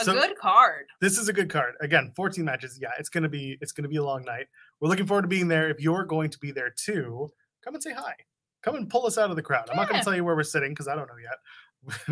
[0.00, 0.86] a So- good card.
[1.00, 1.74] This is a good card.
[1.80, 2.78] Again, 14 matches.
[2.80, 4.46] Yeah, it's gonna be it's gonna be a long night.
[4.80, 5.68] We're looking forward to being there.
[5.68, 7.32] If you're going to be there too,
[7.64, 8.14] come and say hi.
[8.62, 9.68] Come and pull us out of the crowd.
[9.70, 11.38] I'm not gonna tell you where we're sitting because I don't know yet.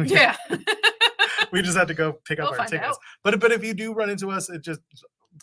[0.10, 0.36] Yeah.
[1.52, 2.90] we just have to go pick up We'll our tickets.
[2.90, 2.96] out.
[3.22, 4.80] But but if you do run into us, it just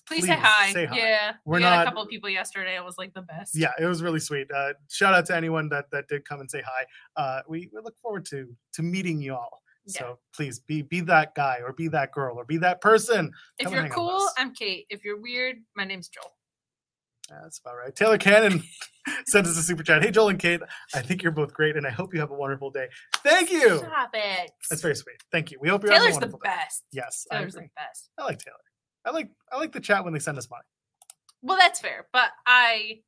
[0.07, 0.71] Please, Please say hi.
[0.71, 0.97] say hi.
[0.97, 1.33] Yeah.
[1.43, 2.77] We're we not- a couple of people yesterday.
[2.77, 3.57] It was like the best.
[3.57, 4.47] yeah, it was really sweet.
[4.49, 6.85] Uh, shout out to anyone that that did come and say hi.
[7.17, 9.61] Uh, we, we look forward to to meeting you all.
[9.85, 9.99] Yeah.
[9.99, 13.31] So please be be that guy or be that girl or be that person.
[13.57, 14.29] If Come you're hang out with cool.
[14.37, 14.85] I'm Kate.
[14.89, 16.31] If you're weird, my name's Joel.
[17.29, 17.95] Yeah, That's about right.
[17.95, 18.61] Taylor Cannon
[19.25, 20.03] sent us a super chat.
[20.03, 20.61] Hey Joel and Kate,
[20.93, 22.87] I think you're both great, and I hope you have a wonderful day.
[23.23, 23.77] Thank you.
[23.79, 24.51] Stop it.
[24.69, 25.15] That's very sweet.
[25.31, 25.57] Thank you.
[25.61, 26.49] We hope you're Taylor's the wonderful day.
[26.49, 26.83] best.
[26.91, 28.09] Yes, I, Taylor's the best.
[28.17, 28.57] I like Taylor.
[29.05, 30.63] I like I like the chat when they send us money.
[31.41, 32.99] Well, that's fair, but I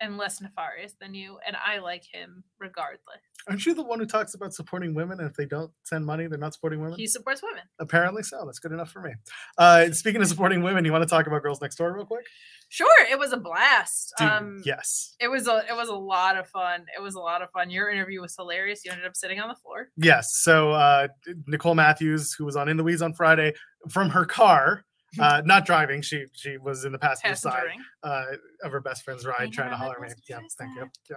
[0.00, 3.00] and less nefarious than you, and I like him regardless.
[3.48, 5.18] Aren't you the one who talks about supporting women?
[5.20, 6.98] And if they don't send money, they're not supporting women.
[6.98, 7.62] He supports women.
[7.78, 8.44] Apparently so.
[8.44, 9.12] That's good enough for me.
[9.56, 12.26] Uh, speaking of supporting women, you want to talk about Girls Next Door real quick?
[12.68, 14.12] Sure, it was a blast.
[14.18, 15.16] Dude, um, yes.
[15.20, 16.86] it was a it was a lot of fun.
[16.96, 17.70] It was a lot of fun.
[17.70, 18.84] Your interview was hilarious.
[18.84, 19.88] You ended up sitting on the floor.
[19.96, 20.36] Yes.
[20.36, 21.08] So uh,
[21.46, 23.54] Nicole Matthews, who was on In the Weeds on Friday,
[23.88, 24.84] from her car,
[25.18, 27.64] uh, not driving, she she was in the passenger side
[28.02, 28.24] uh,
[28.62, 30.22] of her best friend's ride, trying to holler at me.
[30.28, 30.88] Yeah, thank you.
[31.08, 31.16] Yeah.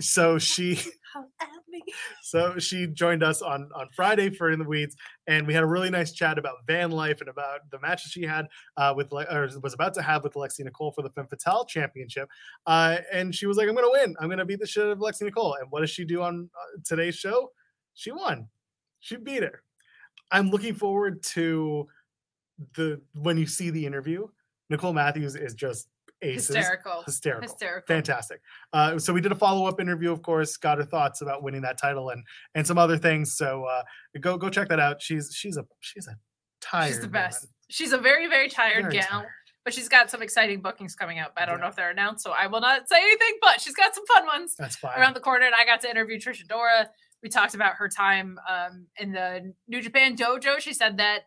[0.00, 0.78] So she
[2.22, 4.96] so she joined us on on Friday for In the Weeds,
[5.26, 8.22] and we had a really nice chat about van life and about the matches she
[8.22, 8.46] had
[8.76, 12.28] uh, with or was about to have with Lexi Nicole for the Femme Fatale Championship.
[12.66, 14.14] Uh, and she was like, "I'm gonna win.
[14.20, 16.50] I'm gonna beat the shit out of Lexi Nicole." And what does she do on
[16.54, 17.52] uh, today's show?
[17.94, 18.48] She won.
[19.00, 19.62] She beat her.
[20.30, 21.86] I'm looking forward to
[22.74, 24.26] the when you see the interview.
[24.70, 25.88] Nicole Matthews is just
[26.22, 27.02] aces, Hysterical.
[27.04, 27.86] hysterical, Hysterical.
[27.86, 28.40] fantastic.
[28.72, 31.60] Uh, so we did a follow up interview, of course, got her thoughts about winning
[31.62, 32.24] that title and
[32.54, 33.36] and some other things.
[33.36, 33.82] So uh,
[34.20, 35.00] go go check that out.
[35.00, 36.16] She's she's a she's a
[36.60, 36.88] tired.
[36.88, 37.12] She's the woman.
[37.12, 37.46] best.
[37.68, 39.26] She's a very, very tired Very gal, tired.
[39.64, 41.32] but she's got some exciting bookings coming up.
[41.36, 41.62] I don't Yeah.
[41.64, 44.24] know if they're announced, so I will not say anything, but she's got some fun
[44.26, 44.98] ones That's fine.
[44.98, 45.46] around the corner.
[45.46, 46.88] And I got to interview Trish Adora.
[47.22, 50.58] We talked about her time um, in the New Japan dojo.
[50.60, 51.22] She said that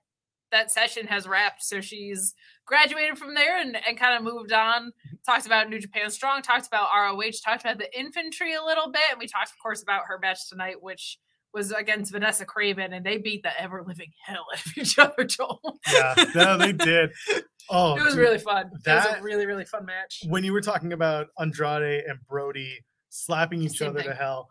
[0.52, 2.34] that session has wrapped, so she's
[2.66, 4.92] graduated from there and, and kind of moved on.
[5.26, 9.02] Talked about New Japan Strong, talked about ROH, talked about the infantry a little bit,
[9.12, 11.18] and we talked, of course, about her match tonight, which
[11.54, 15.24] was against Vanessa Kraven, and they beat the ever living hell out of each other,
[15.24, 15.80] Joel.
[15.92, 17.12] yeah, no, they did.
[17.72, 18.66] Oh, it was dude, really fun.
[18.66, 20.24] it was that- a really, really fun match.
[20.28, 24.50] when you were talking about Andrade and Brody slapping each Same other to hell,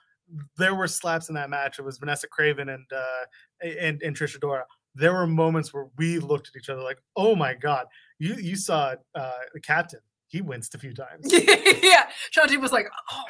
[0.56, 1.80] there were slaps in that match.
[1.80, 4.62] It was Vanessa Kraven and uh, and and Trish Adora.
[4.94, 7.86] There were moments where we looked at each other like, "Oh my god!"
[8.19, 10.01] You you saw uh, the captain.
[10.28, 11.32] He winced a few times.
[11.32, 13.22] yeah, Shanti was like, "Oh,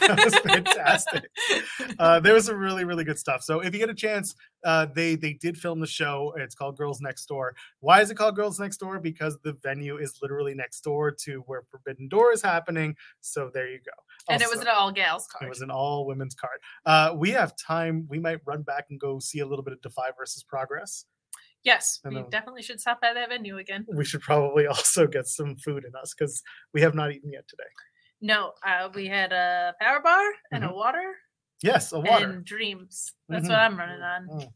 [0.00, 1.24] That was fantastic.
[1.98, 3.42] uh, there was some really really good stuff.
[3.42, 4.34] So if you get a chance,
[4.64, 6.34] uh, they they did film the show.
[6.36, 7.54] It's called Girls Next Door.
[7.80, 8.98] Why is it called Girls Next Door?
[9.00, 12.96] Because the venue is literally next door to where Forbidden Door is happening.
[13.20, 13.92] So there you go.
[14.32, 15.46] and it was an all gals card.
[15.46, 16.58] it was an all women's card.
[16.84, 18.06] Uh, we have time.
[18.10, 21.06] We might run back and go see a little bit of Defy versus Progress.
[21.66, 23.84] Yes, we definitely should stop by that venue again.
[23.94, 27.46] We should probably also get some food in us because we have not eaten yet
[27.46, 27.68] today.
[28.22, 31.12] No, uh, we had a power bar and a water,
[31.62, 32.06] Yes, a Mm-hmm.
[32.08, 32.30] water.
[32.30, 33.12] and dreams.
[33.28, 33.50] That's Mhm.
[33.50, 34.28] what I'm running on.
[34.28, 34.48] Mm.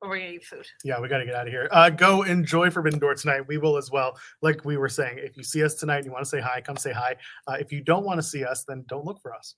[0.00, 0.64] But we're gonna eat food.
[0.84, 1.68] Yeah, we got to get out of here.
[1.72, 3.42] Uh, go enjoy Forbidden Door tonight.
[3.48, 4.16] We will as well.
[4.42, 6.60] Like we were saying, if you see us tonight and you want to say hi,
[6.60, 7.16] come say hi.
[7.48, 9.56] Uh, if you don't want to see us, then don't look for us.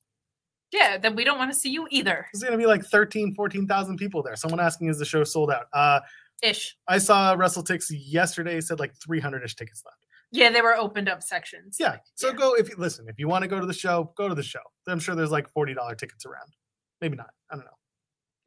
[0.73, 2.27] Yeah, then we don't want to see you either.
[2.33, 4.37] There's going to be like 13, 14,000 people there.
[4.37, 5.65] Someone asking, is the show sold out?
[5.73, 6.01] Uh,
[6.43, 6.77] Ish.
[6.89, 9.97] I saw WrestleTix yesterday, said like 300 ish tickets left.
[10.33, 11.77] Yeah, they were opened up sections.
[11.81, 11.97] Yeah.
[12.15, 12.35] So Yeah.
[12.35, 14.43] go if you listen, if you want to go to the show, go to the
[14.43, 14.61] show.
[14.87, 16.55] I'm sure there's like $40 tickets around.
[17.01, 17.31] Maybe not.
[17.51, 17.71] I don't know.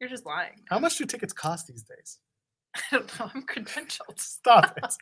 [0.00, 0.62] You're just lying.
[0.70, 2.18] How much do tickets cost these days?
[2.90, 3.30] I don't know.
[3.34, 4.18] I'm credentialed.
[4.18, 4.92] Stop it.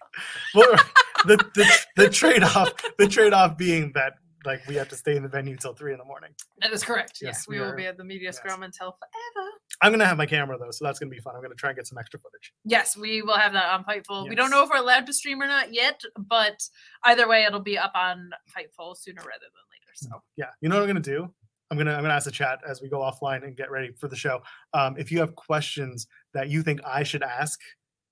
[0.55, 0.75] well,
[1.25, 5.17] the, the, the trade off, the trade off being that like we have to stay
[5.17, 6.31] in the venue till three in the morning.
[6.61, 7.19] That is correct.
[7.21, 8.37] Yes, Yes, we we, will be at the media yes.
[8.37, 9.49] scrum until forever.
[9.81, 11.35] I'm gonna have my camera though, so that's gonna be fun.
[11.35, 12.53] I'm gonna try and get some extra footage.
[12.65, 14.29] Yes, we will have that on Fightful.
[14.29, 16.63] We don't know if we're allowed to stream or not yet, but
[17.05, 19.93] either way, it'll be up on Fightful sooner rather than later.
[19.95, 21.33] So Yeah, you know what I'm gonna do?
[21.71, 24.07] I'm gonna I'm gonna ask the chat as we go offline and get ready for
[24.07, 24.43] the show.
[24.75, 27.59] Um, if you have questions that you think I should ask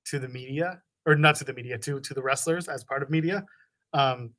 [0.07, 3.11] to the media, or not to the media, to to the wrestlers as part of
[3.11, 3.44] media,
[3.93, 4.31] um,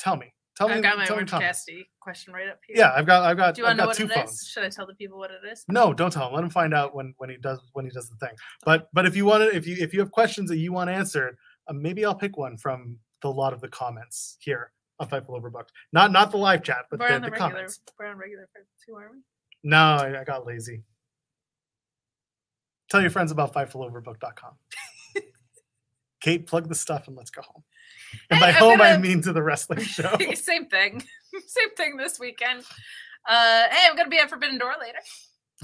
[0.00, 0.33] tell me.
[0.56, 0.74] Tell me.
[0.74, 1.30] I've got my Orange.
[1.30, 2.76] Cassidy question right up here.
[2.78, 4.30] Yeah, I've got I've got Do you I've want to know what two it is?
[4.30, 4.48] phones.
[4.48, 5.64] Should I tell the people what it is?
[5.68, 6.34] No, don't tell him.
[6.34, 8.34] Let him find out when when he does when he does the thing.
[8.64, 10.90] But but if you want to, if you if you have questions that you want
[10.90, 11.36] answered,
[11.66, 14.70] uh, maybe I'll pick one from the lot of the comments here
[15.00, 15.70] on Fightful Overbooked.
[15.92, 17.50] Not not the live chat, but we're the, on the, the regular.
[17.50, 17.80] comments.
[17.98, 18.48] We're on regular
[18.86, 19.18] too, aren't we?
[19.64, 20.84] No, I, I got lazy.
[22.90, 24.52] Tell your friends about FightfulOverbooked.com.
[26.20, 27.64] Kate, plug the stuff and let's go home.
[28.30, 30.16] And by I'm home, I gonna- mean to the wrestling show.
[30.34, 31.02] Same thing.
[31.46, 32.64] Same thing this weekend.
[33.28, 34.98] Uh, hey, I'm gonna be at Forbidden Door later.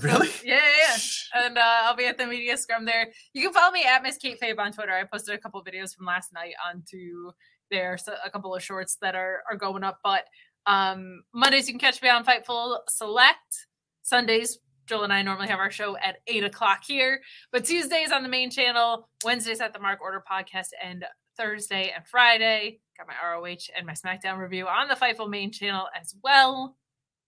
[0.02, 0.28] really?
[0.44, 0.96] Yeah, yeah,
[1.34, 1.46] yeah.
[1.46, 3.08] And uh, I'll be at the media scrum there.
[3.34, 4.92] You can follow me at Miss Kate Fabe on Twitter.
[4.92, 7.32] I posted a couple videos from last night onto
[7.70, 9.98] there, so a couple of shorts that are are going up.
[10.02, 10.24] But
[10.66, 13.66] um, Mondays you can catch me on Fightful Select.
[14.02, 17.20] Sundays, Joel and I normally have our show at eight o'clock here.
[17.52, 21.04] But Tuesdays on the main channel, Wednesdays at the Mark Order podcast, and
[21.40, 25.86] Thursday and Friday got my ROH and my SmackDown review on the Fightful main channel
[25.98, 26.76] as well.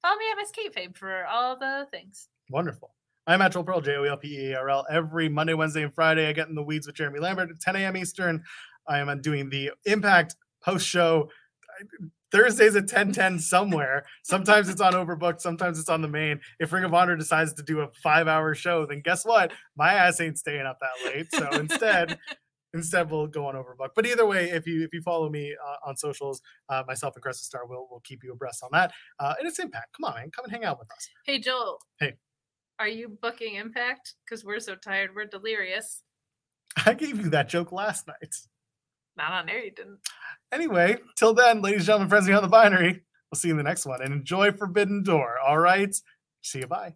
[0.02, 2.28] Follow me at Miss Fabe for all the things.
[2.50, 2.94] Wonderful.
[3.26, 4.84] I'm at Joel Pearl, J O E L P E A R L.
[4.90, 7.76] Every Monday, Wednesday, and Friday, I get in the weeds with Jeremy Lambert at 10
[7.76, 7.96] a.m.
[7.96, 8.42] Eastern.
[8.86, 11.30] I am uh, doing the Impact post show.
[12.32, 14.04] Thursdays at 10 10 somewhere.
[14.24, 16.40] Sometimes it's on Overbooked, sometimes it's on the main.
[16.58, 19.52] If Ring of Honor decides to do a five hour show, then guess what?
[19.76, 21.28] My ass ain't staying up that late.
[21.32, 22.18] So instead,
[22.74, 23.90] instead we'll go on Overbooked.
[23.94, 27.22] But either way, if you if you follow me uh, on socials, uh, myself and
[27.22, 28.92] Crystal Star will will keep you abreast on that.
[29.18, 29.96] Uh, and it's Impact.
[29.96, 31.08] Come on, man, come and hang out with us.
[31.26, 31.78] Hey Joel.
[31.98, 32.14] Hey.
[32.78, 34.14] Are you booking Impact?
[34.24, 36.02] Because we're so tired, we're delirious.
[36.86, 38.34] I gave you that joke last night.
[39.16, 39.98] Not on air, you didn't.
[40.50, 43.62] Anyway, till then, ladies and gentlemen, friends beyond the binary, we'll see you in the
[43.62, 45.36] next one and enjoy Forbidden Door.
[45.46, 45.94] All right.
[46.40, 46.66] See you.
[46.66, 46.94] Bye.